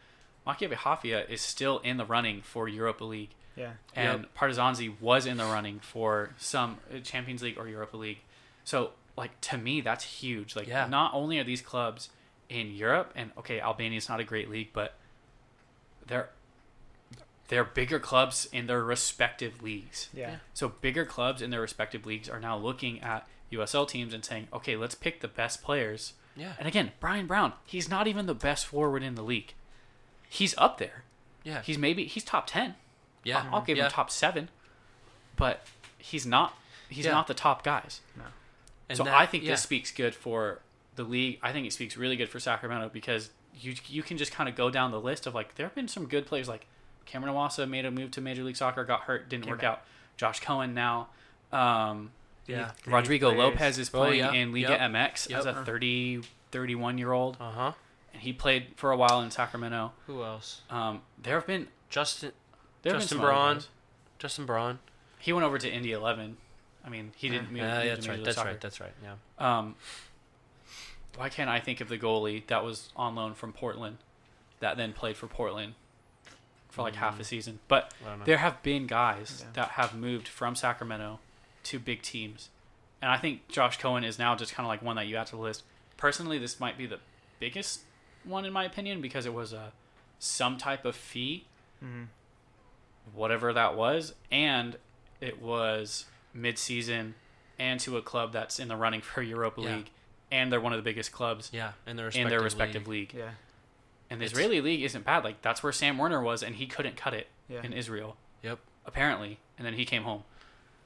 Maccabi 0.46 0.74
Haifa 0.76 1.30
is 1.32 1.42
still 1.42 1.80
in 1.80 1.98
the 1.98 2.06
running 2.06 2.42
for 2.42 2.68
Europa 2.68 3.04
League, 3.04 3.32
Yeah, 3.56 3.74
and 3.96 4.28
Partizanzi 4.36 5.00
was 5.02 5.26
in 5.26 5.38
the 5.38 5.46
running 5.46 5.80
for 5.80 6.30
some 6.38 6.78
uh, 6.94 7.00
Champions 7.00 7.42
League 7.42 7.58
or 7.58 7.68
Europa 7.68 7.98
League. 7.98 8.20
So, 8.64 8.92
like 9.18 9.40
to 9.42 9.58
me, 9.58 9.82
that's 9.82 10.04
huge. 10.22 10.56
Like, 10.56 10.68
Yeah. 10.68 10.86
not 10.88 11.14
only 11.14 11.40
are 11.40 11.44
these 11.44 11.62
clubs 11.62 12.10
in 12.50 12.72
Europe, 12.74 13.14
and 13.16 13.32
okay, 13.38 13.62
Albania's 13.62 14.10
not 14.10 14.20
a 14.20 14.24
great 14.24 14.50
league, 14.50 14.70
but 14.74 14.96
they're 16.08 16.30
they're 17.48 17.64
bigger 17.64 18.00
clubs 18.00 18.48
in 18.52 18.68
their 18.68 18.84
respective 18.84 19.64
leagues. 19.64 20.10
yeah, 20.14 20.36
So 20.54 20.70
bigger 20.70 21.04
clubs 21.06 21.42
in 21.42 21.50
their 21.50 21.62
respective 21.62 22.06
leagues 22.06 22.30
are 22.30 22.40
now 22.40 22.56
looking 22.58 23.02
at 23.02 23.28
USL 23.52 23.88
teams 23.88 24.14
and 24.14 24.24
saying, 24.24 24.48
okay, 24.54 24.76
let's 24.76 24.94
pick 24.94 25.22
the 25.22 25.28
best 25.28 25.64
players. 25.64 26.14
yeah, 26.36 26.54
And 26.60 26.68
again, 26.68 26.92
Brian 27.00 27.26
Brown, 27.26 27.54
he's 27.66 27.90
not 27.90 28.06
even 28.06 28.28
the 28.28 28.36
best 28.36 28.68
forward 28.68 29.02
in 29.02 29.16
the 29.16 29.24
league. 29.24 29.54
He's 30.30 30.54
up 30.60 30.78
there. 30.78 31.04
yeah, 31.44 31.64
He's 31.64 31.80
maybe 31.80 32.06
he's 32.06 32.24
top 32.24 32.46
ten. 32.46 32.76
yeah. 33.24 33.46
I'll, 33.50 33.56
I'll 33.56 33.62
give 33.64 33.78
yeah. 33.78 33.86
him 33.86 33.92
top 33.92 34.12
seven, 34.12 34.50
but 35.36 35.62
he's 35.98 36.28
not 36.28 36.54
he's 36.88 37.06
Yeah. 37.06 37.12
not 37.14 37.26
the 37.26 37.34
top 37.34 37.64
guys. 37.64 38.02
And 38.88 38.96
so 38.98 39.06
that- 39.06 39.14
I 39.16 39.26
think 39.26 39.44
yeah. 39.44 39.52
this 39.52 39.64
speaks 39.64 39.92
good 39.92 40.14
for 40.14 40.60
the 41.04 41.10
league. 41.10 41.40
I 41.42 41.52
think 41.52 41.66
it 41.66 41.74
speaks 41.74 41.96
really 41.98 42.16
good 42.18 42.30
for 42.30 42.40
Sacramento 42.40 42.90
because 42.94 43.30
you 43.56 43.74
you 43.88 44.04
can 44.04 44.18
just 44.18 44.32
kind 44.32 44.48
of 44.50 44.56
go 44.56 44.70
down 44.70 44.92
the 44.92 45.00
list 45.00 45.26
of 45.28 45.34
like 45.34 45.56
there 45.56 45.66
have 45.66 45.76
been 45.76 45.88
some 45.88 46.06
good 46.06 46.26
players 46.26 46.48
like 46.48 46.68
Cameron 47.06 47.34
Iwasa 47.34 47.68
made 47.68 47.86
a 47.86 47.92
move 47.92 48.12
to 48.12 48.22
Major 48.22 48.44
League 48.44 48.56
Soccer, 48.58 48.84
got 48.86 49.02
hurt, 49.02 49.30
didn't 49.30 49.46
Came 49.46 49.52
work 49.52 49.62
back. 49.62 49.70
out. 49.70 49.82
Josh 50.18 50.40
Cohen 50.42 50.74
now. 50.74 51.08
Um, 51.52 52.12
Yeah. 52.46 52.72
Rodrigo. 52.86 53.32
Lopez 53.32 53.78
is 53.80 53.90
Oh, 53.94 54.00
playing 54.00 54.20
yeah. 54.20 54.32
in 54.34 54.52
Liga 54.54 54.70
Yep. 54.70 54.80
MX 54.92 55.32
as 55.32 55.46
a 55.46 55.54
30, 55.64 56.22
31 56.52 56.98
year 56.98 57.12
old, 57.12 57.38
Uh 57.40 57.52
huh. 57.52 57.72
and 58.14 58.22
he 58.22 58.34
played 58.34 58.74
for 58.76 58.92
a 58.92 58.98
while 58.98 59.22
in 59.22 59.32
Sacramento. 59.32 59.94
Who 60.08 60.24
else? 60.24 60.62
Um, 60.70 61.02
there 61.22 61.36
have 61.36 61.48
been 61.48 61.68
Justin 61.90 62.32
there 62.84 62.94
Justin 62.94 63.18
been 63.18 63.26
Braun. 63.28 63.56
guys. 63.56 63.68
Justin 64.20 64.46
Braun. 64.46 64.80
He 65.20 65.34
went 65.34 65.46
over 65.46 65.58
to 65.58 65.70
Indy 65.70 65.92
11. 65.92 66.38
I 66.86 66.90
mean, 66.90 67.12
he 67.18 67.28
didn't 67.30 67.50
move. 67.52 67.58
Yeah, 67.62 67.76
move 67.76 67.84
to 67.84 67.90
that's 67.90 68.08
right. 68.08 68.24
That's 68.24 68.36
Soccer. 68.38 68.50
right. 68.50 68.62
That's 68.62 68.80
right. 68.80 68.94
Yeah. 69.04 69.16
Um, 69.38 69.76
why 71.20 71.28
can't 71.28 71.50
I 71.50 71.60
think 71.60 71.82
of 71.82 71.90
the 71.90 71.98
goalie 71.98 72.48
that 72.48 72.64
was 72.64 72.92
on 72.96 73.14
loan 73.16 73.34
from 73.34 73.52
Portland, 73.52 73.98
that 74.62 74.78
then 74.78 74.94
played 74.94 75.18
for 75.18 75.28
Portland 75.28 75.74
for 76.70 76.82
like 76.82 76.96
half 76.96 77.20
a 77.20 77.26
season? 77.26 77.60
But 77.68 77.94
I 78.06 78.10
don't 78.12 78.20
know. 78.20 78.26
there 78.26 78.38
have 78.38 78.64
been 78.64 78.88
guys 78.88 79.42
Yeah. 79.46 79.52
that 79.54 79.68
have 79.72 79.94
moved 79.94 80.30
from 80.30 80.56
Sacramento 80.56 81.20
to 81.64 81.78
big 81.78 82.02
teams, 82.04 82.50
and 83.02 83.12
I 83.12 83.18
think 83.18 83.50
Josh 83.50 83.78
Cohen 83.78 84.06
is 84.06 84.18
now 84.18 84.34
just 84.36 84.54
kind 84.54 84.66
of 84.66 84.70
like 84.70 84.82
one 84.82 84.96
that 84.96 85.08
you 85.08 85.18
add 85.18 85.28
to 85.28 85.36
the 85.36 85.42
list. 85.42 85.64
Personally, 85.98 86.38
this 86.40 86.58
might 86.58 86.78
be 86.78 86.86
the 86.86 87.00
biggest 87.40 87.82
one 88.24 88.46
in 88.46 88.54
my 88.54 88.64
opinion 88.64 89.02
because 89.02 89.26
it 89.26 89.34
was 89.34 89.52
a 89.52 89.74
some 90.20 90.58
type 90.58 90.86
of 90.86 90.96
fee, 90.96 91.46
Mhm. 91.84 92.08
whatever 93.14 93.52
that 93.52 93.76
was, 93.76 94.14
and 94.32 94.78
it 95.20 95.42
was 95.42 96.06
mid-season 96.34 97.16
and 97.58 97.80
to 97.82 97.98
a 97.98 98.02
club 98.02 98.32
that's 98.32 98.58
in 98.60 98.68
the 98.70 98.76
running 98.78 99.02
for 99.02 99.22
Europa 99.22 99.62
Yeah. 99.62 99.76
League, 99.78 99.90
and 100.32 100.52
they're 100.52 100.62
one 100.62 100.74
of 100.74 100.78
the 100.78 100.84
biggest 100.84 101.12
clubs 101.12 101.50
Yeah, 101.54 101.72
in 101.88 101.96
their 101.96 102.06
in 102.06 102.08
respective 102.08 102.30
their 102.30 102.42
respective 102.42 102.88
league. 102.88 103.14
league. 103.14 103.20
Yeah. 103.22 103.32
And 104.10 104.20
the 104.20 104.26
It's- 104.26 104.32
Israeli 104.40 104.62
league 104.62 104.84
isn't 104.84 105.06
bad. 105.06 105.24
Like 105.24 105.42
that's 105.42 105.62
where 105.64 105.72
Sam 105.72 105.98
Werner 105.98 106.22
was, 106.22 106.42
and 106.44 106.56
he 106.56 106.66
couldn't 106.68 106.96
cut 106.98 107.14
it 107.14 107.28
Yeah. 107.48 107.62
in 107.64 107.74
Israel 107.74 108.18
Yep. 108.44 108.60
apparently, 108.86 109.40
and 109.58 109.66
then 109.66 109.74
he 109.76 109.86
came 109.86 110.04
home. 110.04 110.24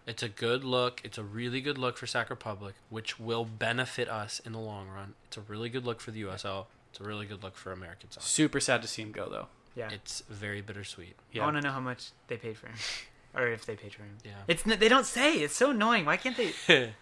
It's 0.06 0.22
a 0.22 0.28
good 0.28 0.66
look. 0.66 1.00
It's 1.06 1.18
a 1.18 1.24
really 1.24 1.62
good 1.62 1.78
look 1.78 1.98
for 1.98 2.06
Sac 2.06 2.30
Republic, 2.30 2.76
which 2.90 3.20
will 3.20 3.46
benefit 3.46 4.10
us 4.10 4.40
in 4.42 4.52
the 4.52 4.60
long 4.60 4.90
run. 4.90 5.14
It's 5.26 5.38
a 5.38 5.42
really 5.42 5.70
good 5.70 5.86
look 5.86 6.02
for 6.02 6.12
the 6.12 6.20
USL. 6.26 6.68
It's 6.92 7.00
a 7.00 7.04
really 7.06 7.26
good 7.26 7.42
look 7.42 7.56
for 7.56 7.72
American 7.72 8.12
soccer. 8.12 8.26
Super 8.26 8.60
sad 8.60 8.82
to 8.82 8.88
see 8.90 9.02
him 9.02 9.14
go 9.14 9.30
though. 9.30 9.48
Yeah. 9.76 9.90
It's 9.92 10.22
very 10.30 10.62
bittersweet. 10.62 11.16
Yeah. 11.32 11.44
I 11.44 11.46
want 11.46 11.58
to 11.58 11.62
know 11.62 11.72
how 11.72 11.80
much 11.80 12.12
they 12.28 12.36
paid 12.38 12.58
for 12.58 12.68
him, 12.68 12.76
or 13.34 13.48
if 13.48 13.66
they 13.66 13.76
paid 13.78 13.94
for 13.96 14.04
him. 14.04 14.18
Yeah. 14.26 14.32
It's 14.48 14.64
they 14.64 14.90
don't 14.90 15.06
say. 15.06 15.36
It's 15.38 15.56
so 15.56 15.72
annoying. 15.72 16.04
Why 16.06 16.18
can't 16.18 16.36
they? 16.38 16.54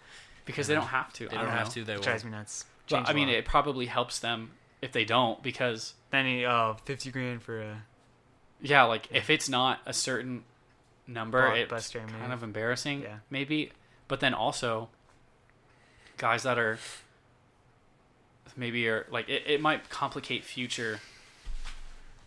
they 0.44 0.52
because 0.52 0.66
they 0.66 0.74
don't 0.74 0.86
have 0.86 1.12
to. 1.14 1.26
I 1.26 1.34
don't 1.34 1.44
don't 1.44 1.52
have 1.52 1.66
know. 1.68 1.72
to. 1.72 1.84
They 1.84 1.92
It 1.92 1.96
will. 1.96 2.02
drives 2.02 2.24
me 2.24 2.30
nuts. 2.30 2.64
But, 2.88 2.96
Change 2.96 3.08
I 3.08 3.12
mean, 3.12 3.28
law. 3.28 3.34
it 3.34 3.44
probably 3.44 3.86
helps 3.86 4.18
them 4.18 4.50
if 4.80 4.92
they 4.92 5.04
don't 5.04 5.42
because 5.42 5.94
then 6.10 6.26
he 6.26 6.44
oh 6.44 6.76
50 6.84 7.10
grand 7.12 7.42
for 7.42 7.60
a 7.60 7.82
yeah, 8.60 8.84
like 8.84 9.08
if 9.12 9.28
it's 9.30 9.48
not 9.48 9.80
a 9.86 9.92
certain 9.92 10.44
number, 11.06 11.52
it's 11.54 11.72
Blockbuster 11.72 12.06
kind 12.06 12.22
move. 12.22 12.30
of 12.32 12.42
embarrassing. 12.42 13.02
Yeah. 13.02 13.16
maybe. 13.30 13.72
But 14.08 14.20
then 14.20 14.34
also, 14.34 14.88
guys 16.18 16.42
that 16.44 16.58
are 16.58 16.78
maybe 18.56 18.86
are 18.88 19.06
like 19.10 19.28
it, 19.28 19.44
it 19.46 19.60
might 19.60 19.88
complicate 19.88 20.44
future 20.44 21.00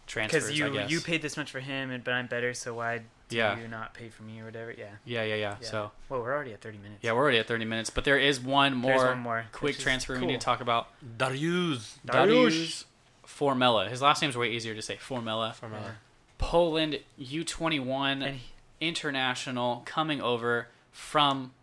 transfers. 0.08 0.44
because 0.46 0.58
you 0.60 0.66
I 0.66 0.70
guess. 0.70 0.92
you 0.92 1.00
paid 1.02 1.22
this 1.22 1.38
much 1.38 1.52
for 1.52 1.60
him, 1.60 1.92
and 1.92 2.04
but 2.04 2.14
I'm 2.14 2.28
better, 2.28 2.54
so 2.54 2.74
why 2.76 3.00
do 3.00 3.04
Yeah. 3.30 3.58
you 3.60 3.68
not 3.68 3.94
pay 3.94 4.10
for 4.10 4.24
me 4.24 4.40
or 4.42 4.46
whatever? 4.46 4.72
Yeah. 4.72 4.86
Yeah, 5.06 5.24
yeah, 5.24 5.36
yeah. 5.36 5.56
Yeah. 5.62 5.68
So 5.68 5.92
Well, 6.10 6.22
we're 6.22 6.34
already 6.34 6.54
at 6.54 6.62
30 6.62 6.78
minutes. 6.78 7.00
yeah, 7.04 7.12
we're 7.14 7.22
already 7.22 7.40
at 7.40 7.48
30 7.48 7.66
minutes, 7.66 7.90
but 7.90 8.04
there 8.06 8.18
is 8.20 8.40
one 8.40 8.76
more, 8.76 8.92
There's 8.92 9.04
one 9.04 9.20
more 9.20 9.46
quick 9.52 9.62
which 9.64 9.78
is 9.78 9.84
transfer 9.84 10.20
we 10.20 10.26
need 10.26 10.40
to 10.40 10.46
talk 10.46 10.62
about. 10.62 10.88
Darius. 11.18 11.98
Dariusz 12.08 12.86
Formella. 13.26 13.90
His 13.90 14.02
last 14.02 14.22
name's 14.22 14.38
way 14.38 14.50
easier 14.52 14.76
to 14.76 14.82
say. 14.82 14.96
Formella. 14.98 15.54
From 15.56 15.74
Yeah. 15.74 15.92
Poland 16.38 17.00
U21 17.20 18.34
he- 18.34 18.42
international 18.80 19.82
coming 19.86 20.22
over 20.22 20.68
from 20.92 21.54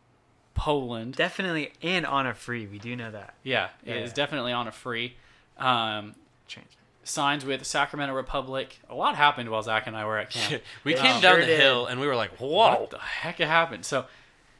Poland. 0.54 1.14
definitely 1.14 1.72
and 1.82 2.04
on 2.04 2.26
a 2.26 2.34
free. 2.34 2.66
We 2.66 2.78
do 2.78 2.94
know 2.96 3.10
that. 3.10 3.34
Yeah, 3.42 3.68
Yeah, 3.84 3.94
it 3.94 4.02
is 4.02 4.10
yeah. 4.10 4.14
definitely 4.14 4.52
on 4.52 4.66
a 4.68 4.72
free. 4.72 5.16
Um, 5.58 6.14
Change. 6.46 6.66
Signs 7.04 7.44
with 7.44 7.64
Sacramento 7.66 8.14
Republic. 8.14 8.78
A 8.88 8.94
lot 8.94 9.16
happened 9.16 9.48
while 9.50 9.62
Zach 9.62 9.86
and 9.86 9.96
I 9.96 10.04
were 10.04 10.18
at 10.18 10.30
camp. 10.30 10.62
we 10.84 10.94
Yeah. 10.94 11.02
came 11.02 11.12
Sure 11.20 11.30
down 11.32 11.40
the 11.40 11.46
did. 11.46 11.60
hill 11.60 11.86
and 11.86 12.00
we 12.00 12.06
were 12.06 12.16
like, 12.16 12.30
"Whoa!" 12.38 12.48
What 12.80 12.90
the 12.90 12.98
heck 12.98 13.38
happened? 13.38 13.84
So, 13.84 14.06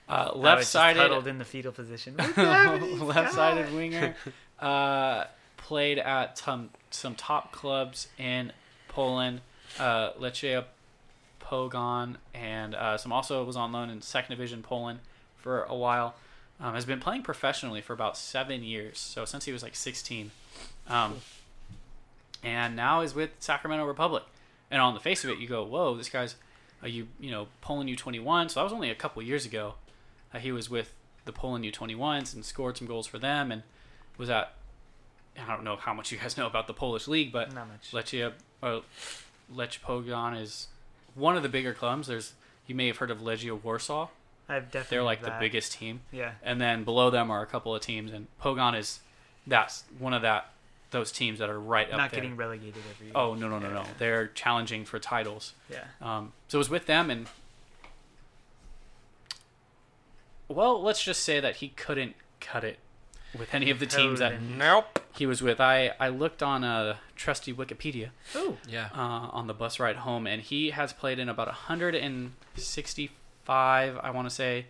uh, 0.08 0.12
I 0.12 0.24
was 0.32 0.36
left 0.36 0.60
just 0.62 0.76
huddled 0.76 1.10
sided, 1.24 1.26
in 1.30 1.38
the 1.38 1.44
fetal 1.44 1.72
position. 1.72 2.16
Left 2.16 3.32
sided 3.32 3.66
God. 3.66 3.74
winger, 3.74 4.16
uh, 4.60 5.24
played 5.56 5.98
at 5.98 6.36
some 6.38 6.70
some 6.90 7.14
top 7.14 7.52
clubs 7.52 8.08
in 8.18 8.52
Poland, 8.88 9.40
uh, 9.78 10.12
Lechia 10.14 10.64
Pogon, 11.40 12.16
and 12.34 12.74
uh, 12.74 12.96
some 12.98 13.12
also 13.12 13.44
was 13.44 13.56
on 13.56 13.72
loan 13.72 13.90
in 13.90 14.02
second 14.02 14.30
division 14.36 14.62
Poland 14.62 15.00
for 15.36 15.62
a 15.64 15.74
while. 15.74 16.14
Um, 16.60 16.74
has 16.74 16.84
been 16.84 17.00
playing 17.00 17.22
professionally 17.24 17.80
for 17.80 17.92
about 17.92 18.16
seven 18.16 18.62
years, 18.62 18.96
so 18.98 19.24
since 19.24 19.46
he 19.46 19.52
was 19.52 19.64
like 19.64 19.74
16, 19.74 20.30
um, 20.88 21.16
and 22.42 22.74
now 22.76 23.00
is 23.00 23.14
with 23.14 23.30
Sacramento 23.40 23.84
Republic. 23.86 24.24
And 24.70 24.80
on 24.80 24.94
the 24.94 25.00
face 25.00 25.22
of 25.24 25.30
it, 25.30 25.38
you 25.38 25.46
go, 25.48 25.62
"Whoa, 25.64 25.94
this 25.96 26.08
guy's 26.08 26.36
a 26.82 26.88
U, 26.88 27.08
you 27.20 27.30
know 27.30 27.48
Poland 27.60 27.90
U21." 27.90 28.50
So 28.50 28.60
that 28.60 28.64
was 28.64 28.72
only 28.72 28.90
a 28.90 28.94
couple 28.94 29.22
years 29.22 29.44
ago. 29.46 29.74
Uh, 30.34 30.38
he 30.38 30.50
was 30.52 30.70
with 30.70 30.94
the 31.24 31.32
Poland 31.32 31.64
U21s 31.64 32.34
and 32.34 32.44
scored 32.44 32.76
some 32.78 32.86
goals 32.86 33.06
for 33.06 33.18
them, 33.18 33.52
and 33.52 33.62
was 34.18 34.30
at 34.30 34.54
I 35.38 35.46
don't 35.46 35.64
know 35.64 35.76
how 35.76 35.94
much 35.94 36.10
you 36.12 36.18
guys 36.18 36.36
know 36.36 36.46
about 36.46 36.66
the 36.66 36.74
Polish 36.74 37.08
league, 37.08 37.32
but 37.32 37.52
Not 37.54 37.68
much. 37.68 37.90
Lechia 37.92 38.32
uh, 38.62 38.80
Lech 39.52 39.80
Pogon 39.82 40.34
is 40.40 40.68
one 41.14 41.36
of 41.36 41.42
the 41.42 41.48
bigger 41.48 41.72
clubs. 41.74 42.06
There's 42.08 42.32
you 42.66 42.74
may 42.74 42.86
have 42.86 42.96
heard 42.98 43.10
of 43.10 43.18
Legia 43.20 43.62
Warsaw. 43.62 44.08
I've 44.48 44.70
definitely. 44.70 44.86
They're 44.96 45.02
like 45.02 45.22
the 45.22 45.34
biggest 45.38 45.72
team, 45.72 46.00
Yeah. 46.10 46.32
and 46.42 46.60
then 46.60 46.84
below 46.84 47.10
them 47.10 47.30
are 47.30 47.42
a 47.42 47.46
couple 47.46 47.74
of 47.74 47.80
teams, 47.82 48.10
and 48.12 48.26
Pogon 48.42 48.74
is 48.78 49.00
that's 49.46 49.84
one 49.98 50.12
of 50.14 50.22
that 50.22 50.50
those 50.92 51.10
teams 51.12 51.38
that 51.40 51.50
are 51.50 51.58
right 51.60 51.90
up 51.90 51.98
Not 51.98 52.10
there. 52.12 52.20
getting 52.20 52.36
relegated 52.36 52.82
every 52.94 53.06
year. 53.08 53.12
Oh 53.16 53.34
no 53.34 53.48
no 53.48 53.58
no 53.58 53.70
no! 53.72 53.84
They're 53.98 54.28
challenging 54.28 54.84
for 54.84 54.98
titles. 54.98 55.54
Yeah. 55.70 55.84
Um, 56.00 56.32
so 56.48 56.58
it 56.58 56.60
was 56.60 56.70
with 56.70 56.86
them, 56.86 57.10
and 57.10 57.26
well, 60.48 60.82
let's 60.82 61.02
just 61.02 61.22
say 61.22 61.40
that 61.40 61.56
he 61.56 61.68
couldn't 61.70 62.14
cut 62.40 62.62
it 62.64 62.78
with 63.38 63.54
any 63.54 63.70
of 63.70 63.78
the 63.80 63.86
teams 63.86 64.18
that 64.18 64.42
Nope. 64.42 64.98
he 65.14 65.24
was 65.26 65.40
with. 65.42 65.58
I 65.60 65.92
I 65.98 66.08
looked 66.08 66.42
on 66.42 66.62
a 66.64 66.98
trusty 67.16 67.52
Wikipedia 67.54 68.10
Oh. 68.34 68.58
Yeah. 68.68 68.88
uh, 68.94 69.28
on 69.32 69.46
the 69.46 69.54
bus 69.54 69.80
ride 69.80 69.96
home, 69.96 70.26
and 70.26 70.42
he 70.42 70.70
has 70.70 70.92
played 70.92 71.18
in 71.18 71.28
about 71.30 71.46
165, 71.48 73.98
I 74.02 74.10
want 74.10 74.28
to 74.28 74.34
say, 74.34 74.66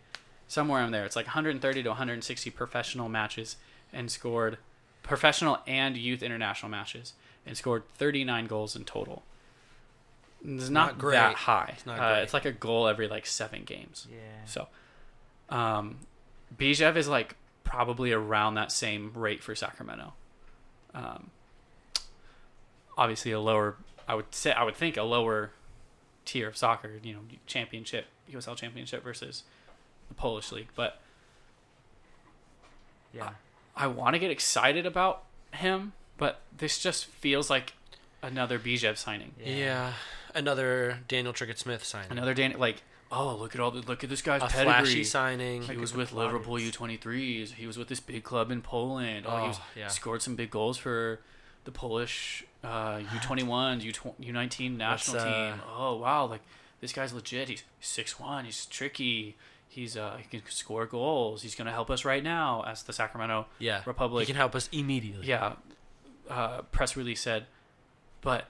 somewhere 0.47 0.85
in 0.85 0.93
there. 0.93 1.05
It's 1.05 1.17
like 1.17 1.27
130 1.27 1.83
to 1.83 1.89
160 1.89 2.51
professional 2.51 3.09
matches, 3.09 3.57
and 3.93 4.09
scored 4.11 4.59
professional 5.03 5.59
and 5.67 5.97
youth 5.97 6.23
international 6.23 6.71
matches, 6.71 7.15
and 7.47 7.57
scored 7.57 7.89
39 7.95 8.47
goals 8.47 8.77
in 8.77 8.85
total. 8.85 9.23
It's 10.45 10.69
not, 10.69 10.93
Not 10.93 10.99
great. 10.99 11.15
that 11.15 11.35
high. 11.35 11.71
It's 11.77 11.87
not 11.87 11.99
uh, 12.01 12.21
it's 12.21 12.35
like 12.35 12.45
a 12.45 12.53
goal 12.53 12.89
every 12.89 13.07
like 13.09 13.27
seven 13.27 13.63
games. 13.65 14.09
Yeah. 14.11 14.19
So, 14.45 14.67
um, 15.51 15.99
Bijev 16.57 16.97
is 16.97 17.07
like 17.09 17.37
probably 17.65 18.11
around 18.13 18.55
that 18.55 18.73
same 18.73 19.13
rate 19.15 19.43
for 19.43 19.55
Sacramento. 19.55 20.15
Um, 20.95 21.31
obviously, 22.99 23.31
a 23.33 23.39
lower, 23.41 23.77
I 24.09 24.15
would 24.17 24.35
say, 24.35 24.53
I 24.53 24.65
would 24.65 24.75
think 24.77 24.97
a 24.97 25.03
lower 25.05 25.53
tier 26.25 26.49
of 26.49 26.57
soccer. 26.57 26.99
You 27.03 27.15
know, 27.15 27.21
championship, 27.47 28.07
USL 28.33 28.57
championship 28.57 29.05
versus 29.05 29.45
the 30.09 30.15
Polish 30.15 30.51
league. 30.51 30.69
But 30.75 31.01
Yeah. 33.13 33.31
I 33.77 33.87
want 33.87 34.15
to 34.15 34.19
get 34.19 34.31
excited 34.31 34.87
about 34.87 35.25
him, 35.53 35.93
but 36.19 36.41
this 36.57 36.79
just 36.79 37.07
feels 37.07 37.49
like 37.51 37.73
another 38.23 38.59
Bijev 38.59 38.97
signing. 38.97 39.33
Yeah. 39.43 39.93
Another 40.35 40.99
Daniel 41.09 41.33
Trickett 41.33 41.59
Smith 41.59 41.85
signing. 41.85 42.11
Another 42.13 42.35
Dan, 42.35 42.55
like, 42.59 42.83
oh 43.11 43.37
look 43.37 43.55
at 43.55 43.61
all 43.61 43.71
the 43.71 43.81
look 43.83 44.03
at 44.03 44.11
this 44.11 44.23
guy's 44.23 44.43
a 44.43 44.47
pedigree. 44.47 44.65
flashy 44.85 45.05
signing. 45.05 45.63
He 45.63 45.69
Like 45.69 45.79
was 45.79 45.93
the 45.93 45.99
with 45.99 46.13
Liverpool 46.13 46.57
Plaudits. 46.59 46.77
U23s. 46.79 47.53
He 47.55 47.67
was 47.67 47.77
with 47.77 47.89
this 47.89 48.01
big 48.01 48.23
club 48.25 48.51
in 48.51 48.63
Poland. 48.63 49.27
Oh, 49.29 49.37
he 49.39 49.45
Oh, 49.45 49.49
was, 49.49 49.61
yeah. 49.77 49.89
scored 49.89 50.23
some 50.23 50.35
big 50.37 50.51
goals 50.51 50.79
for 50.79 51.21
the 51.65 51.71
Polish 51.71 52.45
uh, 52.65 52.99
U21s, 52.99 53.83
U 53.83 53.93
U19 54.33 54.77
national 54.77 55.21
uh, 55.21 55.25
team. 55.53 55.61
Oh 55.77 55.97
wow, 55.97 56.27
like 56.27 56.41
this 56.81 56.93
guy's 56.93 57.13
legit. 57.13 57.49
He's 57.49 57.63
six 57.81 58.19
one. 58.19 58.45
He's 58.47 58.65
tricky. 58.67 59.37
He's 59.73 59.97
uh, 59.97 60.19
he 60.19 60.25
can 60.29 60.47
score 60.51 60.85
goals. 60.85 61.41
He's 61.41 61.55
gonna 61.55 61.73
help 61.73 61.91
us 61.91 62.05
right 62.05 62.23
now 62.23 62.63
as 62.67 62.83
the 62.83 62.93
Sacramento 62.93 63.47
yeah. 63.59 63.81
Republic. 63.87 64.27
He 64.27 64.27
can 64.27 64.37
help 64.37 64.55
us 64.55 64.69
immediately. 64.71 65.27
yeah, 65.27 65.55
uh, 66.29 66.61
press 66.73 66.95
release 66.95 67.23
said, 67.23 67.47
but 68.21 68.49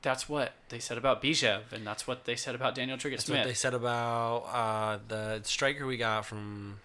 that's 0.00 0.26
what 0.26 0.54
they 0.70 0.78
said 0.78 0.96
about 0.96 1.22
Bijev, 1.22 1.72
and 1.72 1.86
that's 1.86 2.06
what 2.06 2.24
they 2.24 2.36
said 2.36 2.54
about 2.54 2.74
Daniel 2.74 2.96
Trickett 2.96 3.16
That's 3.16 3.28
what 3.28 3.44
they 3.44 3.52
said 3.52 3.74
about 3.74 4.44
uh, 4.50 4.98
the 5.08 5.42
striker 5.42 5.86
we 5.86 5.98
got 5.98 6.24
from. 6.24 6.78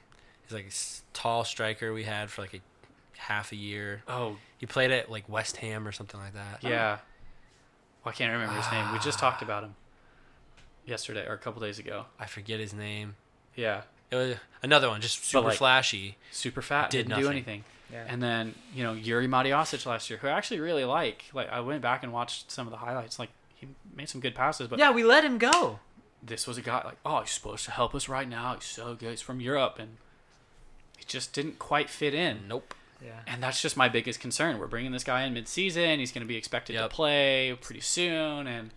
He's 0.43 0.51
like 0.51 0.65
a 0.65 1.17
tall 1.17 1.45
striker 1.45 1.93
we 1.93 2.03
had 2.03 2.30
for 2.30 2.41
like 2.41 2.53
a 2.53 2.59
half 3.17 3.53
a 3.53 3.55
year. 3.55 4.03
Oh 4.05 4.36
He 4.57 4.65
played 4.65 4.91
at 4.91 5.09
like 5.09 5.30
West 5.30 5.55
Ham 5.57 5.88
or 5.88 5.93
something 5.93 6.19
like 6.19 6.34
that. 6.34 6.61
yeah, 6.61 6.97
well, 8.03 8.11
I 8.11 8.11
can't 8.11 8.34
remember 8.34 8.61
his 8.61 8.69
name. 8.69 8.91
We 8.91 8.99
just 8.99 9.17
talked 9.17 9.41
about 9.41 9.63
him 9.63 9.76
yesterday 10.86 11.25
or 11.27 11.34
a 11.34 11.38
couple 11.38 11.61
days 11.61 11.79
ago. 11.79 12.05
I 12.19 12.25
forget 12.25 12.59
his 12.59 12.73
name. 12.73 13.15
Yeah, 13.55 13.81
It 14.11 14.15
was 14.15 14.36
another 14.61 14.89
one, 14.89 15.01
just 15.01 15.23
super 15.25 15.47
like- 15.49 15.57
flashy. 15.57 16.17
super 16.31 16.61
fat, 16.61 16.89
Did 16.89 17.07
didn't 17.07 17.21
do 17.21 17.29
anything. 17.29 17.63
Yeah. 17.91 18.05
And 18.07 18.21
then 18.23 18.55
you 18.73 18.84
know 18.84 18.93
Yuri 18.93 19.27
Matiasic 19.27 19.86
last 19.86 20.09
year, 20.09 20.17
who 20.19 20.27
I 20.27 20.31
actually 20.31 20.59
really 20.59 20.86
like. 20.86 21.25
Like 21.34 21.49
I 21.51 21.59
went 21.59 21.81
back 21.81 22.01
and 22.03 22.11
watched 22.11 22.49
some 22.51 22.65
of 22.65 22.71
the 22.71 22.77
highlights. 22.77 23.19
Like 23.19 23.29
he 23.53 23.67
made 23.95 24.09
some 24.09 24.19
good 24.21 24.34
passes, 24.34 24.67
but 24.67 24.79
yeah, 24.79 24.89
we 24.91 25.03
let 25.03 25.23
him 25.23 25.38
go. 25.38 25.79
this 26.25 26.47
was 26.47 26.57
a 26.57 26.61
guy 26.61 26.81
like, 26.86 26.97
oh, 27.05 27.19
he's 27.21 27.31
supposed 27.31 27.65
to 27.65 27.71
help 27.71 27.93
us 27.93 28.09
right 28.09 28.27
now. 28.27 28.55
He's 28.55 28.63
so 28.63 28.95
good. 28.95 29.11
He's 29.11 29.21
from 29.21 29.39
Europe, 29.41 29.75
and 29.77 29.97
he 30.97 31.03
just 31.05 31.34
didn't 31.34 31.59
quite 31.59 31.89
fit 31.89 32.13
in. 32.13 32.47
Nope. 32.47 32.73
Yeah. 33.03 33.19
And 33.27 33.43
that's 33.43 33.61
just 33.61 33.75
my 33.75 33.89
biggest 33.89 34.19
concern. 34.21 34.57
We're 34.57 34.67
bringing 34.67 34.93
this 34.93 35.03
guy 35.03 35.23
in 35.23 35.34
mid-season. 35.34 35.99
He's 35.99 36.13
going 36.13 36.21
to 36.21 36.27
be 36.27 36.38
expected 36.38 36.73
Yep. 36.75 36.89
to 36.89 36.95
play 36.95 37.57
pretty 37.61 37.81
soon, 37.81 38.47
and 38.47 38.71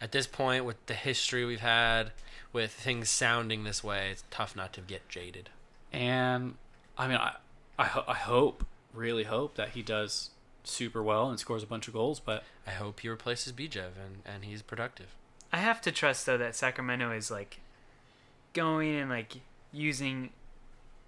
At 0.00 0.12
this 0.12 0.26
point, 0.26 0.64
with 0.64 0.84
the 0.86 0.94
history 0.94 1.44
we've 1.44 1.60
had, 1.60 2.12
with 2.52 2.72
things 2.72 3.10
sounding 3.10 3.64
this 3.64 3.84
way, 3.84 4.10
it's 4.10 4.24
tough 4.30 4.56
not 4.56 4.72
to 4.74 4.80
get 4.80 5.08
jaded. 5.08 5.50
and 5.92 6.54
I 6.98 7.06
mean, 7.08 7.16
I 7.16 7.36
I, 7.78 7.84
ho- 7.84 8.04
I 8.06 8.14
hope, 8.14 8.66
really 8.92 9.24
hope 9.24 9.54
that 9.54 9.70
he 9.70 9.82
does 9.82 10.30
super 10.64 11.02
well 11.02 11.30
and 11.30 11.38
scores 11.38 11.62
a 11.62 11.66
bunch 11.66 11.88
of 11.88 11.94
goals. 11.94 12.20
But 12.20 12.44
I 12.66 12.72
hope 12.72 13.00
he 13.00 13.08
replaces 13.08 13.52
Bijev 13.54 13.92
and, 14.04 14.22
and 14.26 14.44
he's 14.44 14.60
productive. 14.60 15.06
I 15.52 15.58
have 15.58 15.80
to 15.82 15.92
trust 15.92 16.26
though 16.26 16.36
that 16.38 16.54
Sacramento 16.54 17.10
is 17.12 17.30
like 17.30 17.58
going 18.52 18.96
and 18.96 19.08
like 19.10 19.36
using 19.72 20.30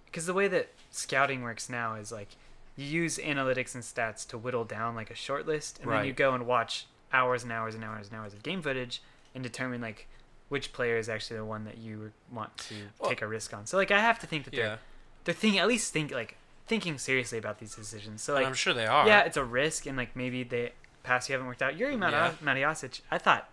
because 0.05 0.25
the 0.25 0.33
way 0.33 0.47
that 0.47 0.69
scouting 0.91 1.41
works 1.43 1.69
now 1.69 1.95
is 1.95 2.11
like 2.11 2.29
you 2.75 2.85
use 2.85 3.17
analytics 3.17 3.75
and 3.75 3.83
stats 3.83 4.27
to 4.29 4.37
whittle 4.37 4.63
down 4.63 4.95
like 4.95 5.11
a 5.11 5.15
short 5.15 5.45
list 5.45 5.79
and 5.81 5.91
then 5.91 6.05
you 6.05 6.13
go 6.13 6.33
and 6.33 6.47
watch 6.47 6.87
hours 7.13 7.43
and 7.43 7.51
hours 7.51 7.75
and 7.75 7.83
hours 7.83 8.07
and 8.09 8.17
hours 8.17 8.33
of 8.33 8.41
game 8.43 8.61
footage 8.61 9.01
and 9.35 9.43
determine 9.43 9.79
like 9.81 10.07
which 10.49 10.73
player 10.73 10.97
is 10.97 11.07
actually 11.09 11.37
the 11.37 11.45
one 11.45 11.63
that 11.65 11.77
you 11.77 12.11
want 12.31 12.57
to 12.57 12.75
Well- 12.99 13.09
take 13.09 13.21
a 13.21 13.27
risk 13.27 13.53
on. 13.53 13.65
So 13.65 13.77
like 13.77 13.91
I 13.91 13.99
have 13.99 14.19
to 14.19 14.27
think 14.27 14.45
that 14.45 14.53
Yeah. 14.53 14.63
they're 14.67 14.79
they're 15.25 15.33
thinking 15.35 15.59
at 15.59 15.67
least 15.67 15.93
think 15.93 16.11
like 16.11 16.37
thinking 16.67 16.97
seriously 16.97 17.37
about 17.37 17.59
these 17.59 17.75
decisions. 17.75 18.21
So 18.21 18.33
like 18.33 18.45
I'm 18.45 18.53
sure 18.53 18.73
they 18.73 18.85
are. 18.87 19.07
yeah, 19.07 19.21
it's 19.21 19.37
a 19.37 19.43
risk, 19.43 19.85
and 19.85 19.95
like 19.97 20.15
maybe 20.15 20.43
the 20.43 20.71
past 21.03 21.29
you 21.29 21.33
haven't 21.33 21.47
worked 21.47 21.61
out. 21.61 21.77
Yuri 21.77 21.95
Mati- 21.97 22.13
Yeah. 22.15 22.33
Matiasic, 22.41 23.01
I 23.11 23.17
thought 23.17 23.49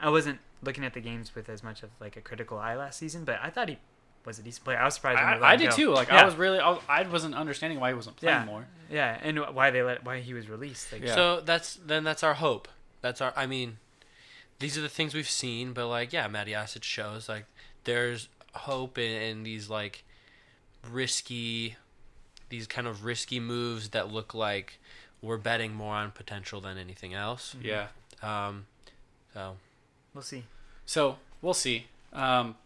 I 0.00 0.10
wasn't 0.10 0.38
looking 0.62 0.84
at 0.84 0.92
the 0.94 1.00
games 1.00 1.34
with 1.34 1.48
as 1.48 1.62
much 1.62 1.82
of 1.82 1.90
like 2.00 2.16
a 2.16 2.20
critical 2.20 2.58
eye 2.58 2.74
last 2.76 2.98
season, 2.98 3.24
but 3.24 3.38
I 3.42 3.50
thought 3.50 3.68
he 3.68 3.78
was 4.24 4.38
a 4.38 4.42
decent 4.42 4.64
player. 4.64 4.78
I 4.78 4.84
was 4.84 4.94
surprised. 4.94 5.18
I, 5.20 5.34
let 5.34 5.42
I 5.42 5.56
did 5.56 5.70
go. 5.70 5.76
too. 5.76 5.90
Like 5.92 6.08
Yeah. 6.08 6.22
I 6.22 6.24
was 6.24 6.34
really, 6.36 6.58
I, 6.58 6.70
was, 6.70 6.82
I 6.88 7.02
wasn't 7.02 7.34
understanding 7.34 7.78
why 7.80 7.88
he 7.90 7.94
wasn't 7.94 8.16
playing 8.16 8.40
Yeah. 8.40 8.44
more. 8.44 8.66
yeah, 8.90 9.18
and 9.22 9.38
why 9.54 9.70
they 9.70 9.82
let 9.82 10.04
why 10.04 10.20
he 10.20 10.34
was 10.34 10.48
released. 10.48 10.92
Like, 10.92 11.02
Yeah. 11.02 11.14
So 11.14 11.40
that's 11.40 11.74
then 11.76 12.04
that's 12.04 12.22
our 12.22 12.34
hope. 12.34 12.68
That's 13.00 13.20
our. 13.20 13.32
I 13.36 13.46
mean, 13.46 13.78
these 14.58 14.76
are 14.76 14.80
the 14.80 14.88
things 14.88 15.14
we've 15.14 15.28
seen, 15.28 15.72
but 15.72 15.88
like, 15.88 16.12
yeah, 16.12 16.28
Matiasic 16.28 16.82
shows 16.82 17.28
like 17.28 17.44
there's 17.84 18.28
hope 18.54 18.98
in, 18.98 19.22
in 19.22 19.42
these 19.42 19.70
like 19.70 20.04
risky, 20.90 21.76
these 22.48 22.66
kind 22.66 22.86
of 22.86 23.04
risky 23.04 23.40
moves 23.40 23.90
that 23.90 24.12
look 24.12 24.34
like 24.34 24.78
we're 25.22 25.36
betting 25.36 25.74
more 25.74 25.94
on 25.94 26.10
potential 26.10 26.60
than 26.60 26.78
anything 26.78 27.14
else. 27.14 27.54
Yeah. 27.62 27.88
Um, 28.22 28.66
so 29.34 29.56
we'll 30.14 30.22
see. 30.22 30.44
So 30.86 31.16
we'll 31.42 31.54
see. 31.54 31.86
Um, 32.12 32.56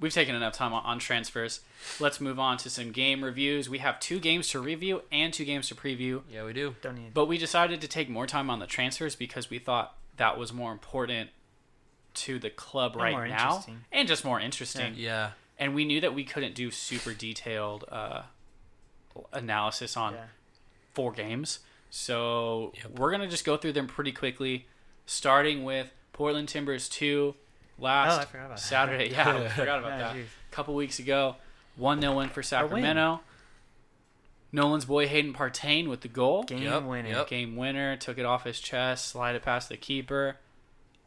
we've 0.00 0.12
taken 0.12 0.34
enough 0.34 0.54
time 0.54 0.72
on, 0.72 0.84
on 0.84 0.98
transfers. 0.98 1.60
Let's 2.00 2.20
move 2.20 2.38
on 2.38 2.56
to 2.58 2.70
some 2.70 2.92
game 2.92 3.24
reviews. 3.24 3.68
We 3.68 3.78
have 3.78 3.98
two 4.00 4.18
games 4.20 4.48
to 4.50 4.60
review 4.60 5.02
and 5.10 5.32
two 5.32 5.44
games 5.44 5.68
to 5.68 5.74
preview. 5.74 6.22
yeah, 6.30 6.44
we 6.44 6.52
do. 6.52 6.76
Don't 6.82 6.96
need. 6.96 7.14
But 7.14 7.26
we 7.26 7.38
decided 7.38 7.80
to 7.80 7.88
take 7.88 8.08
more 8.08 8.26
time 8.26 8.50
on 8.50 8.58
the 8.58 8.66
transfers 8.66 9.14
because 9.16 9.50
we 9.50 9.58
thought 9.58 9.94
that 10.16 10.38
was 10.38 10.52
more 10.52 10.72
important 10.72 11.30
to 12.14 12.38
the 12.38 12.50
club 12.50 12.92
And 12.94 13.02
right 13.02 13.28
now 13.28 13.64
and 13.92 14.08
just 14.08 14.24
more 14.24 14.40
interesting. 14.40 14.94
Yeah, 14.96 15.30
And 15.58 15.74
we 15.74 15.84
knew 15.84 16.00
that 16.00 16.14
we 16.14 16.24
couldn't 16.24 16.54
do 16.54 16.70
super 16.70 17.14
detailed 17.14 17.84
uh, 17.90 18.22
analysis 19.32 19.96
on 19.96 20.14
yeah. 20.14 20.24
four 20.94 21.12
games. 21.12 21.60
So 21.90 22.72
Yep. 22.76 22.98
we're 22.98 23.10
going 23.10 23.22
to 23.22 23.28
just 23.28 23.44
go 23.44 23.56
through 23.56 23.72
them 23.72 23.86
pretty 23.86 24.12
quickly, 24.12 24.66
starting 25.06 25.64
with 25.64 25.92
Portland 26.12 26.48
Timbers 26.48 26.88
2 26.88 27.34
Oh, 27.80 27.84
last 27.84 28.20
I 28.20 28.24
forgot 28.24 28.46
about 28.46 28.56
that. 28.58 28.62
Saturday. 28.62 29.10
Yeah, 29.12 29.36
I 29.36 29.48
forgot 29.48 29.78
about 29.80 29.98
that. 29.98 30.14
geez. 30.14 30.26
A 30.50 30.54
couple 30.54 30.74
weeks 30.74 30.98
ago, 30.98 31.36
1 31.76 32.00
0 32.00 32.16
win 32.16 32.28
for. 32.28 32.42
Sacramento. 32.42 33.20
Nolan's 34.50 34.86
boy 34.86 35.06
Hayden 35.06 35.34
Partain 35.34 35.88
with 35.88 36.00
the 36.00 36.08
goal. 36.08 36.42
Game 36.44 36.62
Yep, 36.62 36.82
winner. 36.84 37.08
yep. 37.10 37.28
Game 37.28 37.54
winner, 37.56 37.96
took 37.96 38.16
it 38.18 38.24
off 38.24 38.44
his 38.44 38.58
chest, 38.60 39.06
slide 39.08 39.36
it 39.36 39.42
past 39.42 39.68
the 39.68 39.76
keeper. 39.76 40.36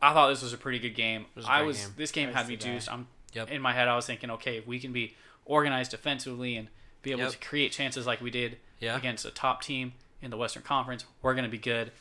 I 0.01 0.13
thought 0.13 0.29
this 0.29 0.41
was 0.43 0.53
a 0.53 0.57
pretty 0.57 0.79
good 0.79 0.95
game. 0.95 1.25
was 1.35 1.45
I 1.45 1.63
was 1.63 1.77
game. 1.79 1.93
this 1.97 2.11
game 2.11 2.31
had 2.33 2.47
me 2.47 2.55
juiced. 2.55 2.91
I'm 2.91 3.07
Yep. 3.33 3.49
in 3.51 3.61
my 3.61 3.73
head 3.73 3.87
I 3.87 3.95
was 3.95 4.05
thinking, 4.05 4.29
okay, 4.31 4.57
if 4.57 4.67
we 4.67 4.79
can 4.79 4.91
be 4.93 5.15
organized 5.45 5.91
defensively 5.91 6.55
and 6.57 6.67
be 7.01 7.11
able 7.11 7.29
to 7.31 7.37
create 7.39 7.71
chances 7.71 8.05
like 8.05 8.21
we 8.21 8.29
did 8.29 8.57
Yeah. 8.79 8.95
against 8.97 9.25
a 9.25 9.31
top 9.31 9.61
team 9.63 9.93
in 10.21 10.29
the 10.31 10.37
Western 10.37 10.61
Conference, 10.63 11.05
we're 11.21 11.33
gonna 11.33 11.47
be 11.49 11.57
good. 11.57 11.91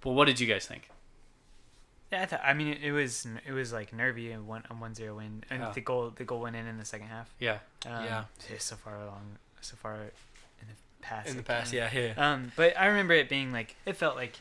But 0.00 0.12
what 0.12 0.26
did 0.26 0.38
you 0.40 0.46
guys 0.46 0.64
think? 0.66 0.88
Yeah, 2.12 2.22
I 2.22 2.26
thought. 2.26 2.40
I 2.44 2.54
mean, 2.54 2.68
it, 2.80 2.92
was 2.92 3.26
it 3.46 3.52
was 3.52 3.72
like 3.72 3.92
nervy 3.92 4.30
and 4.30 4.46
one 4.46 4.62
a 4.70 4.74
one 4.74 4.94
zero 4.94 5.16
win, 5.16 5.42
and 5.50 5.60
Yeah. 5.60 5.72
the 5.72 5.80
goal 5.80 6.10
the 6.14 6.24
goal 6.24 6.40
went 6.40 6.54
in 6.56 6.66
in 6.66 6.78
the 6.78 6.84
second 6.84 7.08
half. 7.08 7.34
Yeah. 7.40 7.58
Um, 7.84 8.04
Yeah. 8.04 8.24
So 8.58 8.76
far 8.76 8.96
along, 9.00 9.38
so 9.60 9.76
far 9.76 9.94
in 9.96 10.68
the 10.68 10.74
past. 11.02 11.28
in 11.28 11.36
the 11.36 11.42
past, 11.42 11.72
yeah, 11.72 11.90
yeah. 11.92 12.14
Um, 12.16 12.52
but 12.56 12.78
I 12.78 12.86
remember 12.86 13.14
it 13.14 13.28
being 13.28 13.50
like 13.52 13.74
it 13.86 13.96
felt 13.96 14.14
like 14.16 14.34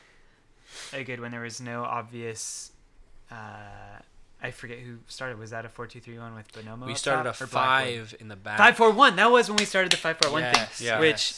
a 0.94 1.04
good 1.04 1.20
when 1.20 1.32
there 1.32 1.42
was 1.42 1.60
no 1.60 1.84
obvious. 1.84 2.72
Uh, 3.32 4.00
I 4.42 4.52
forget 4.52 4.78
who 4.80 4.98
started. 5.08 5.40
Was 5.40 5.50
that 5.50 5.66
a 5.66 5.70
four 5.70 5.88
two 5.88 6.00
three 6.00 6.20
one 6.20 6.36
with 6.36 6.52
Bonomo? 6.52 6.86
we 6.86 6.94
started 6.94 7.28
a 7.30 7.34
top, 7.34 7.50
Blackwood? 7.50 8.10
five 8.10 8.16
in 8.20 8.28
the 8.28 8.36
back. 8.36 8.58
Five 8.60 8.78
four 8.78 8.92
one. 8.92 9.16
That 9.16 9.32
was 9.32 9.50
when 9.50 9.58
we 9.58 9.66
started 9.66 9.92
the 9.92 9.98
five 9.98 10.18
four 10.22 10.32
one 10.32 10.44
Yes, 10.44 10.70
thing, 10.78 10.88
Yeah. 10.88 11.00
which 11.00 11.34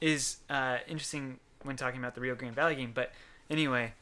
is 0.00 0.38
uh, 0.48 0.78
interesting 0.88 1.38
when 1.62 1.76
talking 1.76 2.00
about 2.00 2.14
the 2.14 2.20
Rio 2.22 2.34
Grande 2.34 2.54
Valley 2.54 2.74
game. 2.74 2.92
But 2.94 3.12
anyway, 3.50 3.92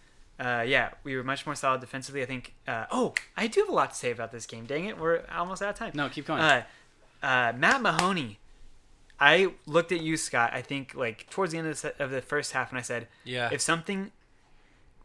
uh, 0.40 0.64
yeah, 0.66 0.90
we 1.04 1.14
were 1.14 1.22
much 1.22 1.44
more 1.44 1.54
solid 1.54 1.80
defensively. 1.80 2.22
I 2.22 2.26
think. 2.26 2.54
Uh, 2.66 2.86
oh, 2.90 3.14
I 3.36 3.46
do 3.46 3.60
have 3.60 3.68
a 3.68 3.72
lot 3.72 3.90
to 3.90 3.96
say 3.96 4.10
about 4.10 4.32
this 4.32 4.46
game. 4.46 4.64
Dang 4.64 4.86
it, 4.86 4.98
we're 4.98 5.22
almost 5.30 5.60
out 5.60 5.70
of 5.70 5.74
time. 5.76 5.92
No, 5.94 6.08
keep 6.08 6.26
going. 6.26 6.40
Uh, 6.40 6.62
uh, 7.22 7.52
Matt 7.56 7.82
Mahoney. 7.82 8.38
I 9.22 9.52
looked 9.66 9.92
at 9.92 10.00
you, 10.00 10.16
Scott. 10.16 10.52
I 10.54 10.62
think 10.62 10.94
like 10.94 11.28
towards 11.28 11.52
the 11.52 11.58
end 11.58 11.68
of 11.68 11.80
the, 11.82 12.02
of 12.02 12.10
the 12.10 12.22
first 12.22 12.52
half, 12.52 12.70
and 12.70 12.78
I 12.78 12.82
said, 12.82 13.06
yeah. 13.24 13.50
if 13.52 13.60
something 13.60 14.12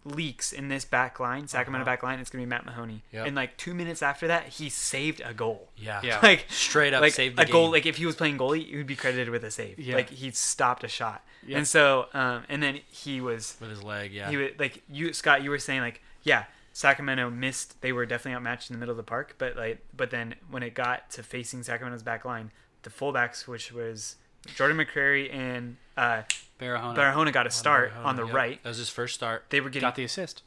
leaks 0.05 0.53
in 0.53 0.67
this 0.69 0.85
back 0.85 1.19
line, 1.19 1.47
Sacramento 1.47 1.81
Uh-huh. 1.81 1.91
back 1.91 2.03
line, 2.03 2.19
it's 2.19 2.29
gonna 2.29 2.43
be 2.43 2.45
Matt 2.49 2.65
Mahoney. 2.65 3.01
Yep. 3.11 3.25
And 3.27 3.35
like 3.35 3.57
two 3.57 3.73
minutes 3.73 4.01
after 4.03 4.27
that, 4.27 4.47
he 4.47 4.69
saved 4.69 5.21
a 5.25 5.33
goal. 5.33 5.69
yeah. 5.75 5.99
Yeah. 6.03 6.19
Like 6.23 6.45
Straight 6.49 6.93
up 6.93 7.01
like 7.01 7.13
saved 7.13 7.37
the 7.37 7.41
a 7.41 7.45
goal. 7.45 7.71
Like 7.71 7.85
if 7.85 7.97
he 7.97 8.05
was 8.05 8.15
playing 8.15 8.37
goalie, 8.37 8.65
he 8.67 8.77
would 8.77 8.87
be 8.87 8.95
credited 8.95 9.29
with 9.29 9.43
a 9.43 9.51
save. 9.51 9.79
Yeah. 9.79 9.95
Like 9.95 10.09
he 10.11 10.29
stopped 10.31 10.83
a 10.83 10.87
shot. 10.87 11.23
Yeah. 11.45 11.57
And 11.57 11.67
so, 11.67 12.07
um, 12.13 12.43
and 12.49 12.61
then 12.63 12.79
he 12.87 13.19
was 13.21 13.57
with 13.59 13.69
his 13.69 13.83
leg, 13.83 14.11
yeah. 14.13 14.29
he 14.29 14.37
would 14.37 14.59
like 14.59 14.83
you 14.89 15.11
Scott. 15.13 15.43
You 15.43 15.49
were 15.49 15.59
saying 15.59 15.81
like 15.81 16.01
yeah, 16.23 16.45
Sacramento 16.73 17.29
missed. 17.29 17.81
They 17.81 17.91
were 17.91 18.05
definitely 18.05 18.35
outmatched 18.35 18.69
in 18.69 18.75
the 18.75 18.79
middle 18.79 18.93
of 18.93 18.97
the 18.97 19.03
park, 19.03 19.35
but 19.37 19.55
like 19.55 19.79
but 19.95 20.09
then 20.11 20.35
when 20.49 20.61
it 20.63 20.73
got 20.73 21.09
to 21.11 21.23
facing 21.23 21.63
Sacramento's 21.63 22.03
back 22.03 22.25
line, 22.25 22.51
the 22.83 22.89
fullbacks, 22.89 23.47
which 23.47 23.71
was 23.71 24.15
Jordan 24.55 24.77
McCrary 24.77 25.33
and 25.33 25.77
uh, 25.97 26.23
Barahona 26.59 26.95
Barahona, 26.95 27.33
got 27.33 27.47
a 27.47 27.51
start 27.51 27.93
on 28.03 28.15
the 28.15 28.25
Yep. 28.25 28.35
right. 28.35 28.63
That 28.63 28.69
was 28.69 28.77
his 28.77 28.89
first 28.89 29.15
start. 29.15 29.45
They 29.49 29.61
were 29.61 29.69
getting 29.69 29.87
got 29.87 29.95
the 29.95 30.03
assist. 30.03 30.43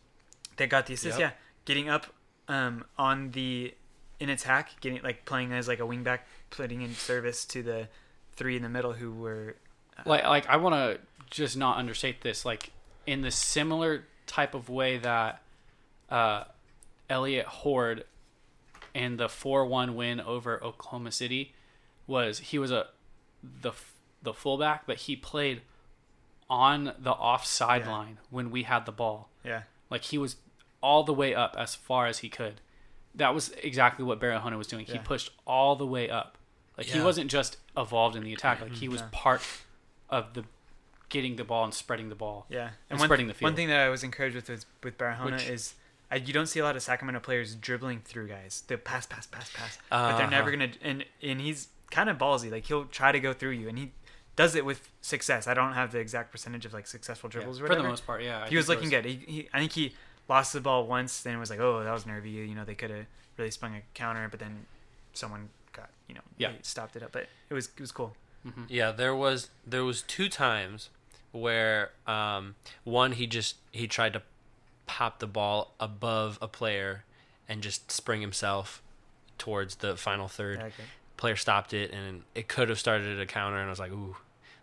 they 0.56 0.66
got 0.66 0.86
the 0.86 0.94
assist, 0.94 1.18
Yep. 1.18 1.30
yeah. 1.32 1.36
Getting 1.64 1.88
up 1.88 2.06
um, 2.48 2.84
on 2.96 3.30
the 3.32 3.74
in 4.20 4.28
attack, 4.30 4.80
getting 4.80 5.02
like 5.02 5.24
playing 5.24 5.52
as 5.52 5.68
like 5.68 5.80
a 5.80 5.82
wingback, 5.84 6.20
putting 6.50 6.82
in 6.82 6.94
service 6.94 7.44
to 7.46 7.62
the 7.62 7.88
three 8.34 8.56
in 8.56 8.62
the 8.62 8.68
middle 8.68 8.92
who 8.94 9.10
were 9.12 9.56
like 10.06 10.24
like 10.24 10.48
I 10.48 10.56
want 10.56 10.74
to 10.74 10.98
just 11.30 11.56
not 11.56 11.76
understate 11.76 12.22
this 12.22 12.44
like 12.44 12.70
in 13.06 13.20
the 13.22 13.30
similar 13.30 14.04
type 14.26 14.54
of 14.54 14.68
way 14.68 14.96
that 14.98 15.42
uh 16.10 16.44
Elliot 17.10 17.46
Horde 17.46 18.04
in 18.94 19.16
the 19.16 19.26
4-1 19.26 19.94
win 19.94 20.20
over 20.20 20.62
Oklahoma 20.62 21.10
City 21.12 21.54
was 22.06 22.38
he 22.38 22.58
was 22.58 22.70
a 22.70 22.86
the 23.42 23.72
the 24.22 24.32
fullback 24.32 24.86
but 24.86 24.96
he 24.98 25.14
played 25.16 25.62
on 26.50 26.92
the 26.98 27.12
off 27.12 27.44
sideline 27.44 28.18
when 28.30 28.50
we 28.50 28.62
had 28.62 28.86
the 28.86 28.92
ball 28.92 29.28
yeah 29.44 29.62
like 29.90 30.02
he 30.04 30.18
was 30.18 30.36
all 30.80 31.04
the 31.04 31.12
way 31.12 31.34
up 31.34 31.54
as 31.58 31.74
far 31.74 32.06
as 32.06 32.18
he 32.18 32.28
could 32.28 32.60
that 33.14 33.34
was 33.34 33.50
exactly 33.62 34.04
what 34.04 34.20
Barahona 34.20 34.56
was 34.56 34.66
doing 34.66 34.84
he 34.86 34.92
Yeah. 34.92 34.98
pushed 35.02 35.26
pushed 35.28 35.30
all 35.46 35.76
the 35.76 35.86
way 35.86 36.08
up 36.08 36.38
like 36.76 36.86
he 36.86 37.00
wasn't 37.00 37.30
just 37.30 37.56
evolved 37.76 38.16
in 38.16 38.22
the 38.22 38.32
attack 38.32 38.60
like 38.60 38.72
he 38.74 38.88
was 38.88 39.00
Yeah. 39.00 39.08
part 39.12 39.42
of 40.08 40.34
the 40.34 40.44
getting 41.08 41.36
the 41.36 41.44
ball 41.44 41.64
and 41.64 41.72
spreading 41.72 42.10
the 42.10 42.14
ball. 42.14 42.44
Yeah, 42.50 42.70
And 42.90 42.98
one, 42.98 43.08
spreading 43.08 43.28
the 43.28 43.32
field. 43.34 43.46
One 43.50 43.56
thing 43.56 43.68
that 43.68 43.80
I 43.80 43.88
was 43.88 44.04
encouraged 44.04 44.36
with 44.36 44.48
with, 44.50 44.66
with 44.84 44.98
Barahona 44.98 45.32
Which- 45.32 45.48
is 45.48 45.74
I, 46.10 46.16
you 46.16 46.32
don't 46.34 46.46
see 46.46 46.60
a 46.60 46.64
lot 46.64 46.76
of 46.76 46.82
Sacramento 46.82 47.20
players 47.20 47.54
dribbling 47.54 48.00
through 48.00 48.28
guys. 48.28 48.62
They 48.66 48.76
pass, 48.76 49.06
pass, 49.06 49.26
pass, 49.26 49.50
pass, 49.52 49.78
but 49.90 50.16
they're 50.18 50.26
never 50.30 50.48
Uh-huh. 50.50 50.66
gonna. 50.66 50.72
And 50.82 51.04
and 51.22 51.40
he's 51.40 51.68
kind 51.90 52.08
of 52.10 52.18
ballsy. 52.18 52.50
Like 52.52 52.66
he'll 52.66 52.84
try 52.84 53.10
to 53.10 53.20
go 53.20 53.32
through 53.32 53.50
you, 53.52 53.68
and 53.70 53.78
he 53.78 53.92
does 54.38 54.54
it 54.54 54.64
with 54.64 54.88
success. 55.00 55.48
I 55.48 55.54
don't 55.54 55.72
have 55.72 55.90
the 55.90 55.98
exact 55.98 56.30
percentage 56.30 56.64
of 56.64 56.72
like 56.72 56.86
successful 56.86 57.28
Yeah, 57.28 57.40
dribbles 57.40 57.60
or 57.60 57.66
for 57.66 57.74
the 57.74 57.82
most 57.82 58.06
part, 58.06 58.22
yeah. 58.22 58.44
I 58.44 58.48
he 58.48 58.56
was 58.56 58.68
looking 58.68 58.88
there 58.88 59.02
good. 59.02 59.10
He, 59.10 59.16
he, 59.32 59.48
I 59.52 59.58
think 59.58 59.72
he 59.72 59.94
lost 60.28 60.52
the 60.52 60.60
ball 60.60 60.86
once, 60.86 61.22
then 61.22 61.34
it 61.34 61.38
was 61.38 61.50
like, 61.50 61.58
oh, 61.58 61.82
that 61.82 61.92
was 61.92 62.06
nervy. 62.06 62.30
You 62.30 62.54
know, 62.54 62.64
they 62.64 62.76
could 62.76 62.90
have 62.90 63.06
really 63.36 63.50
sprung 63.50 63.74
a 63.74 63.82
counter, 63.94 64.28
but 64.30 64.38
then 64.38 64.66
someone 65.12 65.48
got, 65.72 65.90
you 66.06 66.14
know, 66.14 66.20
Yeah. 66.36 66.52
stopped 66.62 66.94
it 66.94 67.02
up. 67.02 67.10
But 67.10 67.26
it 67.50 67.54
was 67.54 67.66
it 67.66 67.80
was 67.80 67.90
cool. 67.90 68.14
Mhm. 68.46 68.66
Yeah, 68.68 68.92
there 68.92 69.14
was 69.14 69.50
there 69.66 69.84
was 69.84 70.02
two 70.02 70.28
times 70.28 70.90
where 71.32 71.90
um, 72.06 72.54
one 72.84 73.12
he 73.12 73.26
just 73.26 73.56
he 73.72 73.88
tried 73.88 74.12
to 74.12 74.22
pop 74.86 75.18
the 75.18 75.26
ball 75.26 75.74
above 75.80 76.38
a 76.40 76.46
player 76.46 77.02
and 77.48 77.60
just 77.60 77.90
spring 77.90 78.20
himself 78.20 78.80
towards 79.36 79.76
the 79.76 79.96
final 79.96 80.28
third. 80.28 80.60
Okay. 80.60 80.84
Player 81.16 81.34
stopped 81.34 81.74
it 81.74 81.90
and 81.92 82.22
it 82.36 82.46
could 82.46 82.68
have 82.68 82.78
started 82.78 83.18
a 83.18 83.26
counter 83.26 83.56
and 83.58 83.66
I 83.66 83.70
was 83.70 83.80
like, 83.80 83.90
ooh, 83.90 84.16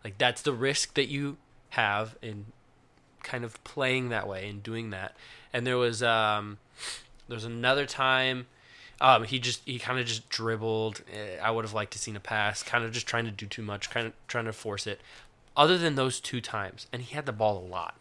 like 0.05 0.19
that's 0.19 0.43
the 0.43 0.53
risk 0.53 0.93
that 0.93 1.07
you 1.07 1.37
have 1.69 2.15
in 2.21 2.45
kind 3.23 3.43
of 3.43 3.61
playing 3.63 4.09
that 4.09 4.27
way 4.27 4.47
and 4.47 4.61
doing 4.61 4.91
that. 4.91 5.15
And 5.51 5.65
there 5.65 5.77
was 5.77 6.03
um, 6.03 6.59
there 7.27 7.35
was 7.35 7.43
another 7.43 7.87
time. 7.87 8.45
Um, 9.01 9.23
he 9.23 9.39
just 9.39 9.63
he 9.65 9.79
kind 9.79 9.99
of 9.99 10.05
just 10.05 10.29
dribbled. 10.29 11.01
Eh, 11.11 11.37
I 11.41 11.49
would 11.49 11.65
have 11.65 11.73
liked 11.73 11.93
to 11.93 11.99
seen 11.99 12.15
a 12.15 12.19
pass. 12.19 12.61
Kind 12.61 12.85
of 12.85 12.91
just 12.91 13.07
trying 13.07 13.25
to 13.25 13.31
do 13.31 13.47
too 13.47 13.63
much. 13.63 13.89
Kind 13.89 14.05
of 14.05 14.13
trying 14.27 14.45
to 14.45 14.53
force 14.53 14.85
it. 14.85 15.01
Other 15.57 15.75
than 15.75 15.95
those 15.95 16.19
two 16.19 16.39
times, 16.39 16.85
and 16.93 17.01
he 17.01 17.15
had 17.15 17.25
the 17.25 17.33
ball 17.33 17.57
a 17.57 17.65
lot. 17.67 17.97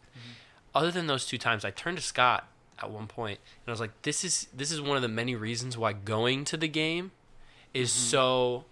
Other 0.75 0.91
than 0.91 1.07
those 1.07 1.25
two 1.25 1.39
times, 1.39 1.65
I 1.65 1.71
turned 1.71 1.97
to 1.97 2.03
Scott 2.03 2.49
at 2.83 2.91
one 2.91 3.07
point 3.07 3.39
and 3.65 3.69
I 3.69 3.71
was 3.71 3.81
like, 3.81 4.03
"This 4.03 4.25
is 4.25 4.49
this 4.53 4.71
is 4.71 4.81
one 4.83 4.97
of 4.97 5.03
the 5.03 5.09
many 5.09 5.35
reasons 5.35 5.79
why 5.79 5.95
going 5.95 6.45
to 6.47 6.59
the 6.59 6.69
game 6.69 7.13
is 7.73 7.91
so 7.91 8.67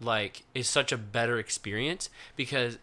like 0.00 0.42
is 0.54 0.68
such 0.68 0.92
a 0.92 0.98
better 0.98 1.38
experience 1.38 2.08
because 2.36 2.78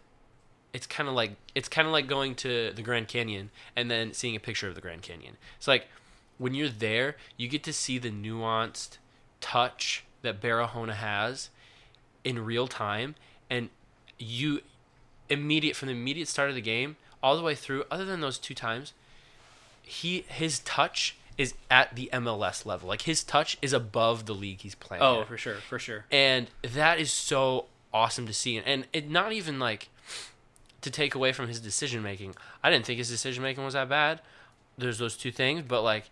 it's 0.72 0.86
kind 0.86 1.08
of 1.08 1.14
like 1.14 1.32
it's 1.54 1.68
kind 1.68 1.86
of 1.86 1.92
like 1.92 2.06
going 2.06 2.34
to 2.36 2.72
the 2.72 2.82
Grand 2.82 3.08
Canyon 3.08 3.50
and 3.74 3.90
then 3.90 4.12
seeing 4.12 4.36
a 4.36 4.40
picture 4.40 4.68
of 4.68 4.74
the 4.74 4.80
Grand 4.80 5.02
Canyon. 5.02 5.36
It's 5.56 5.68
like 5.68 5.88
when 6.38 6.54
you're 6.54 6.68
there, 6.68 7.16
you 7.36 7.48
get 7.48 7.62
to 7.64 7.72
see 7.72 7.98
the 7.98 8.10
nuanced 8.10 8.98
touch 9.40 10.04
that 10.22 10.40
Barahona 10.40 10.94
has 10.94 11.50
in 12.24 12.44
real 12.44 12.68
time, 12.68 13.14
and 13.50 13.70
you 14.18 14.60
immediate 15.28 15.76
from 15.76 15.88
the 15.88 15.92
immediate 15.94 16.28
start 16.28 16.48
of 16.48 16.54
the 16.54 16.60
game 16.60 16.96
all 17.22 17.36
the 17.36 17.42
way 17.42 17.54
through. 17.54 17.84
Other 17.90 18.04
than 18.04 18.20
those 18.20 18.38
two 18.38 18.54
times, 18.54 18.92
he 19.82 20.24
his 20.28 20.60
touch 20.60 21.16
is 21.38 21.54
at 21.70 21.94
the 21.94 22.10
MLS 22.12 22.66
level. 22.66 22.88
Like 22.88 23.02
his 23.02 23.22
touch 23.24 23.56
is 23.62 23.72
above 23.72 24.26
the 24.26 24.34
league 24.34 24.60
he's 24.60 24.74
playing. 24.74 25.02
Oh, 25.02 25.22
at 25.22 25.28
for 25.28 25.38
sure, 25.38 25.54
for 25.54 25.78
sure. 25.78 26.04
and 26.10 26.48
that 26.62 26.98
is 26.98 27.10
so 27.12 27.66
awesome 27.90 28.26
to 28.26 28.34
see 28.34 28.58
and 28.58 28.86
it 28.92 29.08
not 29.08 29.32
even 29.32 29.58
like 29.58 29.88
to 30.82 30.90
take 30.90 31.14
away 31.14 31.32
from 31.32 31.48
his 31.48 31.58
decision 31.58 32.02
making 32.02 32.34
i 32.62 32.68
didn't 32.70 32.84
think 32.84 32.98
his 32.98 33.08
decision 33.08 33.42
making 33.42 33.64
was 33.64 33.72
that 33.72 33.88
bad 33.88 34.20
there's 34.76 34.98
those 34.98 35.16
two 35.16 35.32
things 35.32 35.62
but 35.66 35.80
like 35.80 36.10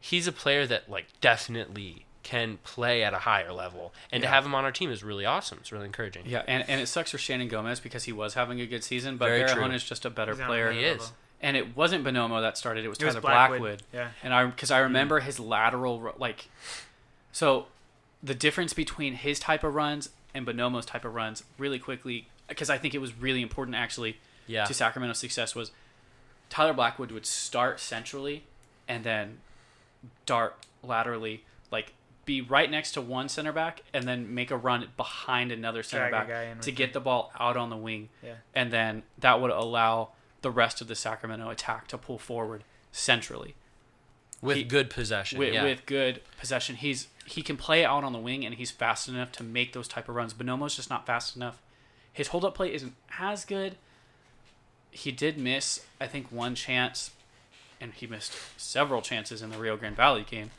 he's 0.00 0.26
a 0.26 0.32
player 0.32 0.66
that 0.66 0.90
like 0.90 1.06
definitely 1.20 2.04
can 2.24 2.58
play 2.64 3.04
at 3.04 3.14
a 3.14 3.18
higher 3.18 3.52
level 3.52 3.92
and 4.10 4.20
to 4.22 4.28
have 4.28 4.44
him 4.44 4.52
on 4.52 4.64
our 4.64 4.72
team 4.72 4.90
is 4.90 5.04
really 5.04 5.24
awesome 5.24 5.58
it's 5.60 5.70
really 5.70 5.86
encouraging 5.86 6.24
Yeah, 6.26 6.42
and, 6.48 6.68
and 6.68 6.80
it 6.80 6.86
sucks 6.88 7.12
for 7.12 7.18
Shannon 7.18 7.46
Gomez 7.46 7.78
because 7.78 8.02
he 8.02 8.12
was 8.12 8.34
having 8.34 8.60
a 8.60 8.66
good 8.66 8.82
season, 8.82 9.16
but 9.16 9.28
Very 9.28 9.48
true. 9.48 9.62
Barahona 9.62 9.74
is 9.74 9.84
just 9.84 10.04
a 10.04 10.10
better 10.10 10.34
He's 10.34 10.44
player. 10.44 10.72
He 10.72 10.80
is. 10.80 10.98
level. 10.98 11.16
And 11.42 11.56
it 11.56 11.76
wasn't 11.76 12.04
Bonomo 12.04 12.40
that 12.40 12.56
started; 12.56 12.84
it 12.84 12.88
was 12.88 12.98
It 12.98 13.04
was 13.04 13.14
Tyler 13.14 13.20
Blackwood. 13.20 13.60
Blackwood. 13.60 13.82
Yeah. 13.92 14.08
And 14.22 14.32
I 14.32 14.46
because 14.46 14.70
I 14.70 14.78
hmm. 14.78 14.84
remember 14.84 15.20
his 15.20 15.40
lateral 15.40 16.14
like, 16.18 16.48
so 17.32 17.66
the 18.22 18.34
difference 18.34 18.72
between 18.72 19.14
his 19.14 19.40
type 19.40 19.64
of 19.64 19.74
runs 19.74 20.10
and 20.34 20.46
Bonomo's 20.46 20.86
type 20.86 21.04
of 21.04 21.14
runs 21.14 21.42
really 21.58 21.78
quickly 21.78 22.28
because 22.48 22.70
I 22.70 22.78
think 22.78 22.94
it 22.94 23.00
was 23.00 23.16
really 23.18 23.42
important 23.42 23.76
actually 23.76 24.18
yeah 24.46 24.64
to 24.64 24.72
Sacramento's 24.72 25.18
success 25.18 25.54
was 25.54 25.72
Tyler 26.52 26.74
Blackwood 26.74 27.10
would 27.10 27.24
start 27.24 27.80
centrally 27.80 28.44
and 28.86 29.04
then 29.04 29.38
dart 30.26 30.54
laterally, 30.82 31.44
like 31.70 31.94
be 32.24 32.42
right 32.42 32.70
next 32.70 32.92
to 32.92 33.00
one 33.00 33.28
center 33.28 33.52
back 33.52 33.82
and 33.94 34.06
then 34.06 34.34
make 34.34 34.50
a 34.50 34.56
run 34.56 34.86
behind 34.98 35.50
another 35.50 35.82
center 35.82 36.10
Drag 36.10 36.28
back 36.28 36.60
to 36.60 36.70
get 36.70 36.92
the 36.92 37.00
ball 37.00 37.32
out 37.40 37.56
on 37.56 37.70
the 37.70 37.76
wing. 37.76 38.10
Yeah. 38.22 38.34
And 38.54 38.70
then 38.70 39.02
that 39.18 39.40
would 39.40 39.50
allow 39.50 40.10
the 40.42 40.50
rest 40.50 40.80
of 40.80 40.88
the 40.88 40.94
Sacramento 40.94 41.48
attack 41.48 41.88
to 41.88 41.98
pull 41.98 42.18
forward 42.18 42.64
centrally 42.92 43.54
with 44.42 44.56
he- 44.56 44.64
good 44.64 44.90
possession 44.90 45.38
with, 45.38 45.54
yeah. 45.54 45.62
with 45.62 45.86
good 45.86 46.20
possession. 46.38 46.76
He's 46.76 47.08
he 47.24 47.42
can 47.42 47.56
play 47.56 47.84
out 47.84 48.04
on 48.04 48.12
the 48.12 48.18
wing 48.18 48.44
and 48.44 48.56
he's 48.56 48.70
fast 48.70 49.08
enough 49.08 49.32
to 49.32 49.44
make 49.44 49.72
those 49.72 49.88
type 49.88 50.08
of 50.08 50.16
runs. 50.16 50.34
Bonomo's 50.34 50.76
just 50.76 50.90
not 50.90 51.06
fast 51.06 51.36
enough. 51.36 51.62
His 52.12 52.28
hold 52.28 52.44
up 52.44 52.54
play 52.54 52.74
isn't 52.74 52.94
as 53.18 53.44
good. 53.44 53.76
He 54.90 55.12
did 55.12 55.38
miss, 55.38 55.86
I 55.98 56.06
think, 56.06 56.30
one 56.30 56.54
chance, 56.54 57.12
and 57.80 57.94
he 57.94 58.06
missed 58.06 58.34
several 58.58 59.00
chances 59.00 59.40
in 59.40 59.48
the 59.48 59.56
Rio 59.56 59.78
Grande 59.78 59.96
Valley 59.96 60.26
game. 60.28 60.50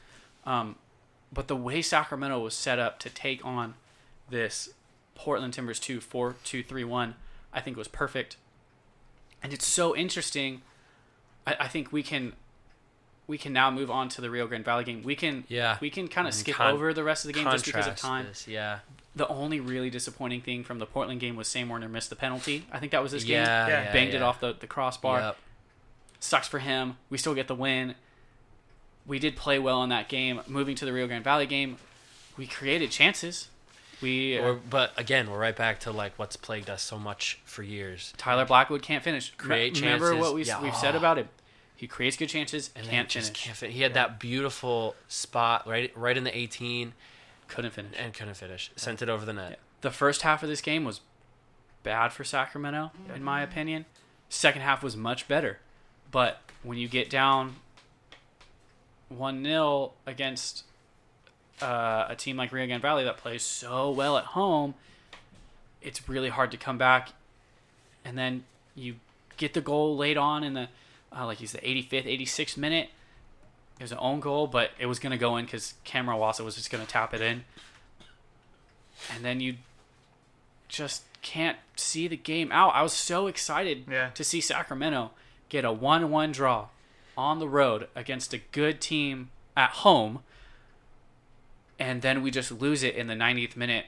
Um, 0.46 0.78
but 1.32 1.48
the 1.48 1.56
way 1.56 1.84
Sacramento 1.84 2.40
was 2.40 2.56
set 2.56 2.80
up 2.80 2.98
to 3.00 3.10
take 3.10 3.46
on 3.46 3.76
this 4.30 4.70
Portland 5.14 5.54
Timbers 5.54 5.80
2 5.80 6.02
4 6.02 6.36
2 6.44 6.64
3 6.64 6.84
1, 6.84 7.16
I 7.54 7.62
think 7.62 7.78
was 7.78 7.88
perfect. 7.88 8.38
And 9.44 9.54
it's 9.54 9.68
so 9.68 9.96
interesting. 9.96 10.62
I, 11.46 11.56
I 11.62 11.68
think 11.68 11.92
we 11.92 12.02
can 12.02 12.34
we 13.28 13.38
can 13.38 13.54
now 13.54 13.70
move 13.72 13.90
on 13.92 14.10
to 14.10 14.22
the 14.22 14.30
Rio 14.30 14.48
Grande 14.48 14.66
Valley 14.66 14.84
game. 14.84 15.04
We 15.04 15.16
can 15.16 15.44
Yeah. 15.48 15.78
we 15.82 15.90
can 15.90 16.08
kind 16.08 16.28
of 16.28 16.34
skip 16.34 16.56
con- 16.56 16.74
over 16.74 16.94
the 16.94 17.04
rest 17.04 17.26
of 17.26 17.28
the 17.28 17.34
game 17.34 17.50
just 17.52 17.66
because 17.66 17.88
of 17.88 17.96
time. 17.96 18.26
this, 18.26 18.48
yeah 18.48 18.80
The 19.16 19.28
only 19.28 19.60
really 19.60 19.90
disappointing 19.90 20.42
thing 20.42 20.64
from 20.64 20.80
the 20.80 20.86
Portland 20.86 21.20
game 21.20 21.36
was 21.36 21.48
Sam 21.48 21.70
Warner 21.70 21.88
missed 21.90 22.10
the 22.10 22.16
penalty. 22.16 22.66
I 22.72 22.80
think 22.80 22.92
that 22.92 23.02
was 23.04 23.12
this 23.12 23.24
game. 23.24 23.44
yeah, 23.44 23.68
Yeah. 23.68 23.84
yeah, 23.84 23.94
Banged 23.94 24.14
it 24.14 24.22
off 24.22 24.40
the, 24.40 24.54
the 24.60 24.68
crossbar. 24.68 25.20
Yep. 25.20 25.38
Sucks 26.20 26.48
for 26.48 26.60
him. 26.60 26.98
We 27.10 27.18
still 27.18 27.34
get 27.36 27.48
the 27.48 27.56
win. 27.56 27.96
We 29.06 29.20
did 29.20 29.36
play 29.36 29.60
well 29.60 29.84
in 29.84 29.90
that 29.90 30.08
game. 30.10 30.42
Moving 30.48 30.76
to 30.76 30.86
the 30.86 30.94
Rio 30.94 31.08
Grande 31.08 31.24
Valley 31.24 31.46
game, 31.46 31.78
we 32.38 32.48
created 32.48 32.92
chances. 32.92 33.50
We 34.04 34.38
Or, 34.38 34.54
but 34.54 34.92
again, 34.98 35.32
we're 35.32 35.40
right 35.40 35.56
back 35.56 35.80
to 35.82 35.92
like 35.92 36.14
what's 36.20 36.36
plagued 36.36 36.70
us 36.70 36.84
so 36.84 37.00
much 37.00 37.40
for 37.46 37.64
years. 37.64 38.14
Tyler 38.18 38.46
Blackwood 38.46 38.82
can't 38.84 39.04
finish. 39.04 39.34
Create 39.38 39.80
Remember 39.80 40.16
what 40.16 40.36
we 40.36 40.44
Yeah. 40.44 40.62
we've 40.62 40.76
said 40.76 40.94
oh. 40.94 41.00
about 41.00 41.18
him? 41.18 41.30
He 41.76 41.88
creates 41.88 42.16
good 42.16 42.30
chances, 42.30 42.70
And 42.76 42.88
can't 42.88 43.12
finish. 43.12 43.30
can't 43.32 43.58
fin- 43.58 43.72
He 43.72 43.82
had 43.82 43.94
that 43.96 44.20
beautiful 44.20 44.96
spot 45.08 45.68
right, 45.68 45.92
right 45.98 46.16
in 46.16 46.24
the 46.24 46.38
18, 46.38 46.94
Couldn't 47.48 47.72
finish. 47.72 47.92
and 47.98 48.14
couldn't 48.14 48.36
finish. 48.36 48.72
Sent 48.76 49.02
it 49.02 49.10
over 49.10 49.26
the 49.26 49.34
net. 49.34 49.52
Yeah. 49.52 49.58
The 49.82 49.92
first 49.92 50.22
half 50.22 50.44
of 50.44 50.50
this 50.50 50.62
game 50.62 50.86
was 50.86 51.02
bad 51.82 52.14
for 52.14 52.24
Sacramento, 52.24 52.92
in 53.14 53.24
my 53.24 53.42
opinion. 53.42 53.86
Second 54.30 54.62
half 54.62 54.82
was 54.84 54.96
much 54.96 55.28
better. 55.28 55.60
But 56.12 56.42
when 56.62 56.78
you 56.78 56.88
get 56.88 57.10
down 57.10 57.56
1 59.10 59.44
0 59.44 59.94
against 60.06 60.64
uh, 61.64 62.08
a 62.10 62.16
team 62.16 62.38
like 62.38 62.52
Rio 62.52 62.66
Grande 62.68 62.82
Valley 62.82 63.04
that 63.06 63.18
plays 63.18 63.44
so 63.44 63.90
well 63.92 64.18
at 64.18 64.26
home, 64.26 64.74
it's 65.82 66.08
really 66.10 66.30
hard 66.30 66.52
to 66.52 66.58
come 66.58 66.78
back. 66.78 67.10
And 68.06 68.18
then 68.18 68.44
you 68.76 68.96
get 69.38 69.54
the 69.54 69.62
goal 69.62 69.96
late 69.96 70.18
on 70.18 70.44
in 70.44 70.54
the, 70.54 70.68
uh, 71.16 71.26
like, 71.26 71.38
he's 71.40 71.52
the 71.54 71.60
85th, 71.60 72.06
86th 72.06 72.58
minute. 72.58 72.90
It 73.80 73.84
was 73.84 73.92
an 73.92 73.98
own 74.02 74.20
goal, 74.20 74.48
but 74.48 74.72
it 74.78 74.86
was 74.86 75.00
going 75.00 75.12
to 75.12 75.18
go 75.18 75.38
in 75.38 75.46
because 75.46 75.74
Cameron 75.84 76.18
Iwasa 76.20 76.44
was 76.46 76.56
just 76.56 76.70
going 76.70 76.86
to 76.86 76.90
tap 76.90 77.14
it 77.14 77.22
in. 77.22 77.44
And 79.14 79.24
then 79.26 79.40
you 79.40 79.56
just 80.68 81.04
can't 81.22 81.58
see 81.76 82.08
the 82.08 82.18
game 82.18 82.52
out. 82.52 82.76
I 82.76 82.84
was 82.84 82.94
so 82.94 83.28
excited 83.28 83.86
Yeah. 83.90 84.10
to 84.12 84.24
see 84.24 84.42
Sacramento 84.42 85.12
get 85.50 85.66
a 85.66 85.72
1 85.72 86.10
1 86.12 86.32
draw 86.32 86.68
on 87.18 87.40
the 87.40 87.48
road 87.48 87.88
against 87.96 88.34
a 88.34 88.38
good 88.52 88.82
team 88.82 89.30
at 89.56 89.70
home. 89.72 90.20
And 91.84 92.02
then 92.02 92.22
we 92.22 92.32
just 92.32 92.50
lose 92.50 92.82
it 92.82 92.96
in 92.96 93.08
the 93.08 93.14
90th 93.14 93.58
minute 93.58 93.88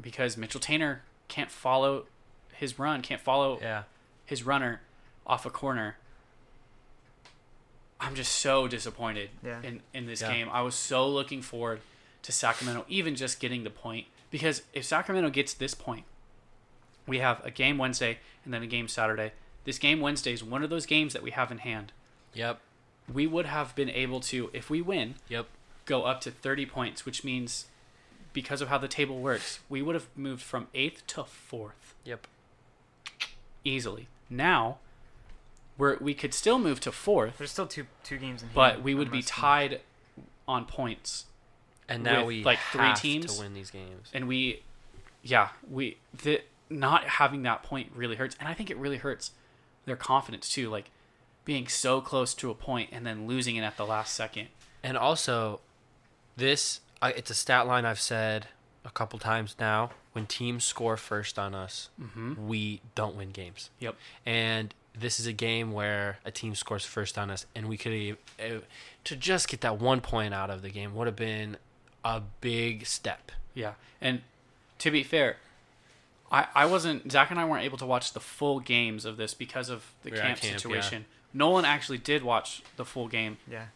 because 0.00 0.38
Mitchell 0.38 0.58
Taintor 0.60 1.00
can't 1.28 1.50
follow 1.50 2.06
his 2.54 2.78
run, 2.78 3.02
can't 3.02 3.20
follow 3.20 3.58
Yeah. 3.60 3.82
his 4.24 4.42
runner 4.42 4.80
off 5.26 5.44
a 5.44 5.50
corner. 5.50 5.98
I'm 8.00 8.14
just 8.14 8.32
so 8.32 8.66
disappointed 8.66 9.28
Yeah. 9.44 9.60
in, 9.62 9.82
in 9.92 10.06
this 10.06 10.22
Yeah. 10.22 10.32
game. 10.32 10.48
I 10.50 10.62
was 10.62 10.74
so 10.74 11.06
looking 11.06 11.42
forward 11.42 11.82
to 12.22 12.32
Sacramento 12.32 12.86
even 12.88 13.14
just 13.16 13.38
getting 13.38 13.64
the 13.64 13.70
point 13.70 14.06
because 14.30 14.62
if 14.72 14.86
Sacramento 14.86 15.28
gets 15.28 15.52
this 15.52 15.74
point, 15.74 16.06
we 17.06 17.18
have 17.18 17.44
a 17.44 17.50
game 17.50 17.76
Wednesday 17.76 18.18
and 18.46 18.54
then 18.54 18.62
a 18.62 18.66
game 18.66 18.88
Saturday. 18.88 19.32
This 19.64 19.78
game 19.78 20.00
Wednesday 20.00 20.32
is 20.32 20.42
one 20.42 20.62
of 20.62 20.70
those 20.70 20.86
games 20.86 21.12
that 21.12 21.22
we 21.22 21.32
have 21.32 21.52
in 21.52 21.58
hand. 21.58 21.92
Yep. 22.32 22.60
We 23.12 23.26
would 23.26 23.44
have 23.44 23.74
been 23.74 23.90
able 23.90 24.20
to, 24.20 24.48
if 24.54 24.70
we 24.70 24.80
win, 24.80 25.16
Yep. 25.28 25.48
Go 25.90 26.04
up 26.04 26.20
to 26.22 26.30
30 26.30 26.66
points, 26.66 27.04
which 27.04 27.24
means 27.24 27.66
because 28.32 28.60
of 28.60 28.68
how 28.68 28.78
the 28.78 28.88
table 28.88 29.18
works, 29.18 29.58
we 29.68 29.82
would 29.82 29.96
have 29.96 30.06
moved 30.16 30.40
from 30.40 30.68
eighth 30.72 31.04
to 31.08 31.24
fourth 31.24 31.94
Yep. 32.04 32.26
easily. 33.64 34.06
Now, 34.30 34.78
we're, 35.76 35.98
we 35.98 36.14
could 36.14 36.32
still 36.32 36.58
move 36.58 36.78
to 36.80 36.92
fourth, 36.92 37.38
There's 37.38 37.50
still 37.50 37.66
two 37.66 37.86
two 38.04 38.18
games 38.18 38.42
in 38.42 38.48
hand 38.48 38.54
but 38.54 38.82
we 38.82 38.94
would 38.94 39.10
be 39.10 39.22
tied 39.22 39.80
on 40.46 40.64
points. 40.64 41.26
And 41.88 42.04
now 42.04 42.24
we 42.24 42.44
like, 42.44 42.60
three 42.70 42.94
teams? 42.94 43.34
to 43.34 43.42
win 43.42 43.52
these 43.52 43.72
games. 43.72 44.08
And 44.14 44.28
we, 44.28 44.62
yeah, 45.22 45.48
we, 45.68 45.98
the, 46.22 46.42
not 46.68 47.02
having 47.04 47.42
that 47.42 47.64
point 47.64 47.90
really 47.96 48.14
hurts. 48.14 48.36
And 48.38 48.48
I 48.48 48.54
think 48.54 48.70
it 48.70 48.76
really 48.76 48.98
hurts 48.98 49.32
their 49.86 49.96
confidence 49.96 50.48
too. 50.48 50.70
Like, 50.70 50.92
being 51.44 51.66
so 51.66 52.00
close 52.00 52.32
to 52.34 52.50
a 52.50 52.54
point 52.54 52.90
and 52.92 53.04
then 53.04 53.26
losing 53.26 53.56
it 53.56 53.62
at 53.62 53.76
the 53.76 53.84
last 53.84 54.14
second. 54.14 54.48
And 54.84 54.96
also, 54.96 55.60
this 56.40 56.80
I, 57.00 57.10
it's 57.12 57.30
a 57.30 57.34
stat 57.34 57.66
line 57.66 57.84
I've 57.84 58.00
said 58.00 58.48
a 58.84 58.90
couple 58.90 59.18
times 59.18 59.54
now. 59.60 59.90
When 60.12 60.26
teams 60.26 60.64
score 60.64 60.96
first 60.96 61.38
on 61.38 61.54
us, 61.54 61.88
Mm-hmm. 62.00 62.48
we 62.48 62.80
don't 62.96 63.14
win 63.16 63.30
games. 63.30 63.70
Yep. 63.78 63.94
And 64.26 64.74
this 64.98 65.20
is 65.20 65.26
a 65.28 65.32
game 65.32 65.70
where 65.72 66.18
a 66.24 66.32
team 66.32 66.56
scores 66.56 66.84
first 66.84 67.16
on 67.16 67.30
us, 67.30 67.46
and 67.54 67.68
we 67.68 67.76
could 67.76 68.16
uh, 68.40 68.58
to 69.04 69.14
just 69.16 69.48
get 69.48 69.60
that 69.60 69.78
one 69.78 70.00
point 70.00 70.34
out 70.34 70.50
of 70.50 70.62
the 70.62 70.70
game 70.70 70.96
would 70.96 71.06
have 71.06 71.14
been 71.14 71.56
a 72.04 72.20
big 72.40 72.86
step. 72.86 73.30
Yeah, 73.54 73.74
and 74.00 74.22
to 74.78 74.90
be 74.90 75.04
fair, 75.04 75.36
I 76.32 76.46
I 76.54 76.66
wasn't 76.66 77.10
Zach 77.12 77.30
and 77.30 77.38
I 77.38 77.44
weren't 77.44 77.64
able 77.64 77.78
to 77.78 77.86
watch 77.86 78.12
the 78.12 78.20
full 78.20 78.58
games 78.60 79.04
of 79.04 79.16
this 79.16 79.32
because 79.32 79.68
of 79.70 79.92
the 80.02 80.10
We 80.10 80.18
camp, 80.18 80.40
camp, 80.40 80.58
situation. 80.58 81.04
Nolan 81.32 81.64
actually 81.64 81.98
did 81.98 82.24
watch 82.24 82.62
the 82.76 82.84
full 82.84 83.06
game. 83.06 83.38
Yeah. 83.48 83.66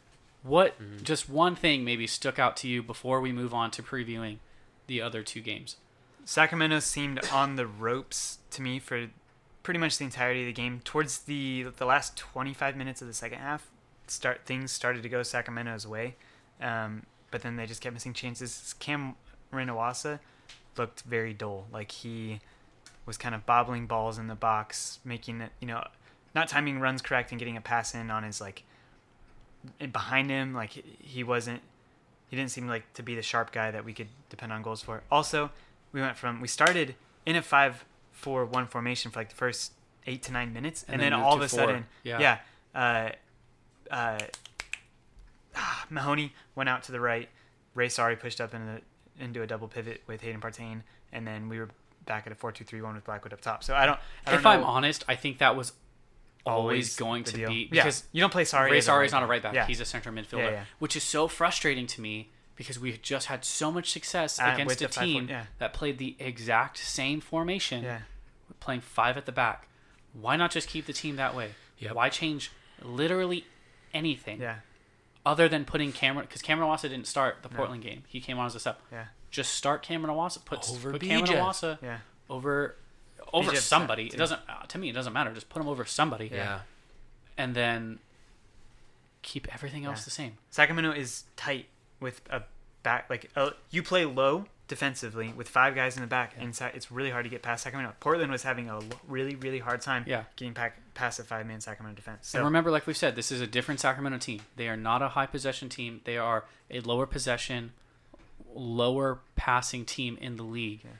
What 0.45 0.79
Mm-hmm. 0.81 1.03
just 1.03 1.29
one 1.29 1.57
thing 1.57 1.85
maybe 1.85 2.07
stuck 2.07 2.39
out 2.39 2.57
to 2.59 2.69
you 2.69 2.83
before 2.83 3.21
we 3.21 3.33
move 3.33 3.53
on 3.53 3.71
to 3.73 3.83
previewing 3.83 4.37
the 4.87 5.01
other 5.03 5.23
two 5.23 5.41
games? 5.41 5.77
Sacramento 6.25 6.79
seemed 6.81 7.21
on 7.33 7.57
the 7.57 7.67
ropes 7.67 8.39
to 8.51 8.63
me 8.63 8.79
for 8.79 9.09
pretty 9.63 9.81
much 9.81 9.99
the 9.99 10.05
entirety 10.05 10.43
of 10.43 10.47
the 10.47 10.53
game. 10.53 10.81
Towards 10.85 11.21
the 11.21 11.67
the 11.77 11.87
last 11.87 12.17
25 12.17 12.77
minutes 12.77 13.01
of 13.03 13.09
the 13.09 13.15
second 13.15 13.39
half, 13.39 13.71
start 14.07 14.43
things 14.45 14.71
started 14.71 15.03
to 15.03 15.09
go 15.09 15.23
Sacramento's 15.23 15.87
way, 15.87 16.17
um, 16.61 17.05
but 17.31 17.41
then 17.43 17.57
they 17.57 17.67
just 17.67 17.81
kept 17.81 17.95
missing 17.95 18.13
chances. 18.13 18.75
Cameron 18.79 19.15
Iwasa 19.53 20.21
looked 20.77 21.03
very 21.03 21.33
dull, 21.33 21.67
like 21.73 21.91
he 21.91 22.41
was 23.07 23.17
kind 23.17 23.35
of 23.35 23.45
bobbling 23.47 23.87
balls 23.87 24.19
in 24.19 24.27
the 24.29 24.35
box, 24.35 24.99
making 25.05 25.41
it, 25.41 25.53
you 25.61 25.67
know, 25.67 25.87
not 26.35 26.49
timing 26.49 26.81
runs 26.81 27.01
correct 27.03 27.33
and 27.33 27.39
getting 27.39 27.57
a 27.57 27.61
pass 27.61 27.95
in 27.95 28.11
on 28.11 28.23
his 28.23 28.41
like 28.41 28.63
behind 29.93 30.31
him. 30.31 30.55
Like 30.55 30.71
he 30.71 31.23
wasn't, 31.25 31.61
he 32.29 32.37
didn't 32.37 32.51
seem 32.51 32.67
like 32.69 32.93
to 32.95 33.03
be 33.03 33.15
the 33.15 33.23
sharp 33.23 33.53
guy 33.53 33.71
that 33.71 33.85
we 33.85 33.93
could 33.93 34.09
depend 34.31 34.53
on 34.53 34.63
goals 34.63 34.83
for. 34.83 35.03
Also, 35.11 35.51
we 35.93 36.01
went 36.01 36.17
from 36.17 36.41
we 36.41 36.49
started 36.49 36.95
in 37.27 37.37
a 37.37 37.43
five 37.43 37.85
four 38.13 38.45
one 38.45 38.67
formation 38.67 39.11
for 39.11 39.21
like 39.21 39.29
the 39.31 39.35
first 39.37 39.73
eight 40.07 40.23
to 40.25 40.33
nine 40.33 40.53
minutes, 40.53 40.83
and, 40.85 40.95
And 40.95 41.03
then, 41.03 41.13
then 41.13 41.21
all 41.21 41.35
of 41.37 41.41
a 41.43 41.49
four. 41.49 41.59
sudden, 41.61 41.87
Yeah. 42.03 42.19
yeah, 42.21 42.39
uh, 43.91 43.93
uh, 43.95 44.19
ah, 45.57 45.87
Mahoney 45.91 46.33
went 46.55 46.69
out 46.69 46.83
to 46.85 46.93
the 46.93 47.01
right. 47.01 47.29
Ray 47.75 47.89
Saari 47.89 48.19
pushed 48.19 48.41
up 48.41 48.55
into 48.55 48.81
into 49.19 49.43
a 49.43 49.47
double 49.47 49.69
pivot 49.69 50.03
with 50.07 50.21
Hayden 50.23 50.41
Partain, 50.41 50.83
and 51.13 51.27
then 51.27 51.49
we 51.49 51.59
were 51.59 51.69
back 52.07 52.27
at 52.27 52.33
a 52.33 52.35
four 52.35 52.53
two 52.53 52.65
three 52.65 52.81
one 52.83 52.95
with 52.95 53.05
Blackwood 53.05 53.33
up 53.33 53.41
top. 53.41 53.65
So 53.65 53.75
I 53.75 53.87
don't. 53.87 53.99
I 54.27 54.31
don't 54.31 54.39
If 54.41 54.45
know 54.45 54.51
I'm 54.51 54.65
honest, 54.65 55.05
I 55.09 55.15
think 55.17 55.39
that 55.39 55.57
was 55.57 55.73
always, 56.47 56.97
going 56.97 57.25
to 57.25 57.33
deal. 57.37 57.49
be 57.49 57.69
yeah. 57.73 57.83
because 57.85 58.05
you 58.13 58.21
don't 58.21 58.31
play 58.33 58.45
Saari. 58.45 58.71
Ray 58.71 58.79
Saari 58.79 59.07
is 59.07 59.13
not 59.13 59.23
a 59.23 59.27
right 59.27 59.43
back. 59.43 59.55
Yeah. 59.55 59.67
He's 59.67 59.81
a 59.81 59.85
center 59.85 60.13
midfielder, 60.13 60.39
Yeah, 60.45 60.51
yeah. 60.51 60.65
which 60.79 60.97
is 60.97 61.03
so 61.03 61.27
frustrating 61.29 61.87
to 61.89 62.01
me 62.01 62.31
because 62.57 62.79
we 62.79 62.97
just 62.99 63.27
had 63.27 63.45
so 63.45 63.71
much 63.73 63.91
success 63.91 64.39
Uh, 64.39 64.51
against 64.55 64.81
a 64.83 64.89
five 64.89 65.05
team 65.05 65.27
yeah. 65.29 65.45
that 65.59 65.73
played 65.73 65.99
the 65.99 66.17
exact 66.19 66.79
same 66.79 67.21
formation, 67.21 67.83
yeah. 67.85 68.01
playing 68.61 68.81
five 68.81 69.17
at 69.17 69.27
the 69.27 69.33
back. 69.33 69.69
Why 70.13 70.37
not 70.37 70.51
just 70.53 70.69
keep 70.69 70.87
the 70.87 70.93
team 70.93 71.17
that 71.17 71.35
way? 71.35 71.51
Yep. 71.79 71.95
Why 71.95 72.09
change 72.09 72.53
literally 72.83 73.45
anything 73.93 74.41
Yeah. 74.41 74.57
other 75.27 75.49
than 75.49 75.65
putting 75.65 75.93
Cameron? 75.93 76.27
Because 76.27 76.43
Cameron 76.43 76.69
Iwasa 76.69 76.83
didn't 76.83 77.07
start 77.07 77.39
the 77.43 77.49
No. 77.49 77.57
Portland 77.57 77.83
game. 77.83 78.05
He 78.07 78.21
came 78.21 78.39
on 78.39 78.47
as 78.47 78.55
a 78.55 78.61
sub. 78.61 78.77
Yeah. 78.93 79.07
Just 79.31 79.55
start 79.55 79.83
Cameron 79.83 80.15
Iwasa. 80.15 80.45
Put, 80.45 80.69
Over 80.71 80.93
put 80.93 81.03
BJ. 81.03 81.09
Cameron 81.27 81.45
Iwasa 81.47 81.79
Yeah. 81.83 81.99
over 82.31 82.77
over 83.35 83.51
BJ 83.53 83.57
somebody. 83.59 84.09
too. 84.09 84.15
It 84.15 84.19
doesn't 84.19 84.41
uh, 84.49 84.65
to 84.69 84.79
me. 84.79 84.89
It 84.89 84.95
doesn't 84.95 85.13
matter. 85.13 85.33
Just 85.35 85.49
put 85.51 85.61
him 85.61 85.69
over 85.69 85.85
somebody. 85.85 86.31
Yeah. 86.33 86.61
and 87.37 87.55
then 87.55 87.99
keep 89.23 89.53
everything 89.55 89.85
else 89.85 90.01
Yeah. 90.01 90.05
the 90.05 90.11
same. 90.11 90.39
Sacramento 90.51 90.93
is 90.93 91.25
tight 91.37 91.67
with 92.01 92.21
a 92.31 92.43
back 92.83 93.09
like 93.11 93.31
uh, 93.37 93.51
you 93.71 93.83
play 93.83 94.05
low 94.05 94.47
defensively 94.69 95.33
with 95.37 95.49
five 95.49 95.75
guys 95.75 95.95
in 95.97 96.01
the 96.03 96.07
back, 96.07 96.35
and 96.39 96.59
it's 96.75 96.91
really 96.91 97.11
hard 97.11 97.25
to 97.25 97.29
get 97.31 97.43
past 97.43 97.65
Sacramento. 97.65 97.95
Portland 98.01 98.31
was 98.33 98.43
having 98.45 98.69
a 98.71 98.81
really 99.09 99.35
really 99.35 99.59
hard 99.59 99.81
time 99.81 100.05
Yeah. 100.07 100.25
getting 100.37 100.55
pack, 100.55 100.79
past 100.95 101.19
a 101.19 101.25
five 101.25 101.47
man 101.47 101.61
Sacramento 101.61 101.97
defense. 101.97 102.29
So 102.29 102.39
and 102.39 102.45
remember, 102.47 102.71
like 102.71 102.87
we've 102.87 102.97
said, 102.97 103.17
this 103.17 103.31
is 103.33 103.41
a 103.41 103.47
different 103.47 103.81
Sacramento 103.81 104.19
team. 104.19 104.41
They 104.57 104.69
are 104.69 104.77
not 104.77 105.03
a 105.03 105.09
high 105.11 105.27
possession 105.27 105.69
team. 105.69 106.01
They 106.05 106.17
are 106.19 106.45
a 106.71 106.81
lower 106.81 107.07
possession, 107.07 107.73
lower 108.55 109.21
passing 109.37 109.85
team 109.85 110.17
in 110.21 110.37
the 110.37 110.43
league. 110.45 110.81
Yeah. 110.85 110.91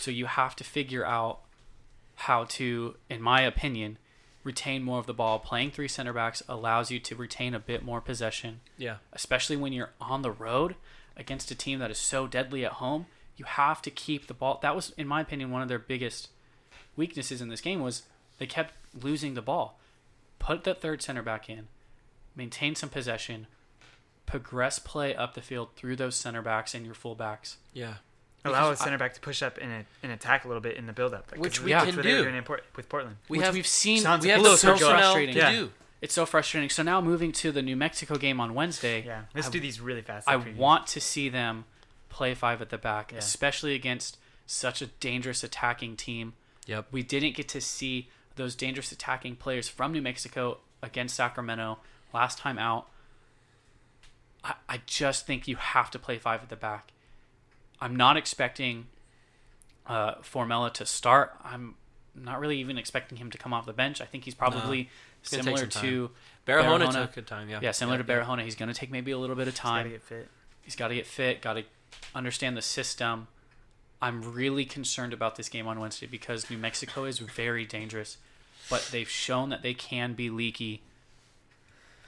So 0.00 0.10
you 0.10 0.26
have 0.26 0.54
to 0.56 0.64
figure 0.64 1.04
out 1.04 1.40
how 2.20 2.44
to, 2.44 2.96
in 3.08 3.22
my 3.22 3.40
opinion, 3.42 3.96
retain 4.44 4.82
more 4.82 4.98
of 4.98 5.06
the 5.06 5.14
ball. 5.14 5.38
Playing 5.38 5.70
three 5.70 5.88
center 5.88 6.12
backs 6.12 6.42
allows 6.48 6.90
you 6.90 6.98
to 7.00 7.14
retain 7.16 7.54
a 7.54 7.58
bit 7.58 7.82
more 7.84 8.00
possession. 8.00 8.60
Yeah. 8.76 8.96
especially 9.12 9.56
when 9.56 9.72
you're 9.72 9.90
on 10.00 10.22
the 10.22 10.30
road 10.30 10.74
against 11.16 11.50
a 11.50 11.54
team 11.54 11.78
that 11.78 11.90
is 11.90 11.98
so 11.98 12.26
deadly 12.26 12.64
at 12.64 12.72
home. 12.72 13.06
You 13.36 13.44
have 13.46 13.80
to 13.82 13.90
keep 13.90 14.26
the 14.26 14.34
ball. 14.34 14.58
That 14.62 14.76
was, 14.76 14.92
in 14.98 15.06
my 15.06 15.20
opinion, 15.22 15.50
one 15.50 15.62
of 15.62 15.68
their 15.68 15.78
biggest 15.78 16.28
weaknesses 16.96 17.40
in 17.40 17.48
this 17.48 17.60
game 17.62 17.80
was 17.80 18.02
they 18.38 18.46
kept 18.46 18.74
losing 18.94 19.34
the 19.34 19.42
ball. 19.42 19.78
Put 20.38 20.64
that 20.64 20.80
third 20.80 21.00
center 21.02 21.22
back 21.22 21.48
in, 21.48 21.68
maintain 22.36 22.74
some 22.74 22.88
possession, 22.90 23.46
progress 24.26 24.78
play 24.78 25.14
up 25.14 25.34
the 25.34 25.40
field 25.42 25.70
through 25.76 25.96
those 25.96 26.16
center 26.16 26.42
backs 26.42 26.74
and 26.74 26.84
your 26.84 26.94
fullbacks. 26.94 27.56
Yeah. 27.72 27.94
Allow 28.44 28.66
a 28.66 28.70
because 28.70 28.84
center 28.84 28.98
back 28.98 29.14
to 29.14 29.20
push 29.20 29.42
up 29.42 29.58
and, 29.60 29.84
and 30.02 30.12
attack 30.12 30.44
a 30.44 30.48
little 30.48 30.60
bit 30.62 30.76
in 30.76 30.86
the 30.86 30.92
build 30.92 31.12
up, 31.14 31.36
Which 31.36 31.60
we 31.62 31.70
Yeah. 31.70 31.84
can 31.84 31.96
what 31.96 32.04
they 32.04 32.12
were 32.12 32.18
do. 32.18 32.24
doing 32.24 32.36
in 32.36 32.44
Port- 32.44 32.64
with 32.76 32.88
Portland. 32.88 33.16
We 33.28 33.38
which 33.38 33.44
have 33.46 33.54
we've 33.54 33.66
seen. 33.66 34.00
sounds 34.00 34.24
we 34.24 34.30
have 34.30 34.40
Look, 34.40 34.58
so 34.58 34.72
personnel 34.72 34.90
frustrating. 34.98 35.34
to 35.34 35.40
Yeah. 35.40 35.52
do. 35.52 35.72
It's 36.00 36.14
so 36.14 36.24
frustrating. 36.24 36.70
So 36.70 36.82
now 36.82 37.00
moving 37.02 37.30
to 37.32 37.52
the 37.52 37.60
New 37.60 37.76
Mexico 37.76 38.16
game 38.16 38.40
on 38.40 38.54
Wednesday, 38.54 39.04
Yeah, 39.04 39.24
let's 39.34 39.48
I- 39.48 39.50
do 39.50 39.60
these 39.60 39.80
really 39.80 40.00
fast. 40.02 40.26
I 40.28 40.36
previews. 40.36 40.56
want 40.56 40.86
to 40.88 41.00
see 41.00 41.28
them 41.28 41.66
play 42.08 42.34
five 42.34 42.62
at 42.62 42.70
the 42.70 42.78
back, 42.78 43.12
Yeah. 43.12 43.18
especially 43.18 43.74
against 43.74 44.16
such 44.46 44.80
a 44.80 44.86
dangerous 44.86 45.44
attacking 45.44 45.96
team. 45.96 46.32
Yep. 46.66 46.86
We 46.90 47.02
didn't 47.02 47.32
get 47.36 47.48
to 47.50 47.60
see 47.60 48.08
those 48.36 48.54
dangerous 48.54 48.90
attacking 48.92 49.36
players 49.36 49.68
from 49.68 49.92
New 49.92 50.00
Mexico 50.02 50.58
against 50.82 51.14
Sacramento 51.14 51.78
last 52.14 52.38
time 52.38 52.58
out. 52.58 52.88
I, 54.42 54.54
I 54.68 54.80
just 54.86 55.26
think 55.26 55.46
you 55.46 55.56
have 55.56 55.90
to 55.90 55.98
play 55.98 56.18
five 56.18 56.42
at 56.42 56.48
the 56.48 56.56
back. 56.56 56.92
I'm 57.80 57.96
not 57.96 58.16
expecting 58.16 58.86
uh, 59.86 60.16
Formella 60.16 60.72
to 60.74 60.86
start. 60.86 61.34
I'm 61.42 61.74
not 62.14 62.40
really 62.40 62.58
even 62.58 62.78
expecting 62.78 63.18
him 63.18 63.30
to 63.30 63.38
come 63.38 63.52
off 63.52 63.66
the 63.66 63.72
bench. 63.72 64.00
I 64.00 64.04
think 64.04 64.24
he's 64.24 64.34
probably 64.34 64.90
It's 65.22 65.30
similar 65.30 65.66
to 65.66 66.10
Barahona, 66.46 66.86
Barahona. 66.86 66.92
took 66.92 67.16
a 67.16 67.22
time. 67.22 67.48
Yeah. 67.48 67.60
yeah, 67.62 67.70
similar 67.70 67.98
Yep, 67.98 68.06
to. 68.06 68.12
Barahona. 68.12 68.42
He's 68.44 68.56
going 68.56 68.68
to 68.68 68.74
take 68.74 68.90
maybe 68.90 69.10
a 69.10 69.18
little 69.18 69.36
bit 69.36 69.48
of 69.48 69.54
Just 69.54 69.64
gotta 69.64 69.88
get 69.88 70.02
fit. 70.02 70.28
He's 70.62 70.76
got 70.76 70.88
to 70.88 70.94
get 70.94 71.06
fit, 71.06 71.42
got 71.42 71.54
to 71.54 71.64
understand 72.14 72.56
the 72.56 72.62
system. 72.62 73.28
I'm 74.02 74.32
really 74.32 74.64
concerned 74.64 75.12
about 75.12 75.36
this 75.36 75.48
game 75.48 75.66
on 75.66 75.78
Wednesday 75.78 76.06
because 76.06 76.48
New 76.50 76.58
Mexico 76.58 77.04
is 77.04 77.18
very 77.18 77.66
dangerous, 77.66 78.16
but 78.70 78.88
they've 78.92 79.08
shown 79.08 79.50
that 79.50 79.62
they 79.62 79.74
can 79.74 80.14
be 80.14 80.30
leaky. 80.30 80.82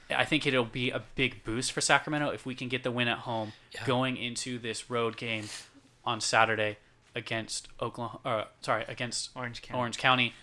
I 0.09 0.25
think 0.25 0.45
it'll 0.45 0.65
be 0.65 0.91
a 0.91 1.01
big 1.15 1.43
boost 1.43 1.71
for 1.71 1.81
Sacramento 1.81 2.29
if 2.29 2.45
we 2.45 2.55
can 2.55 2.67
get 2.67 2.83
the 2.83 2.91
win 2.91 3.07
at 3.07 3.19
home 3.19 3.53
Yeah. 3.73 3.85
going 3.85 4.17
into 4.17 4.59
this 4.59 4.89
road 4.89 5.17
game 5.17 5.49
on 6.05 6.19
Saturday 6.21 6.77
against 7.15 7.67
Oklahoma. 7.81 8.19
Uh, 8.25 8.43
sorry, 8.61 8.85
against 8.87 9.29
Orange 9.35 9.61
County. 9.61 9.79
Orange 9.79 9.97
County. 9.97 10.33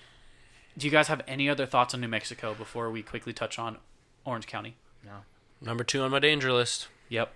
Do 0.78 0.86
you 0.86 0.90
guys 0.90 1.08
have 1.08 1.20
any 1.26 1.48
other 1.48 1.66
thoughts 1.66 1.94
on 1.94 2.00
New 2.00 2.08
Mexico 2.08 2.54
before 2.54 2.90
we 2.90 3.02
quickly 3.02 3.32
touch 3.32 3.58
on 3.58 3.78
Orange 4.24 4.46
County? 4.46 4.76
No. 5.04 5.24
Number 5.60 5.84
two 5.84 6.02
on 6.02 6.10
my 6.10 6.20
danger 6.20 6.52
list. 6.52 6.88
Yep, 7.08 7.32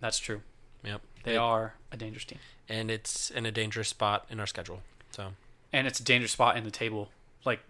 that's 0.00 0.18
true. 0.18 0.42
Yep. 0.82 1.02
They 1.24 1.34
It- 1.34 1.38
are 1.38 1.74
a 1.92 1.96
dangerous 1.96 2.24
team. 2.24 2.38
and 2.68 2.90
it's 2.90 3.30
in 3.30 3.44
a 3.46 3.52
dangerous 3.52 3.88
spot 3.88 4.26
in 4.30 4.40
our 4.40 4.46
schedule. 4.46 4.82
So 5.10 5.34
and 5.72 5.86
it's 5.86 6.00
a 6.00 6.04
dangerous 6.04 6.32
spot 6.32 6.56
in 6.56 6.64
the 6.64 6.70
table. 6.70 7.10
Like 7.44 7.60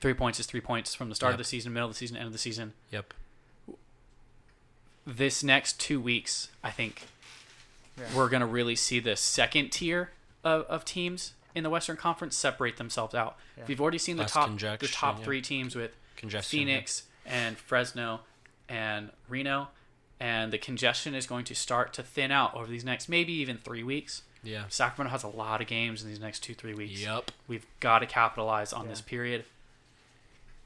three 0.00 0.14
points 0.14 0.38
is 0.40 0.46
three 0.46 0.60
points 0.60 0.94
from 0.94 1.08
the 1.08 1.14
start 1.14 1.32
of 1.32 1.38
the 1.38 1.44
season, 1.44 1.72
middle 1.72 1.88
of 1.88 1.94
the 1.94 1.98
season, 1.98 2.16
end 2.16 2.26
of 2.26 2.32
the 2.32 2.38
season. 2.38 2.72
yep. 2.90 3.12
This 5.06 5.42
next 5.42 5.80
two 5.80 6.00
weeks, 6.00 6.48
I 6.62 6.70
think 6.70 7.06
Yeah. 7.98 8.04
we're 8.14 8.28
gonna 8.28 8.46
really 8.46 8.76
see 8.76 9.00
the 9.00 9.16
second 9.16 9.70
tier 9.70 10.10
of, 10.44 10.62
of 10.66 10.84
teams 10.84 11.32
in 11.54 11.62
the 11.64 11.70
Western 11.70 11.96
Conference 11.96 12.36
separate 12.36 12.76
themselves 12.76 13.14
out. 13.14 13.38
Yeah. 13.56 13.64
We've 13.66 13.80
already 13.80 13.98
seen 13.98 14.16
the 14.16 14.22
Less 14.24 14.32
top 14.32 14.50
the 14.58 14.88
top 14.92 15.18
yeah. 15.18 15.24
three 15.24 15.40
teams 15.42 15.74
with 15.74 15.92
Congestion. 16.16 16.58
Phoenix 16.58 17.04
and 17.24 17.56
Fresno 17.56 18.20
and 18.68 19.10
Reno, 19.28 19.68
and 20.20 20.52
the 20.52 20.58
congestion 20.58 21.14
is 21.14 21.26
going 21.26 21.44
to 21.46 21.54
start 21.54 21.94
to 21.94 22.02
thin 22.02 22.30
out 22.30 22.54
over 22.54 22.66
these 22.66 22.84
next 22.84 23.08
maybe 23.08 23.32
even 23.32 23.56
three 23.56 23.82
weeks. 23.82 24.22
Yeah. 24.42 24.52
yeah. 24.52 24.64
Sacramento 24.68 25.10
has 25.10 25.22
a 25.24 25.28
lot 25.28 25.62
of 25.62 25.66
games 25.66 26.02
in 26.02 26.08
these 26.10 26.20
next 26.20 26.40
two 26.40 26.54
three 26.54 26.74
weeks. 26.74 27.00
Yep. 27.00 27.30
We've 27.48 27.66
got 27.80 28.00
to 28.00 28.06
capitalize 28.06 28.72
on 28.74 28.84
Yeah. 28.84 28.90
this 28.90 29.00
period. 29.00 29.44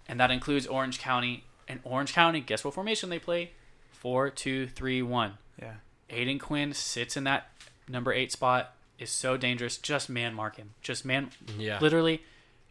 And 0.08 0.18
that 0.20 0.30
includes 0.30 0.66
Orange 0.66 0.98
County. 0.98 1.44
And 1.68 1.80
Orange 1.84 2.12
County, 2.12 2.40
guess 2.40 2.64
what 2.64 2.74
formation 2.74 3.08
they 3.08 3.18
play? 3.18 3.52
Four, 3.92 4.30
two, 4.30 4.66
three, 4.66 5.02
one. 5.02 5.38
Yeah. 5.60 5.74
Aodhan 6.10 6.40
Quinn 6.40 6.72
sits 6.72 7.16
in 7.16 7.24
that 7.24 7.48
number 7.88 8.12
eight 8.12 8.32
spot. 8.32 8.74
Is 8.98 9.10
so 9.10 9.36
dangerous. 9.36 9.78
Just 9.78 10.08
man 10.08 10.32
mark 10.34 10.56
him. 10.56 10.74
Just 10.80 11.04
man. 11.04 11.30
Yeah. 11.58 11.78
Literally, 11.80 12.22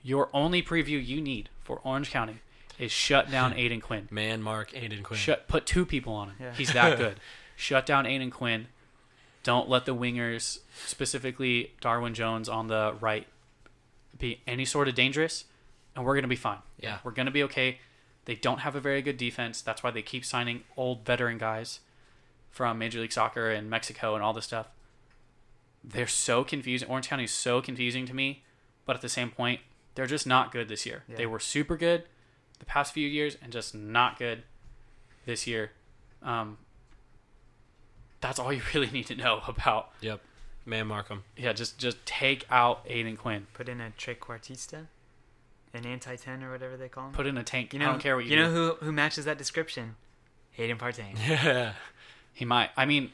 your 0.01 0.29
only 0.33 0.63
preview 0.63 1.03
you 1.05 1.19
need 1.19 1.49
for 1.63 1.81
Orange 1.83 2.09
County 2.09 2.37
is 2.79 2.91
shut 2.91 3.29
down 3.29 3.53
Aodhan 3.55 3.81
Quinn. 3.81 4.07
Man, 4.11 4.41
Mark, 4.41 4.71
Aodhan 4.71 5.03
Quinn. 5.03 5.19
Shut. 5.19 5.47
Put 5.47 5.65
two 5.65 5.85
people 5.85 6.13
on 6.13 6.29
him. 6.29 6.35
Yeah. 6.39 6.53
He's 6.53 6.73
that 6.73 6.97
good. 6.97 7.19
shut 7.55 7.85
down 7.85 8.05
Aodhan 8.05 8.31
Quinn. 8.31 8.67
Don't 9.43 9.67
let 9.67 9.85
the 9.85 9.95
wingers, 9.95 10.59
specifically 10.85 11.71
Darwin 11.81 12.13
Jones 12.13 12.47
on 12.47 12.67
the 12.67 12.95
right, 12.99 13.27
be 14.17 14.39
any 14.45 14.65
sort 14.65 14.87
of 14.87 14.93
dangerous, 14.95 15.45
and 15.95 16.05
we're 16.05 16.15
gonna 16.15 16.27
be 16.27 16.35
fine. 16.35 16.59
Yeah. 16.79 16.99
we're 17.03 17.11
gonna 17.11 17.31
be 17.31 17.43
okay. 17.43 17.79
They 18.25 18.35
don't 18.35 18.59
have 18.59 18.75
a 18.75 18.79
very 18.79 19.01
good 19.01 19.17
defense. 19.17 19.61
That's 19.61 19.83
why 19.83 19.91
they 19.91 20.01
keep 20.01 20.23
signing 20.25 20.63
old 20.77 21.05
veteran 21.05 21.37
guys 21.37 21.79
from 22.51 22.77
Major 22.77 22.99
League 22.99 23.11
Soccer 23.11 23.49
and 23.49 23.69
Mexico 23.69 24.13
and 24.15 24.23
all 24.23 24.33
this 24.33 24.45
stuff. 24.45 24.67
They're 25.83 26.07
so 26.07 26.43
confusing. 26.43 26.87
Orange 26.87 27.07
County 27.09 27.23
is 27.23 27.31
so 27.31 27.61
confusing 27.61 28.05
to 28.05 28.13
me, 28.13 28.43
but 28.85 28.95
at 28.95 29.01
the 29.01 29.09
same 29.09 29.31
point, 29.31 29.61
they're 29.95 30.05
just 30.05 30.27
not 30.27 30.51
good 30.51 30.67
this 30.69 30.85
year. 30.85 31.03
Yeah. 31.07 31.17
They 31.17 31.25
were 31.25 31.39
super 31.39 31.75
good 31.75 32.03
the 32.59 32.65
past 32.65 32.93
few 32.93 33.07
years 33.07 33.35
and 33.41 33.51
just 33.51 33.73
not 33.73 34.19
good 34.19 34.43
this 35.25 35.47
year. 35.47 35.71
Um, 36.21 36.59
that's 38.21 38.37
all 38.39 38.53
you 38.53 38.61
really 38.73 38.91
need 38.91 39.07
to 39.07 39.15
know 39.15 39.41
about. 39.47 39.89
Yep. 40.01 40.21
Man, 40.63 40.87
Markham. 40.87 41.23
Yeah, 41.35 41.53
just 41.53 41.79
just 41.79 42.05
take 42.05 42.45
out 42.51 42.85
Aodhan 42.87 43.17
Quinn. 43.17 43.47
Put 43.53 43.67
in 43.67 43.81
a 43.81 43.91
trequartista, 43.97 44.85
an 45.73 45.85
anti 45.85 46.15
ten 46.15 46.43
or 46.43 46.51
whatever 46.51 46.77
they 46.77 46.89
call 46.89 47.07
him. 47.07 47.13
Put 47.13 47.27
in 47.27 47.37
a 47.37 47.43
tank. 47.43 47.73
you 47.73 47.79
know, 47.79 47.87
I 47.87 47.91
don't 47.91 47.99
care 48.01 48.15
what 48.15 48.25
you, 48.25 48.31
you 48.31 48.37
do. 48.37 48.43
know 48.43 48.51
who 48.51 48.85
who 48.85 48.91
matches 48.91 49.25
that 49.25 49.37
description? 49.37 49.95
Hayden 50.51 50.77
Partain. 50.77 51.15
Yeah. 51.27 51.73
He 52.33 52.45
might. 52.45 52.69
I 52.77 52.85
mean, 52.85 53.11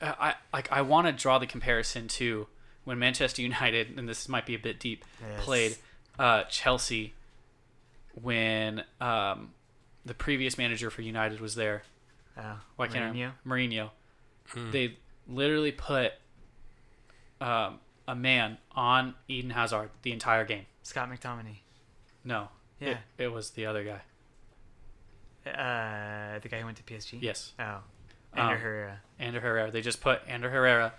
uh, 0.00 0.14
I 0.18 0.34
like. 0.52 0.70
I 0.72 0.82
want 0.82 1.06
to 1.06 1.12
draw 1.12 1.38
the 1.38 1.46
comparison 1.46 2.08
to 2.08 2.46
when 2.84 2.98
Manchester 2.98 3.42
United, 3.42 3.96
and 3.98 4.08
this 4.08 4.28
might 4.28 4.46
be 4.46 4.54
a 4.54 4.58
bit 4.58 4.80
deep, 4.80 5.04
Yes. 5.20 5.44
played 5.44 5.76
uh, 6.18 6.44
Chelsea 6.44 7.14
when 8.20 8.82
um, 9.00 9.50
the 10.04 10.14
previous 10.14 10.58
manager 10.58 10.90
for 10.90 11.02
United 11.02 11.40
was 11.40 11.54
there. 11.54 11.82
Oh, 12.36 12.58
Why 12.76 12.88
can't 12.88 13.14
Mourinho? 13.14 13.32
I? 13.44 13.48
Mourinho. 13.48 13.90
Hmm. 14.48 14.70
They 14.70 14.96
literally 15.28 15.72
put 15.72 16.12
um, 17.40 17.78
a 18.10 18.14
man 18.16 18.58
on 18.72 19.14
Eden 19.28 19.50
Hazard 19.50 19.90
the 20.02 20.12
entire 20.12 20.44
game. 20.44 20.66
Scott 20.82 21.08
McTominay. 21.10 21.58
No. 22.24 22.48
Yeah. 22.80 22.88
It, 23.18 23.24
it 23.24 23.28
was 23.32 23.50
the 23.50 23.66
other 23.66 23.84
guy. 23.84 24.00
Uh, 25.46 26.38
the 26.40 26.48
guy 26.48 26.58
who 26.60 26.66
went 26.66 26.76
to 26.76 26.82
PSG. 26.82 27.18
Yes. 27.22 27.52
Oh, 27.58 27.78
Ander 28.34 28.54
Um, 28.54 28.60
Herrera. 28.60 29.00
Ander 29.18 29.40
Herrera. 29.40 29.70
They 29.70 29.80
just 29.80 30.00
put 30.00 30.20
Ander 30.26 30.50
Herrera 30.50 30.92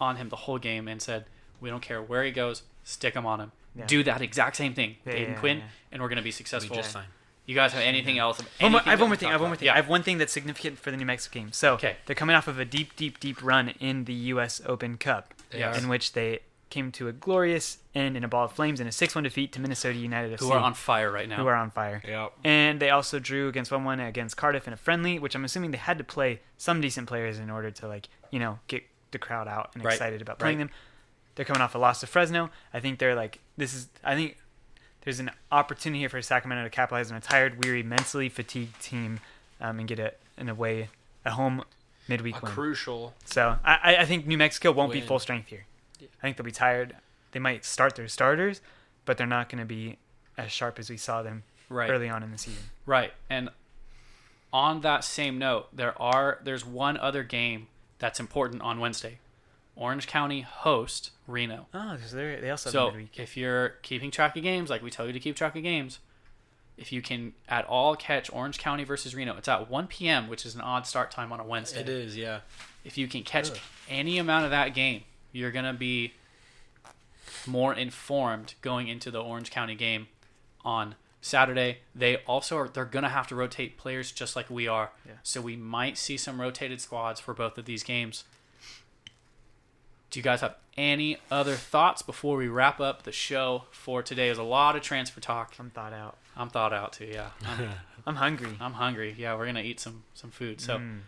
on 0.00 0.16
him 0.16 0.28
the 0.28 0.36
whole 0.36 0.58
game 0.58 0.86
and 0.86 1.02
said, 1.02 1.24
"We 1.60 1.68
don't 1.70 1.82
care 1.82 2.00
where 2.00 2.22
he 2.24 2.30
goes, 2.30 2.62
stick 2.84 3.14
him 3.14 3.26
on 3.26 3.40
him. 3.40 3.52
Yeah. 3.74 3.86
Do 3.86 4.02
that 4.04 4.22
exact 4.22 4.56
same 4.56 4.74
thing, 4.74 4.96
Yeah, 5.04 5.12
Aiden 5.14 5.28
yeah, 5.28 5.34
Quinn, 5.34 5.58
yeah. 5.58 5.64
and 5.92 6.02
we're 6.02 6.08
gonna 6.08 6.22
be 6.22 6.28
We 6.28 6.32
successful." 6.32 6.76
just 6.76 6.92
signed. 6.92 7.08
You 7.46 7.54
guys 7.54 7.72
have 7.72 7.82
anything 7.82 8.18
else? 8.18 8.38
One 8.60 8.72
more, 8.72 8.80
anything 8.80 8.88
I 8.88 8.90
have 8.90 9.00
one 9.00 9.08
more 9.08 9.16
thing. 9.16 9.28
I 9.28 9.32
have 9.32 9.40
one 9.40 9.50
more 9.50 9.56
thing. 9.56 9.66
Yeah. 9.66 9.72
I 9.72 9.76
have 9.76 9.88
one 9.88 10.02
thing 10.02 10.18
that's 10.18 10.32
significant 10.32 10.78
for 10.78 10.90
the 10.90 10.96
New 10.98 11.06
Mexico 11.06 11.40
game. 11.40 11.52
So 11.52 11.74
Okay. 11.74 11.96
they're 12.06 12.14
coming 12.14 12.36
off 12.36 12.46
of 12.46 12.58
a 12.58 12.64
deep, 12.66 12.94
deep, 12.94 13.18
deep 13.18 13.42
run 13.42 13.70
in 13.80 14.04
the 14.04 14.12
U.S. 14.12 14.60
Open 14.66 14.98
Cup, 14.98 15.32
They 15.37 15.37
Yes. 15.52 15.82
in 15.82 15.88
which 15.88 16.12
they 16.12 16.40
came 16.70 16.92
to 16.92 17.08
a 17.08 17.12
glorious 17.12 17.78
end 17.94 18.14
in 18.16 18.22
a 18.24 18.28
ball 18.28 18.44
of 18.44 18.52
flames 18.52 18.78
in 18.78 18.86
a 18.86 18.90
6-1 18.90 19.22
defeat 19.22 19.52
to 19.52 19.60
Minnesota 19.60 19.96
United 19.98 20.38
Who 20.38 20.52
are 20.52 20.58
on 20.58 20.74
fire 20.74 21.10
right 21.10 21.26
now? 21.26 21.36
who 21.36 21.46
are 21.46 21.54
on 21.54 21.70
fire. 21.70 22.02
Yep. 22.06 22.32
And 22.44 22.78
they 22.80 22.90
also 22.90 23.18
drew 23.18 23.48
against 23.48 23.70
1-1 23.70 24.06
against 24.06 24.36
Cardiff 24.36 24.66
in 24.66 24.74
a 24.74 24.76
friendly, 24.76 25.18
which 25.18 25.34
I'm 25.34 25.44
assuming 25.46 25.70
they 25.70 25.78
had 25.78 25.96
to 25.96 26.04
play 26.04 26.40
some 26.58 26.82
decent 26.82 27.08
players 27.08 27.38
in 27.38 27.48
order 27.48 27.70
to 27.70 27.88
like 27.88 28.08
you 28.30 28.38
know 28.38 28.58
get 28.66 28.82
the 29.12 29.18
crowd 29.18 29.48
out 29.48 29.70
and 29.74 29.82
Right. 29.82 29.94
excited 29.94 30.20
about 30.20 30.38
playing 30.38 30.58
Right. 30.58 30.64
them. 30.68 30.74
They're 31.36 31.46
coming 31.46 31.62
off 31.62 31.74
a 31.74 31.78
loss 31.78 32.00
to 32.00 32.06
Fresno. 32.06 32.50
I 32.74 32.80
think 32.80 32.98
they're 32.98 33.14
like 33.14 33.38
this 33.56 33.72
is. 33.72 33.88
I 34.04 34.14
think 34.14 34.36
there's 35.02 35.20
an 35.20 35.30
opportunity 35.50 36.00
here 36.00 36.10
for 36.10 36.20
Sacramento 36.20 36.64
to 36.64 36.70
capitalize 36.70 37.10
on 37.10 37.16
a 37.16 37.20
tired, 37.20 37.64
weary, 37.64 37.82
mentally 37.82 38.28
fatigued 38.28 38.78
team 38.82 39.20
um, 39.60 39.78
and 39.78 39.88
get 39.88 39.98
a 39.98 40.12
in 40.36 40.50
a 40.50 40.54
way 40.54 40.90
a 41.24 41.30
home 41.30 41.64
midweek 42.08 42.42
win. 42.42 42.52
crucial. 42.52 43.14
So 43.24 43.58
I, 43.64 43.96
I- 44.00 44.04
think 44.04 44.26
New 44.26 44.38
Mexico 44.38 44.72
won't 44.72 44.92
be 44.92 45.00
full 45.00 45.18
strength 45.18 45.48
here. 45.48 45.66
Yeah. 46.00 46.08
I 46.20 46.26
think 46.26 46.36
they'll 46.36 46.44
be 46.44 46.50
tired. 46.52 46.96
They 47.32 47.40
might 47.40 47.64
start 47.64 47.94
their 47.96 48.08
starters, 48.08 48.60
but 49.04 49.18
they're 49.18 49.26
not 49.26 49.48
going 49.48 49.58
to 49.60 49.66
be 49.66 49.98
as 50.36 50.50
sharp 50.52 50.78
as 50.78 50.88
we 50.88 50.96
saw 50.96 51.22
them 51.22 51.42
right. 51.68 51.90
early 51.90 52.08
on 52.08 52.22
in 52.22 52.30
the 52.32 52.38
season. 52.38 52.64
Right. 52.86 53.12
And 53.28 53.50
on 54.52 54.80
that 54.80 55.04
same 55.04 55.38
note, 55.38 55.74
there 55.76 56.00
are 56.00 56.38
there's 56.42 56.64
one 56.64 56.96
other 56.96 57.22
game 57.22 57.66
that's 57.98 58.18
important 58.20 58.62
on 58.62 58.80
Wednesday. 58.80 59.18
Orange 59.76 60.06
County 60.06 60.40
host 60.40 61.10
Reno. 61.26 61.66
Ah, 61.74 61.94
oh, 61.94 62.06
so 62.06 62.16
they're- 62.16 62.40
they 62.40 62.50
also 62.50 62.68
have 62.70 62.72
So 62.72 62.86
midweek. 62.86 63.18
if 63.18 63.36
you're 63.36 63.70
keeping 63.82 64.10
track 64.10 64.36
of 64.36 64.42
games, 64.42 64.70
like 64.70 64.82
we 64.82 64.90
tell 64.90 65.06
you 65.06 65.12
to 65.12 65.20
keep 65.20 65.36
track 65.36 65.54
of 65.54 65.62
games, 65.62 65.98
if 66.78 66.92
you 66.92 67.02
can 67.02 67.34
at 67.48 67.64
all 67.66 67.96
catch 67.96 68.32
Orange 68.32 68.58
County 68.58 68.84
versus 68.84 69.14
Reno, 69.14 69.36
it's 69.36 69.48
at 69.48 69.68
1 69.68 69.86
p.m., 69.88 70.28
which 70.28 70.46
is 70.46 70.54
an 70.54 70.60
odd 70.60 70.86
start 70.86 71.10
time 71.10 71.32
on 71.32 71.40
a 71.40 71.44
Wednesday. 71.44 71.80
It 71.80 71.88
is, 71.88 72.16
yeah. 72.16 72.40
If 72.84 72.96
you 72.96 73.08
can 73.08 73.22
catch 73.22 73.50
Ugh. 73.50 73.58
any 73.88 74.18
amount 74.18 74.44
of 74.44 74.50
that 74.52 74.74
game, 74.74 75.02
you're 75.32 75.50
gonna 75.50 75.74
be 75.74 76.14
more 77.46 77.74
informed 77.74 78.54
going 78.62 78.88
into 78.88 79.10
the 79.10 79.20
Orange 79.20 79.50
County 79.50 79.74
game 79.74 80.08
on 80.64 80.94
Saturday. 81.20 81.78
They 81.94 82.18
also 82.18 82.56
are 82.56 82.68
they're 82.68 82.84
gonna 82.84 83.08
have 83.08 83.26
to 83.28 83.34
rotate 83.34 83.76
players 83.76 84.12
just 84.12 84.36
like 84.36 84.48
we 84.48 84.68
are. 84.68 84.92
Yeah. 85.06 85.14
So 85.22 85.40
we 85.40 85.56
might 85.56 85.98
see 85.98 86.16
some 86.16 86.40
rotated 86.40 86.80
squads 86.80 87.20
for 87.20 87.34
both 87.34 87.58
of 87.58 87.64
these 87.64 87.82
games. 87.82 88.24
Do 90.10 90.18
you 90.18 90.24
guys 90.24 90.40
have 90.40 90.56
any 90.76 91.18
other 91.30 91.54
thoughts 91.54 92.02
before 92.02 92.36
we 92.36 92.48
wrap 92.48 92.80
up 92.80 93.02
the 93.02 93.12
show 93.12 93.64
for 93.70 94.02
today? 94.02 94.26
There's 94.26 94.38
a 94.38 94.42
lot 94.42 94.74
of 94.76 94.82
transfer 94.82 95.20
talk. 95.20 95.54
I'm 95.58 95.70
thought 95.70 95.92
out. 95.92 96.16
I'm 96.36 96.48
thought 96.48 96.72
out 96.72 96.92
too. 96.94 97.06
Yeah, 97.06 97.30
I'm, 97.46 97.68
I'm 98.06 98.16
hungry. 98.16 98.52
I'm 98.60 98.72
hungry. 98.74 99.14
Yeah, 99.18 99.34
we're 99.36 99.46
gonna 99.46 99.60
eat 99.60 99.80
some 99.80 100.04
some 100.14 100.30
food. 100.30 100.60
So, 100.60 100.78
Mm. 100.78 101.00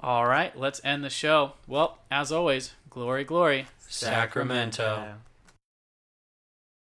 all 0.00 0.26
right, 0.26 0.56
let's 0.58 0.80
end 0.84 1.02
the 1.04 1.10
show. 1.10 1.52
Well, 1.66 1.98
as 2.10 2.30
always, 2.32 2.72
glory, 2.90 3.24
glory, 3.24 3.66
Sacramento. 3.88 4.82
Yeah. 4.82 5.14